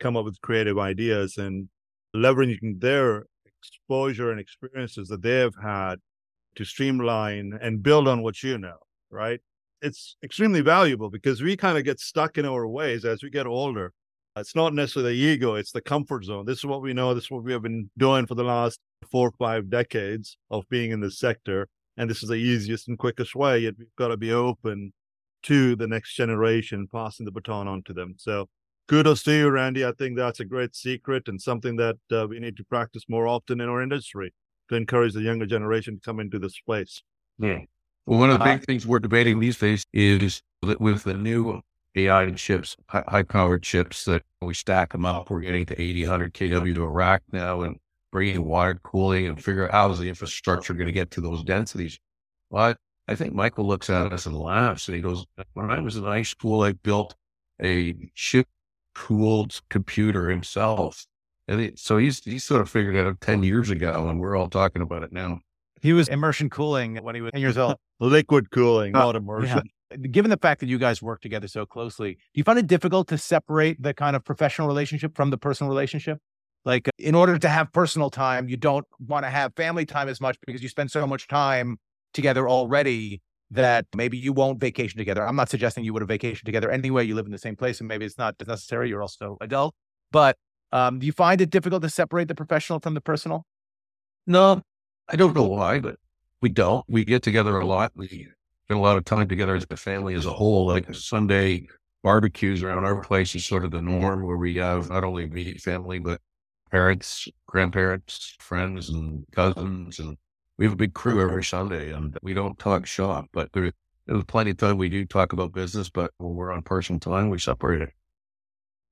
come 0.00 0.16
up 0.16 0.24
with 0.24 0.40
creative 0.40 0.78
ideas 0.78 1.36
and 1.36 1.68
leveraging 2.14 2.80
their 2.80 3.26
exposure 3.58 4.30
and 4.30 4.40
experiences 4.40 5.08
that 5.08 5.22
they 5.22 5.38
have 5.38 5.54
had 5.62 5.96
to 6.56 6.64
streamline 6.64 7.58
and 7.60 7.82
build 7.82 8.08
on 8.08 8.22
what 8.22 8.42
you 8.42 8.58
know, 8.58 8.76
right? 9.10 9.40
It's 9.80 10.16
extremely 10.22 10.60
valuable 10.60 11.10
because 11.10 11.42
we 11.42 11.56
kind 11.56 11.78
of 11.78 11.84
get 11.84 12.00
stuck 12.00 12.38
in 12.38 12.44
our 12.44 12.66
ways 12.66 13.04
as 13.04 13.22
we 13.22 13.30
get 13.30 13.46
older. 13.46 13.92
It's 14.36 14.54
not 14.54 14.74
necessarily 14.74 15.14
the 15.14 15.18
ego, 15.18 15.54
it's 15.54 15.72
the 15.72 15.80
comfort 15.80 16.24
zone. 16.24 16.46
This 16.46 16.58
is 16.58 16.64
what 16.64 16.82
we 16.82 16.94
know. 16.94 17.14
This 17.14 17.24
is 17.24 17.30
what 17.30 17.44
we 17.44 17.52
have 17.52 17.62
been 17.62 17.90
doing 17.98 18.26
for 18.26 18.34
the 18.34 18.44
last 18.44 18.80
four 19.10 19.28
or 19.28 19.32
five 19.38 19.68
decades 19.68 20.38
of 20.50 20.68
being 20.68 20.90
in 20.90 21.00
this 21.00 21.18
sector 21.18 21.68
and 21.96 22.08
this 22.08 22.22
is 22.22 22.28
the 22.28 22.34
easiest 22.34 22.88
and 22.88 22.98
quickest 22.98 23.34
way. 23.34 23.60
Yet 23.60 23.74
we've 23.78 23.96
got 23.96 24.08
to 24.08 24.16
be 24.16 24.32
open 24.32 24.92
to 25.44 25.76
the 25.76 25.86
next 25.86 26.14
generation, 26.14 26.88
passing 26.92 27.24
the 27.24 27.32
baton 27.32 27.68
on 27.68 27.82
to 27.84 27.92
them. 27.92 28.14
So 28.16 28.48
kudos 28.88 29.22
to 29.24 29.32
you, 29.32 29.50
Randy. 29.50 29.84
I 29.84 29.92
think 29.92 30.16
that's 30.16 30.40
a 30.40 30.44
great 30.44 30.74
secret 30.74 31.28
and 31.28 31.40
something 31.40 31.76
that 31.76 31.96
uh, 32.10 32.26
we 32.28 32.38
need 32.38 32.56
to 32.56 32.64
practice 32.64 33.04
more 33.08 33.26
often 33.26 33.60
in 33.60 33.68
our 33.68 33.82
industry 33.82 34.32
to 34.68 34.76
encourage 34.76 35.14
the 35.14 35.22
younger 35.22 35.46
generation 35.46 35.94
to 35.94 36.00
come 36.00 36.20
into 36.20 36.38
this 36.38 36.58
place. 36.60 37.02
Yeah. 37.38 37.60
Well, 38.06 38.18
one 38.18 38.30
of 38.30 38.38
the 38.38 38.44
big 38.44 38.60
uh, 38.60 38.64
things 38.66 38.86
we're 38.86 38.98
debating 38.98 39.38
these 39.38 39.58
days 39.58 39.84
is 39.92 40.42
that 40.62 40.80
with 40.80 41.04
the 41.04 41.14
new 41.14 41.60
AI 41.94 42.30
chips, 42.32 42.76
high 42.88 43.22
powered 43.22 43.62
chips 43.62 44.04
that 44.06 44.22
we 44.40 44.54
stack 44.54 44.92
them 44.92 45.04
up, 45.04 45.30
we're 45.30 45.40
getting 45.40 45.66
to 45.66 45.80
80, 45.80 46.02
100 46.02 46.34
kW 46.34 46.74
to 46.74 46.82
a 46.82 46.88
rack 46.88 47.22
now. 47.32 47.62
And 47.62 47.76
bringing 48.12 48.44
water 48.44 48.78
cooling 48.84 49.26
and 49.26 49.42
figure 49.42 49.64
out 49.64 49.72
how's 49.72 49.98
the 49.98 50.08
infrastructure 50.08 50.74
going 50.74 50.86
to 50.86 50.92
get 50.92 51.10
to 51.12 51.20
those 51.20 51.42
densities. 51.42 51.98
Well, 52.50 52.64
I, 52.64 52.74
I 53.10 53.14
think 53.16 53.34
Michael 53.34 53.66
looks 53.66 53.90
at 53.90 54.12
us 54.12 54.26
and 54.26 54.38
laughs 54.38 54.86
and 54.86 54.94
he 54.94 55.02
goes, 55.02 55.24
when 55.54 55.70
I 55.70 55.80
was 55.80 55.96
in 55.96 56.04
high 56.04 56.22
school, 56.22 56.62
I 56.62 56.72
built 56.72 57.16
a 57.60 57.94
chip 58.14 58.46
cooled 58.94 59.60
computer 59.70 60.28
himself. 60.28 61.06
And 61.48 61.60
it, 61.60 61.78
so 61.78 61.96
he's, 61.96 62.22
he 62.22 62.38
sort 62.38 62.60
of 62.60 62.70
figured 62.70 62.94
it 62.94 63.06
out 63.06 63.20
10 63.20 63.42
years 63.42 63.70
ago 63.70 64.08
and 64.08 64.20
we're 64.20 64.36
all 64.36 64.48
talking 64.48 64.82
about 64.82 65.02
it 65.02 65.12
now. 65.12 65.40
He 65.80 65.92
was 65.92 66.08
immersion 66.08 66.48
cooling 66.48 66.96
when 67.02 67.14
he 67.14 67.22
was 67.22 67.32
10 67.32 67.40
years 67.40 67.58
old. 67.58 67.76
Liquid 68.00 68.50
cooling, 68.50 68.94
uh, 68.94 69.00
not 69.00 69.16
immersion. 69.16 69.62
Yeah. 69.90 69.96
Given 70.10 70.30
the 70.30 70.36
fact 70.36 70.60
that 70.60 70.68
you 70.68 70.78
guys 70.78 71.02
work 71.02 71.20
together 71.20 71.48
so 71.48 71.66
closely, 71.66 72.14
do 72.14 72.18
you 72.34 72.44
find 72.44 72.58
it 72.58 72.66
difficult 72.66 73.08
to 73.08 73.18
separate 73.18 73.82
the 73.82 73.92
kind 73.92 74.14
of 74.14 74.24
professional 74.24 74.68
relationship 74.68 75.16
from 75.16 75.30
the 75.30 75.38
personal 75.38 75.68
relationship? 75.68 76.18
Like, 76.64 76.88
in 76.98 77.14
order 77.14 77.38
to 77.38 77.48
have 77.48 77.72
personal 77.72 78.08
time, 78.10 78.48
you 78.48 78.56
don't 78.56 78.86
want 79.06 79.24
to 79.24 79.30
have 79.30 79.54
family 79.56 79.84
time 79.84 80.08
as 80.08 80.20
much 80.20 80.36
because 80.46 80.62
you 80.62 80.68
spend 80.68 80.90
so 80.90 81.06
much 81.06 81.26
time 81.26 81.78
together 82.14 82.48
already 82.48 83.20
that 83.50 83.86
maybe 83.94 84.16
you 84.16 84.32
won't 84.32 84.60
vacation 84.60 84.98
together. 84.98 85.26
I'm 85.26 85.36
not 85.36 85.50
suggesting 85.50 85.84
you 85.84 85.92
would 85.92 86.02
have 86.02 86.08
vacation 86.08 86.46
together 86.46 86.70
anyway. 86.70 87.04
You 87.04 87.14
live 87.14 87.26
in 87.26 87.32
the 87.32 87.38
same 87.38 87.56
place 87.56 87.80
and 87.80 87.88
maybe 87.88 88.04
it's 88.06 88.18
not 88.18 88.34
necessary. 88.46 88.88
You're 88.88 89.02
also 89.02 89.36
adult. 89.40 89.74
But 90.10 90.36
um, 90.72 90.98
do 90.98 91.06
you 91.06 91.12
find 91.12 91.40
it 91.40 91.50
difficult 91.50 91.82
to 91.82 91.90
separate 91.90 92.28
the 92.28 92.34
professional 92.34 92.80
from 92.80 92.94
the 92.94 93.00
personal? 93.00 93.44
No, 94.26 94.62
I 95.08 95.16
don't 95.16 95.34
know 95.34 95.44
why, 95.44 95.80
but 95.80 95.96
we 96.40 96.48
don't. 96.48 96.84
We 96.88 97.04
get 97.04 97.22
together 97.22 97.58
a 97.58 97.66
lot. 97.66 97.92
We 97.94 98.06
spend 98.08 98.78
a 98.78 98.78
lot 98.78 98.96
of 98.96 99.04
time 99.04 99.28
together 99.28 99.54
as 99.54 99.66
a 99.68 99.76
family 99.76 100.14
as 100.14 100.24
a 100.24 100.32
whole. 100.32 100.66
Like 100.66 100.94
Sunday 100.94 101.66
barbecues 102.02 102.62
around 102.62 102.84
our 102.84 103.00
place 103.02 103.34
is 103.34 103.44
sort 103.44 103.64
of 103.64 103.70
the 103.70 103.82
norm 103.82 104.24
where 104.24 104.36
we 104.36 104.56
have 104.56 104.88
not 104.88 105.04
only 105.04 105.24
immediate 105.24 105.60
family, 105.60 105.98
but 105.98 106.20
parents, 106.72 107.28
grandparents, 107.46 108.34
friends, 108.40 108.88
and 108.88 109.24
cousins. 109.30 109.98
And 110.00 110.16
we 110.58 110.64
have 110.64 110.72
a 110.72 110.76
big 110.76 110.94
crew 110.94 111.20
every 111.20 111.44
Sunday, 111.44 111.92
and 111.92 112.18
we 112.22 112.34
don't 112.34 112.58
talk 112.58 112.86
shop, 112.86 113.26
but 113.32 113.52
there, 113.52 113.72
there's 114.06 114.24
plenty 114.24 114.50
of 114.50 114.56
time 114.56 114.78
we 114.78 114.88
do 114.88 115.04
talk 115.04 115.32
about 115.32 115.52
business. 115.52 115.90
But 115.90 116.10
when 116.18 116.34
we're 116.34 116.50
on 116.50 116.62
personal 116.62 116.98
time, 116.98 117.28
we 117.28 117.38
separate 117.38 117.82
it. 117.82 117.90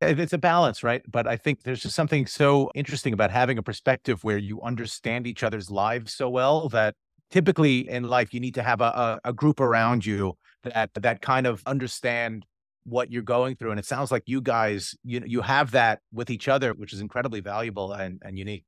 It's 0.03 0.33
a 0.33 0.39
balance, 0.39 0.83
right? 0.83 1.03
But 1.11 1.27
I 1.27 1.37
think 1.37 1.63
there's 1.63 1.83
just 1.83 1.95
something 1.95 2.27
so 2.27 2.71
interesting 2.75 3.13
about 3.13 3.31
having 3.31 3.59
a 3.59 3.63
perspective 3.63 4.25
where 4.25 4.39
you 4.39 4.63
understand 4.63 5.27
each 5.27 5.43
other's 5.43 5.71
lives 5.71 6.15
so 6.15 6.31
well 6.31 6.69
that 6.71 6.95
typically 7.31 7.89
in 7.89 8.05
life, 8.05 8.33
you 8.33 8.41
need 8.41 8.55
to 8.55 8.63
have 8.63 8.81
a, 8.81 8.85
a, 9.25 9.31
a 9.31 9.33
group 9.33 9.61
around 9.61 10.07
you 10.07 10.35
that 10.63 10.91
that 10.95 11.21
kind 11.21 11.47
of 11.47 11.63
understand 11.67 12.45
what 12.91 13.11
you're 13.11 13.23
going 13.23 13.57
through. 13.57 13.71
And 13.71 13.81
it 13.81 13.87
sounds 13.87 14.11
like 14.11 14.25
you 14.27 14.41
guys, 14.41 14.95
you 15.05 15.21
know, 15.21 15.27
you 15.27 15.41
have 15.41 15.71
that 15.71 16.01
with 16.13 16.31
each 16.31 16.49
other, 16.49 16.73
which 16.75 16.93
is 16.93 17.01
incredibly 17.01 17.41
valuable 17.41 17.93
and, 17.93 18.21
and 18.25 18.39
unique. 18.39 18.65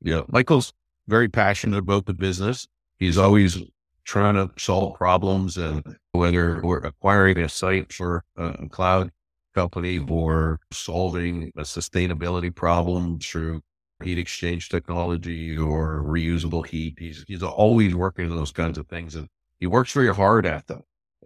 Yeah. 0.00 0.22
Michael's 0.28 0.72
very 1.06 1.28
passionate 1.28 1.78
about 1.78 2.06
the 2.06 2.14
business. 2.14 2.66
He's 2.98 3.18
always 3.18 3.62
trying 4.04 4.34
to 4.34 4.50
solve 4.58 4.96
problems 4.96 5.56
and 5.56 5.84
whether 6.12 6.60
we're 6.62 6.78
acquiring 6.78 7.38
a 7.38 7.48
site 7.48 7.92
for 7.92 8.24
a 8.36 8.68
cloud 8.68 9.10
company 9.54 9.98
or 10.08 10.60
solving 10.72 11.52
a 11.56 11.62
sustainability 11.62 12.54
problem 12.54 13.18
through 13.18 13.60
heat 14.02 14.18
exchange 14.18 14.68
technology 14.68 15.56
or 15.56 16.02
reusable 16.06 16.66
heat. 16.66 16.94
He's, 16.98 17.24
he's 17.26 17.42
always 17.42 17.94
working 17.94 18.30
on 18.30 18.36
those 18.36 18.52
kinds 18.52 18.78
of 18.78 18.86
things 18.86 19.14
and 19.14 19.28
he 19.58 19.66
works 19.66 19.92
very 19.92 20.14
hard 20.14 20.46
at 20.46 20.66
them. 20.66 20.82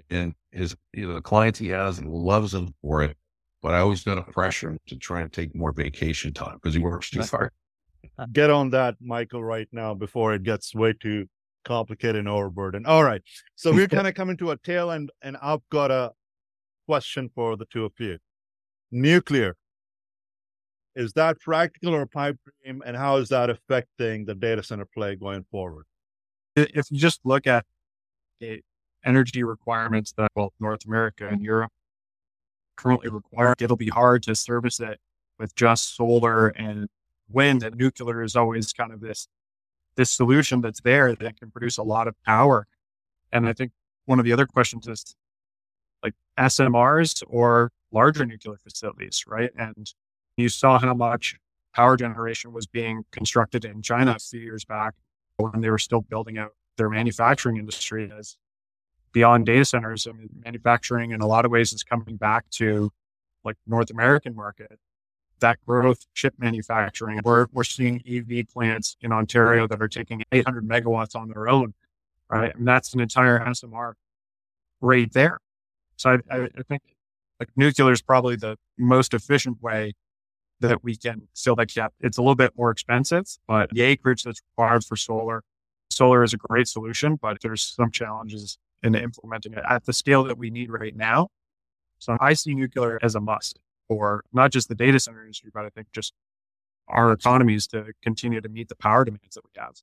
And 0.09 0.35
his, 0.53 0.77
you 0.93 1.07
know, 1.07 1.15
the 1.15 1.21
clients 1.21 1.59
he 1.59 1.69
has 1.69 1.99
and 1.99 2.11
loves 2.11 2.53
them 2.53 2.75
for 2.83 3.03
it. 3.03 3.17
But 3.63 3.75
I 3.75 3.81
always 3.81 4.03
got 4.05 4.15
to 4.15 4.23
pressure 4.23 4.71
him 4.71 4.79
to 4.87 4.97
try 4.97 5.21
and 5.21 5.33
take 5.33 5.55
more 5.55 5.73
vacation 5.73 6.33
time 6.33 6.55
because 6.55 6.75
he 6.75 6.81
works 6.81 7.11
too 7.11 7.23
hard. 7.23 7.53
Uh, 8.19 8.27
get 8.33 8.51
on 8.51 8.71
that, 8.71 8.97
Michael, 9.01 9.45
right 9.45 9.69
now 9.73 9.93
before 9.93 10.35
it 10.35 10.43
gets 10.43 10.75
way 10.75 10.95
too 10.95 11.27
complicated 11.65 12.17
and 12.17 12.29
overburdened. 12.29 12.87
All 12.87 13.05
right. 13.05 13.23
So 13.57 13.73
we're 13.73 13.89
kind 13.99 14.07
of 14.07 14.15
coming 14.15 14.37
to 14.39 14.51
a 14.53 14.57
tail 14.57 14.91
end, 14.91 15.11
and 15.23 15.37
I've 15.43 15.61
got 15.71 15.91
a 15.91 16.13
question 16.87 17.31
for 17.35 17.57
the 17.57 17.67
two 17.67 17.85
of 17.85 17.93
you. 17.99 18.19
Nuclear. 18.91 19.57
Is 20.97 21.13
that 21.13 21.39
practical 21.41 21.95
or 21.95 22.07
pipe 22.07 22.37
dream? 22.65 22.83
And 22.85 22.97
how 22.97 23.17
is 23.17 23.29
that 23.29 23.49
affecting 23.49 24.25
the 24.25 24.35
data 24.35 24.63
center 24.63 24.87
play 24.87 25.15
going 25.15 25.45
forward? 25.51 25.85
If 26.57 26.91
you 26.91 26.99
just 26.99 27.21
look 27.25 27.47
at 27.47 27.65
the 28.41 28.61
energy 29.05 29.43
requirements 29.43 30.13
that 30.17 30.31
well, 30.35 30.53
North 30.61 30.85
America 30.85 31.27
and 31.27 31.39
mm-hmm. 31.39 31.45
Europe 31.45 31.73
currently 32.77 33.09
require, 33.09 33.55
it'll 33.59 33.77
be 33.77 33.89
hard 33.89 34.23
to 34.25 34.35
service 34.35 34.81
it 34.81 34.99
with 35.39 35.55
just 35.55 35.97
solar 35.97 36.49
and 36.49 36.89
wind. 37.29 37.63
And 37.63 37.77
nuclear 37.77 38.23
is 38.23 38.37
always 38.37 38.73
kind 38.73 38.93
of 38.93 39.01
this 39.01 39.29
this 39.97 40.11
solution 40.11 40.61
that's 40.61 40.81
there 40.81 41.15
that 41.15 41.39
can 41.39 41.51
produce 41.51 41.77
a 41.77 41.83
lot 41.83 42.09
of 42.09 42.15
power. 42.25 42.67
And 43.33 43.47
I 43.47 43.53
think 43.53 43.73
one 44.07 44.19
of 44.19 44.25
the 44.25 44.33
other 44.33 44.47
questions 44.47 44.87
is 44.87 45.15
like 46.03 46.15
SMRs 46.39 47.23
or 47.27 47.71
larger 47.93 48.25
nuclear 48.25 48.57
facilities, 48.57 49.25
right? 49.27 49.51
And 49.59 49.93
you 50.37 50.49
saw 50.49 50.79
how 50.79 50.95
much 50.95 51.37
power 51.75 51.97
generation 51.97 52.53
was 52.53 52.67
being 52.67 53.05
constructed 53.11 53.65
in 53.65 53.83
China 53.83 54.13
a 54.13 54.19
few 54.19 54.41
years 54.41 54.65
back 54.65 54.95
when 55.37 55.61
they 55.61 55.71
were 55.71 55.79
still 55.79 56.01
building 56.01 56.39
out 56.39 56.53
their 56.77 56.89
manufacturing 56.89 57.57
industry 57.57 58.11
as 58.17 58.37
beyond 59.13 59.47
data 59.47 59.65
centers. 59.65 60.07
I 60.07 60.13
mean, 60.13 60.29
manufacturing 60.45 61.11
in 61.11 61.21
a 61.21 61.27
lot 61.27 61.45
of 61.45 61.51
ways 61.51 61.73
is 61.73 61.83
coming 61.83 62.17
back 62.17 62.49
to 62.51 62.91
like 63.45 63.57
North 63.67 63.91
American 63.91 64.35
market 64.35 64.79
that 65.41 65.59
growth, 65.67 66.07
chip 66.15 66.35
manufacturing. 66.39 67.21
We're, 67.25 67.47
we're 67.53 67.65
seeing 67.65 68.03
EV 68.07 68.49
plants 68.49 68.97
in 69.01 69.13
Ontario 69.13 69.67
that 69.67 69.83
are 69.83 69.89
taking 69.89 70.23
800 70.33 70.67
megawatts 70.67 71.17
on 71.17 71.29
their 71.29 71.49
own, 71.49 71.75
right? 72.29 72.55
And 72.55 72.67
that's 72.67 72.95
an 72.95 73.01
entire 73.01 73.41
SMR 73.41 73.95
right 74.81 75.13
there. 75.13 75.41
So 75.97 76.19
I, 76.31 76.37
I, 76.37 76.63
think 76.69 76.83
like 77.39 77.49
nuclear 77.57 77.93
is 77.93 78.01
probably 78.01 78.37
the 78.37 78.57
most 78.79 79.13
efficient 79.13 79.63
way 79.63 79.95
that 80.61 80.83
we 80.85 80.97
can 80.97 81.29
fill 81.35 81.57
that 81.57 81.69
gap. 81.69 81.93
It's 82.01 82.19
a 82.19 82.23
little 82.23 82.35
bit 82.35 82.53
more 82.57 82.71
expensive, 82.71 83.25
but 83.47 83.71
the 83.71 83.83
acreage 83.83 84.23
that's 84.23 84.41
required 84.53 84.85
for 84.85 84.97
solar, 84.97 85.43
solar 85.91 86.23
is 86.23 86.33
a 86.33 86.39
great 86.39 86.69
solution, 86.69 87.17
but 87.17 87.39
there's 87.43 87.63
some 87.63 87.91
challenges 87.91 88.59
in 88.83 88.95
implementing 88.95 89.53
it 89.53 89.63
at 89.69 89.85
the 89.85 89.93
scale 89.93 90.25
that 90.25 90.39
we 90.39 90.51
need 90.51 90.71
right 90.71 90.97
now. 90.97 91.29
So 91.99 92.17
I 92.21 92.33
see 92.33 92.55
nuclear 92.55 92.99
as 93.03 93.15
a 93.15 93.21
must 93.21 93.59
for 93.89 94.25
not 94.33 94.53
just 94.53 94.69
the 94.69 94.75
data 94.75 94.99
center 94.99 95.23
industry, 95.23 95.51
but 95.53 95.65
I 95.65 95.69
think 95.69 95.89
just 95.93 96.15
our 96.89 97.13
economies 97.13 97.67
to 97.69 97.93
continue 98.03 98.41
to 98.41 98.49
meet 98.49 98.69
the 98.69 98.77
power 98.77 99.05
demands 99.05 99.35
that 99.35 99.45
we 99.45 99.51
have. 99.57 99.75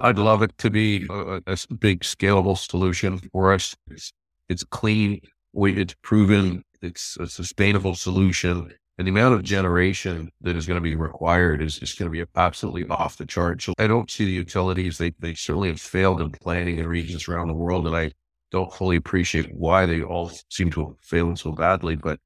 I'd 0.00 0.18
love 0.18 0.42
it 0.42 0.56
to 0.58 0.70
be 0.70 1.06
a, 1.08 1.40
a 1.46 1.74
big 1.78 2.00
scalable 2.00 2.58
solution 2.58 3.18
for 3.18 3.52
us. 3.52 3.74
It's, 3.90 4.12
it's 4.48 4.64
clean. 4.64 5.20
It's 5.54 5.94
proven. 6.02 6.64
It's 6.82 7.16
a 7.18 7.26
sustainable 7.26 7.94
solution. 7.94 8.72
And 8.96 9.06
the 9.06 9.10
amount 9.10 9.34
of 9.34 9.42
generation 9.42 10.30
that 10.42 10.56
is 10.56 10.66
going 10.66 10.76
to 10.76 10.80
be 10.80 10.94
required 10.94 11.60
is, 11.60 11.78
is 11.78 11.94
going 11.94 12.10
to 12.12 12.16
be 12.16 12.24
absolutely 12.36 12.86
off 12.88 13.16
the 13.16 13.26
chart. 13.26 13.60
So 13.60 13.74
I 13.78 13.88
don't 13.88 14.10
see 14.10 14.24
the 14.24 14.30
utilities. 14.30 14.98
They, 14.98 15.12
they 15.18 15.34
certainly 15.34 15.68
have 15.68 15.80
failed 15.80 16.20
in 16.20 16.30
planning 16.30 16.78
in 16.78 16.86
regions 16.86 17.26
around 17.26 17.48
the 17.48 17.54
world. 17.54 17.88
And 17.88 17.96
I 17.96 18.12
don't 18.52 18.72
fully 18.72 18.96
appreciate 18.96 19.52
why 19.52 19.84
they 19.86 20.02
all 20.02 20.30
seem 20.48 20.70
to 20.70 20.86
have 20.86 21.00
failed 21.00 21.40
so 21.40 21.50
badly. 21.50 21.96
But 21.96 22.20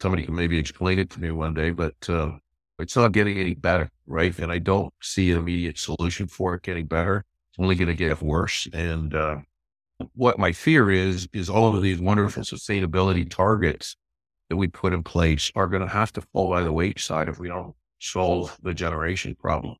somebody 0.00 0.24
can 0.24 0.36
maybe 0.36 0.58
explain 0.58 1.00
it 1.00 1.10
to 1.10 1.20
me 1.20 1.32
one 1.32 1.54
day, 1.54 1.70
but 1.70 1.94
uh, 2.08 2.32
it's 2.78 2.96
not 2.96 3.12
getting 3.12 3.38
any 3.38 3.54
better, 3.54 3.90
right? 4.06 4.36
And 4.38 4.52
I 4.52 4.58
don't 4.58 4.92
see 5.02 5.30
an 5.32 5.38
immediate 5.38 5.78
solution 5.78 6.26
for 6.28 6.54
it 6.54 6.62
getting 6.62 6.86
better. 6.86 7.24
It's 7.50 7.58
only 7.58 7.74
going 7.74 7.88
to 7.88 7.94
get 7.94 8.22
worse. 8.22 8.68
And 8.72 9.14
uh, 9.14 9.38
what 10.14 10.38
my 10.38 10.52
fear 10.52 10.90
is, 10.90 11.28
is 11.32 11.50
all 11.50 11.74
of 11.74 11.82
these 11.82 12.00
wonderful 12.00 12.42
sustainability 12.42 13.28
targets 13.28 13.96
that 14.52 14.56
we 14.58 14.68
put 14.68 14.92
in 14.92 15.02
place 15.02 15.50
are 15.54 15.66
going 15.66 15.80
to 15.80 15.88
have 15.88 16.12
to 16.12 16.20
fall 16.20 16.50
by 16.50 16.62
the 16.62 16.70
wayside 16.70 17.26
if 17.26 17.38
we 17.38 17.48
don't 17.48 17.74
solve 18.00 18.54
the 18.62 18.74
generation 18.74 19.34
problem. 19.34 19.76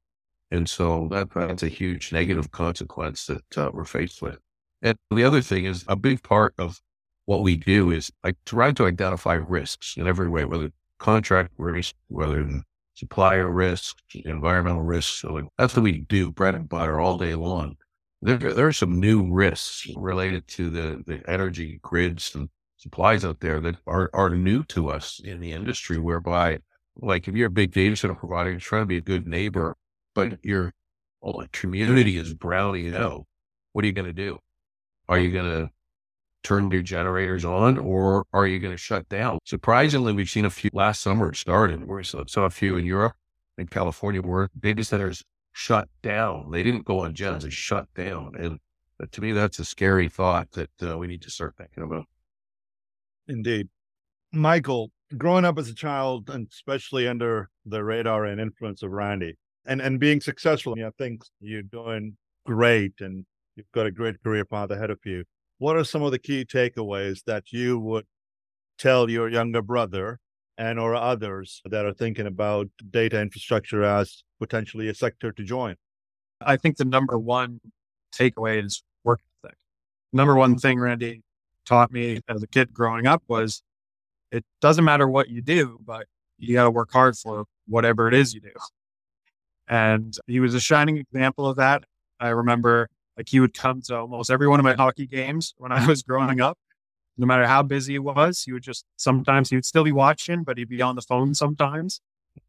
And 0.51 0.67
so 0.67 1.09
that, 1.11 1.29
that's 1.35 1.63
a 1.63 1.69
huge 1.69 2.11
negative 2.11 2.51
consequence 2.53 3.27
that 3.27 3.59
uh, 3.59 3.71
we're 3.71 3.85
faced 3.85 4.23
with. 4.23 4.39
And 4.81 4.97
the 5.11 5.25
other 5.25 5.43
thing 5.43 5.67
is 5.67 5.85
a 5.89 5.95
big 5.95 6.23
part 6.23 6.55
of 6.57 6.81
what 7.27 7.43
we 7.43 7.55
do 7.55 7.91
is 7.91 8.11
like 8.25 8.37
try 8.47 8.73
to 8.73 8.87
identify 8.87 9.35
risks 9.35 9.99
in 9.99 10.07
every 10.07 10.31
way, 10.31 10.47
whether 10.47 10.73
contract 10.99 11.53
risk, 11.59 11.95
whether 12.09 12.49
supplier 12.95 13.51
risk, 13.51 13.99
environmental 14.25 14.81
risks. 14.81 15.21
So 15.21 15.51
that's 15.59 15.77
what 15.77 15.83
we 15.83 15.99
do, 15.99 16.33
bread 16.33 16.55
and 16.55 16.67
butter 16.67 16.99
all 16.99 17.19
day 17.19 17.35
long. 17.35 17.77
There, 18.23 18.39
there 18.39 18.69
are 18.69 18.73
some 18.73 18.99
new 18.99 19.31
risks 19.31 19.87
related 19.97 20.49
to 20.49 20.71
the, 20.71 21.05
the 21.07 21.23
energy 21.31 21.79
grids 21.83 22.35
and 22.35 22.49
supplies 22.83 23.25
out 23.25 23.41
there 23.41 23.61
that 23.61 23.77
are, 23.87 24.11
are 24.13 24.31
new 24.31 24.65
to 24.65 24.91
us 24.91 25.21
in 25.23 25.41
the 25.41 25.53
industry, 25.53 25.99
whereby 25.99 26.59
like 26.97 27.29
if 27.29 27.35
you're 27.35 27.47
a 27.47 27.51
big 27.51 27.73
data 27.73 27.97
center 27.97 28.15
provider, 28.15 28.51
you're 28.51 28.61
trying 28.61 28.83
to 28.83 28.87
be 28.87 28.97
a 28.97 29.03
good 29.03 29.27
neighbor, 29.27 29.77
but 30.15 30.45
your 30.45 30.73
well, 31.21 31.45
community 31.53 32.19
is 32.19 32.35
browning 32.35 32.95
out. 32.95 33.25
What 33.73 33.85
are 33.85 33.87
you 33.87 33.93
going 33.93 34.09
to 34.09 34.13
do? 34.13 34.39
Are 35.09 35.19
you 35.19 35.31
going 35.31 35.51
to 35.51 35.71
turn 36.43 36.71
your 36.71 36.83
generators 36.83 37.45
on 37.45 37.79
or 37.79 38.27
are 38.33 38.47
you 38.47 38.59
going 38.59 38.75
to 38.75 38.79
shut 38.79 39.09
down? 39.09 39.39
Surprisingly, 39.45 40.13
we've 40.13 40.29
seen 40.29 40.45
a 40.45 40.51
few 40.51 40.71
last 40.73 41.01
summer 41.01 41.31
it 41.31 41.37
started. 41.37 41.87
We 41.87 42.03
saw 42.05 42.25
a 42.37 42.51
few 42.51 42.77
in 42.77 42.85
Europe 42.85 43.15
in 43.57 43.69
California 43.69 44.21
where 44.21 44.51
data 44.59 44.83
centers 44.83 45.23
shut 45.53 45.89
down. 46.03 46.51
They 46.51 46.63
didn't 46.63 46.85
go 46.85 47.01
on 47.01 47.15
gens, 47.15 47.45
they 47.45 47.51
shut 47.51 47.87
down. 47.95 48.35
And 48.37 48.59
to 49.11 49.21
me, 49.21 49.33
that's 49.33 49.59
a 49.59 49.65
scary 49.65 50.09
thought 50.09 50.51
that 50.53 50.71
uh, 50.83 50.99
we 50.99 51.07
need 51.07 51.23
to 51.23 51.31
start 51.31 51.55
thinking 51.57 51.85
about. 51.85 52.07
Indeed. 53.29 53.69
Michael, 54.33 54.91
growing 55.17 55.45
up 55.45 55.59
as 55.59 55.69
a 55.69 55.75
child 55.75 56.31
and 56.31 56.49
especially 56.51 57.07
under 57.07 57.51
the 57.67 57.85
radar 57.85 58.25
and 58.25 58.41
influence 58.41 58.83
of 58.83 58.91
Randy 58.91 59.37
and, 59.67 59.81
and 59.81 60.01
being 60.01 60.21
successful, 60.21 60.75
I 60.75 60.91
think 60.99 61.23
you're 61.41 61.63
doing 61.63 62.17
great 62.47 62.95
and 63.01 63.25
you've 63.57 63.71
got 63.73 63.87
a 63.87 63.91
great 63.91 64.23
career 64.23 64.45
path 64.45 64.71
ahead 64.71 64.91
of 64.91 64.99
you 65.05 65.25
what 65.63 65.77
are 65.77 65.85
some 65.85 66.03
of 66.03 66.11
the 66.11 66.19
key 66.19 66.45
takeaways 66.45 67.23
that 67.25 67.53
you 67.53 67.79
would 67.79 68.05
tell 68.79 69.09
your 69.09 69.29
younger 69.29 69.63
brother 69.63 70.19
and 70.59 70.77
or 70.77 70.97
others 70.97 71.63
that 71.67 71.87
are 71.87 71.95
thinking 71.95 72.27
about 72.27 72.67
data 72.91 73.21
infrastructure 73.21 73.85
as 73.85 74.25
potentially 74.41 74.89
a 74.89 74.95
sector 74.95 75.31
to 75.31 75.45
join? 75.45 75.77
I 76.41 76.57
think 76.57 76.79
the 76.79 76.85
number 76.85 77.17
one 77.17 77.61
takeaway 78.13 78.65
is 78.65 78.83
work 79.05 79.21
ethic. 79.45 79.57
Number 80.13 80.35
one 80.35 80.59
thing 80.59 80.81
Randy 80.81 81.23
taught 81.67 81.93
me 81.93 82.21
as 82.29 82.43
a 82.43 82.47
kid 82.47 82.73
growing 82.73 83.07
up 83.07 83.23
was 83.29 83.63
it 84.31 84.45
doesn't 84.61 84.85
matter 84.85 85.09
what 85.09 85.29
you 85.29 85.43
do, 85.43 85.79
but 85.85 86.07
you 86.39 86.55
got 86.55 86.65
to 86.65 86.71
work 86.71 86.91
hard 86.93 87.17
for 87.17 87.45
whatever 87.67 88.09
it 88.09 88.15
is 88.15 88.35
you 88.35 88.41
do. 88.41 88.53
And 89.69 90.17
he 90.27 90.41
was 90.41 90.55
a 90.55 90.61
shining 90.61 90.97
example 90.99 91.47
of 91.47 91.57
that. 91.57 91.85
I 92.19 92.29
remember 92.29 92.89
like 93.17 93.29
he 93.29 93.41
would 93.41 93.55
come 93.55 93.83
to 93.83 93.97
almost 93.97 94.31
every 94.31 94.49
one 94.49 94.59
of 94.59 94.65
my 94.65 94.75
hockey 94.75 95.07
games 95.07 95.55
when 95.59 95.73
I 95.73 95.87
was 95.87 96.03
growing 96.03 96.41
up. 96.41 96.59
No 97.19 97.27
matter 97.27 97.47
how 97.47 97.63
busy 97.63 97.93
he 97.93 97.99
was, 97.99 98.43
he 98.43 98.53
would 98.53 98.63
just 98.63 98.87
sometimes 98.97 99.51
he 99.51 99.57
would 99.57 99.67
still 99.67 99.85
be 99.85 99.93
watching, 99.93 100.45
but 100.45 100.57
he'd 100.57 100.69
be 100.69 100.81
on 100.81 100.97
the 100.97 101.03
phone 101.03 101.35
sometimes. 101.35 102.01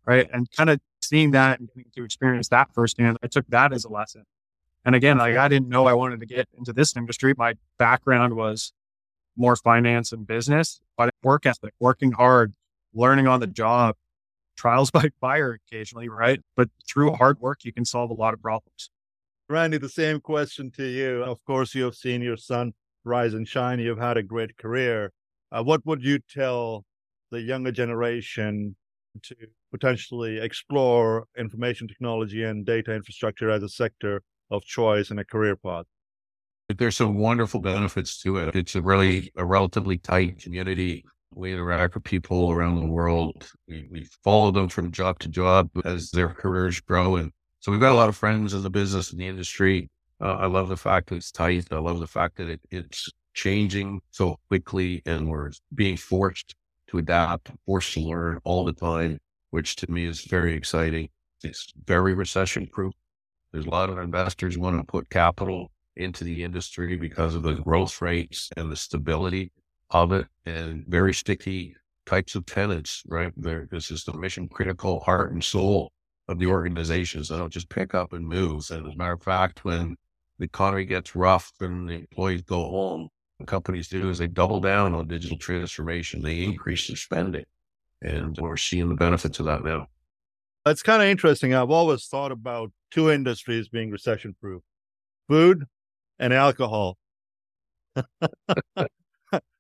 Right. 0.05 0.29
And 0.31 0.49
kind 0.51 0.69
of 0.69 0.79
seeing 1.01 1.31
that 1.31 1.59
and 1.59 1.67
getting 1.75 1.91
to 1.95 2.03
experience 2.05 2.47
that 2.49 2.73
firsthand, 2.73 3.17
I 3.21 3.27
took 3.27 3.45
that 3.49 3.73
as 3.73 3.83
a 3.83 3.89
lesson. 3.89 4.23
And 4.85 4.95
again, 4.95 5.17
like 5.17 5.35
I 5.35 5.47
didn't 5.47 5.69
know 5.69 5.85
I 5.85 5.93
wanted 5.93 6.21
to 6.21 6.25
get 6.25 6.47
into 6.57 6.71
this 6.71 6.95
industry. 6.95 7.33
My 7.37 7.55
background 7.77 8.35
was 8.35 8.71
more 9.35 9.55
finance 9.55 10.11
and 10.11 10.27
business, 10.27 10.79
but 10.97 11.13
work 11.23 11.45
ethic, 11.45 11.73
working 11.79 12.11
hard, 12.11 12.53
learning 12.93 13.27
on 13.27 13.39
the 13.39 13.47
job, 13.47 13.95
trials 14.55 14.91
by 14.99 15.09
fire 15.19 15.59
occasionally, 15.67 16.09
right? 16.09 16.39
But 16.55 16.69
through 16.87 17.13
hard 17.13 17.39
work, 17.39 17.63
you 17.63 17.73
can 17.73 17.85
solve 17.85 18.09
a 18.09 18.13
lot 18.13 18.33
of 18.33 18.41
problems. 18.41 18.89
Randy, 19.49 19.77
the 19.77 19.89
same 19.89 20.19
question 20.19 20.71
to 20.71 20.85
you. 20.85 21.23
Of 21.23 21.43
course, 21.45 21.75
you 21.75 21.83
have 21.83 21.95
seen 21.95 22.21
your 22.21 22.37
son 22.37 22.73
rise 23.03 23.33
and 23.33 23.47
shine. 23.47 23.79
You've 23.79 23.99
had 23.99 24.17
a 24.17 24.23
great 24.23 24.57
career. 24.57 25.11
Uh, 25.51 25.63
what 25.63 25.85
would 25.85 26.03
you 26.03 26.19
tell 26.19 26.85
the 27.29 27.41
younger 27.41 27.71
generation 27.71 28.75
to 29.21 29.35
potentially 29.71 30.39
explore 30.39 31.25
information 31.37 31.87
technology 31.87 32.43
and 32.43 32.65
data 32.65 32.93
infrastructure 32.93 33.49
as 33.49 33.63
a 33.63 33.69
sector 33.69 34.21
of 34.49 34.63
choice 34.63 35.11
and 35.11 35.19
a 35.19 35.25
career 35.25 35.55
path? 35.55 35.85
There's 36.77 36.97
some 36.97 37.17
wonderful 37.17 37.59
benefits 37.59 38.21
to 38.21 38.37
it. 38.37 38.55
It's 38.55 38.75
a 38.75 38.81
really 38.81 39.31
a 39.35 39.45
relatively 39.45 39.97
tight 39.97 40.39
community. 40.39 41.03
We 41.33 41.53
interact 41.53 41.95
with 41.95 42.03
people 42.03 42.51
around 42.51 42.79
the 42.79 42.87
world. 42.87 43.49
We, 43.67 43.87
we 43.91 44.07
follow 44.23 44.51
them 44.51 44.69
from 44.69 44.91
job 44.91 45.19
to 45.19 45.29
job 45.29 45.69
as 45.83 46.11
their 46.11 46.29
careers 46.29 46.79
grow. 46.79 47.15
And 47.17 47.31
so 47.59 47.71
we've 47.71 47.81
got 47.81 47.91
a 47.91 47.95
lot 47.95 48.09
of 48.09 48.15
friends 48.15 48.53
in 48.53 48.63
the 48.63 48.69
business 48.69 49.11
in 49.11 49.17
the 49.17 49.27
industry. 49.27 49.89
Uh, 50.21 50.35
I 50.35 50.45
love 50.45 50.69
the 50.69 50.77
fact 50.77 51.09
that 51.09 51.15
it's 51.15 51.31
tight. 51.31 51.67
I 51.71 51.79
love 51.79 51.99
the 51.99 52.07
fact 52.07 52.37
that 52.37 52.49
it, 52.49 52.61
it's 52.71 53.09
changing 53.33 53.99
so 54.11 54.37
quickly 54.47 55.01
and 55.05 55.27
we're 55.27 55.51
being 55.73 55.97
forced 55.97 56.55
to 56.87 56.99
adapt, 56.99 57.51
forced 57.65 57.93
to 57.93 58.01
learn 58.01 58.39
all 58.43 58.63
the 58.63 58.73
time, 58.73 59.19
which 59.49 59.75
to 59.77 59.91
me 59.91 60.05
is 60.05 60.21
very 60.21 60.53
exciting. 60.53 61.09
It's 61.43 61.73
very 61.85 62.13
recession 62.13 62.67
proof. 62.67 62.93
There's 63.51 63.65
a 63.65 63.69
lot 63.69 63.89
of 63.89 63.97
investors 63.97 64.57
want 64.57 64.77
to 64.77 64.83
put 64.83 65.09
capital 65.09 65.71
into 65.95 66.23
the 66.23 66.43
industry 66.43 66.95
because 66.95 67.35
of 67.35 67.43
the 67.43 67.53
growth 67.55 68.01
rates 68.01 68.49
and 68.57 68.71
the 68.71 68.75
stability 68.75 69.51
of 69.89 70.11
it 70.11 70.27
and 70.45 70.85
very 70.87 71.13
sticky 71.13 71.75
types 72.05 72.35
of 72.35 72.45
tenants, 72.45 73.03
right? 73.07 73.31
There, 73.37 73.67
this 73.71 73.91
is 73.91 74.03
the 74.03 74.13
mission 74.13 74.47
critical 74.47 74.99
heart 75.01 75.31
and 75.31 75.43
soul 75.43 75.91
of 76.27 76.39
the 76.39 76.47
organizations. 76.47 77.29
They 77.29 77.37
don't 77.37 77.53
just 77.53 77.69
pick 77.69 77.93
up 77.93 78.13
and 78.13 78.27
move. 78.27 78.69
And 78.71 78.87
as 78.87 78.93
a 78.93 78.97
matter 78.97 79.13
of 79.13 79.23
fact, 79.23 79.63
when 79.63 79.95
the 80.39 80.45
economy 80.45 80.85
gets 80.85 81.15
rough 81.15 81.51
and 81.59 81.87
the 81.87 81.95
employees 81.95 82.41
go 82.41 82.69
home, 82.69 83.09
what 83.37 83.47
companies 83.47 83.87
do 83.87 84.09
is 84.09 84.17
they 84.17 84.27
double 84.27 84.59
down 84.59 84.93
on 84.93 85.07
digital 85.07 85.37
transformation. 85.37 86.21
They 86.21 86.43
increase 86.43 86.87
their 86.87 86.97
spending. 86.97 87.45
And 88.01 88.37
we're 88.37 88.57
seeing 88.57 88.89
the 88.89 88.95
benefits 88.95 89.39
of 89.39 89.45
that 89.45 89.63
now. 89.63 89.87
It's 90.65 90.83
kind 90.83 91.01
of 91.01 91.07
interesting. 91.07 91.53
I've 91.53 91.71
always 91.71 92.05
thought 92.05 92.31
about 92.31 92.71
two 92.91 93.11
industries 93.11 93.69
being 93.69 93.91
recession 93.91 94.35
proof 94.39 94.61
food 95.27 95.65
and 96.19 96.33
alcohol. 96.33 96.97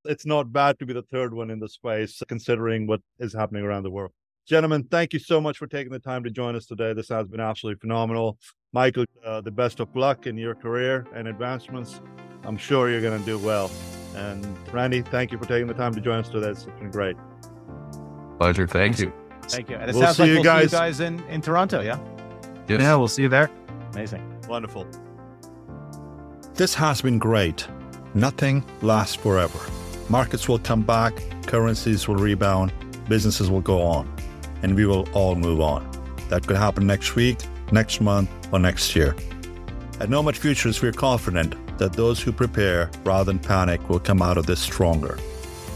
it's 0.05 0.25
not 0.25 0.51
bad 0.51 0.79
to 0.79 0.85
be 0.85 0.93
the 0.93 1.01
third 1.03 1.33
one 1.33 1.49
in 1.49 1.59
the 1.59 1.69
space, 1.69 2.21
considering 2.27 2.87
what 2.87 3.01
is 3.19 3.33
happening 3.33 3.63
around 3.63 3.83
the 3.83 3.91
world. 3.91 4.11
Gentlemen, 4.45 4.83
thank 4.91 5.13
you 5.13 5.19
so 5.19 5.39
much 5.39 5.57
for 5.57 5.67
taking 5.67 5.91
the 5.91 5.99
time 5.99 6.23
to 6.23 6.29
join 6.29 6.55
us 6.55 6.65
today. 6.65 6.91
This 6.93 7.07
has 7.09 7.27
been 7.27 7.39
absolutely 7.39 7.79
phenomenal. 7.79 8.37
Michael, 8.73 9.05
uh, 9.25 9.39
the 9.41 9.51
best 9.51 9.79
of 9.79 9.95
luck 9.95 10.27
in 10.27 10.37
your 10.37 10.53
career 10.55 11.07
and 11.13 11.27
advancements. 11.27 12.01
I'm 12.43 12.57
sure 12.57 12.89
you're 12.89 13.01
going 13.01 13.17
to 13.17 13.25
do 13.25 13.37
well. 13.37 13.71
And 14.15 14.45
Randy, 14.73 15.01
thank 15.01 15.31
you 15.31 15.37
for 15.37 15.45
taking 15.45 15.67
the 15.67 15.73
time 15.73 15.93
to 15.95 16.01
join 16.01 16.19
us 16.19 16.29
today. 16.29 16.49
It's 16.49 16.65
been 16.65 16.91
great. 16.91 17.15
Pleasure. 18.37 18.67
Thank 18.67 18.99
you. 18.99 19.13
Thank 19.43 19.69
you. 19.69 19.77
And 19.77 19.89
it 19.89 19.93
We'll 19.93 20.03
sounds 20.03 20.17
see 20.17 20.23
like 20.23 20.29
you 20.29 20.35
we'll 20.35 20.43
guys- 20.43 20.71
see 20.71 20.75
you 20.75 20.81
guys 20.81 20.99
in, 20.99 21.23
in 21.29 21.41
Toronto, 21.41 21.79
yeah? 21.81 21.97
Yes. 22.67 22.81
Yeah, 22.81 22.95
we'll 22.95 23.07
see 23.07 23.21
you 23.23 23.29
there. 23.29 23.49
Amazing. 23.93 24.41
Wonderful. 24.49 24.85
This 26.55 26.75
has 26.75 27.01
been 27.01 27.17
great. 27.17 27.67
Nothing 28.13 28.63
lasts 28.83 29.15
forever. 29.15 29.59
Markets 30.07 30.47
will 30.47 30.59
come 30.59 30.83
back, 30.83 31.19
currencies 31.47 32.07
will 32.07 32.15
rebound, 32.15 32.71
businesses 33.09 33.49
will 33.49 33.61
go 33.61 33.81
on, 33.81 34.07
and 34.61 34.75
we 34.75 34.85
will 34.85 35.09
all 35.13 35.33
move 35.35 35.61
on. 35.61 35.89
That 36.29 36.45
could 36.45 36.57
happen 36.57 36.85
next 36.85 37.15
week, 37.15 37.39
next 37.71 38.01
month, 38.01 38.29
or 38.51 38.59
next 38.59 38.95
year. 38.95 39.15
At 39.99 40.09
Nomad 40.09 40.37
Futurist, 40.37 40.83
we're 40.83 40.91
confident 40.91 41.55
that 41.79 41.93
those 41.93 42.21
who 42.21 42.31
prepare 42.31 42.91
rather 43.03 43.23
than 43.23 43.39
panic 43.39 43.89
will 43.89 43.99
come 43.99 44.21
out 44.21 44.37
of 44.37 44.45
this 44.45 44.59
stronger. 44.59 45.17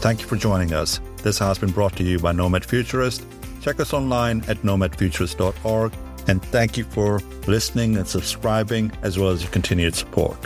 Thank 0.00 0.20
you 0.20 0.26
for 0.28 0.36
joining 0.36 0.74
us. 0.74 1.00
This 1.24 1.40
has 1.40 1.58
been 1.58 1.72
brought 1.72 1.96
to 1.96 2.04
you 2.04 2.20
by 2.20 2.30
Nomad 2.30 2.64
Futurist. 2.64 3.26
Check 3.60 3.80
us 3.80 3.92
online 3.92 4.44
at 4.46 4.58
nomadfuturist.org. 4.58 5.92
And 6.28 6.44
thank 6.44 6.76
you 6.76 6.84
for 6.84 7.20
listening 7.46 7.96
and 7.96 8.06
subscribing, 8.06 8.92
as 9.02 9.18
well 9.18 9.30
as 9.30 9.42
your 9.42 9.50
continued 9.50 9.94
support. 9.94 10.38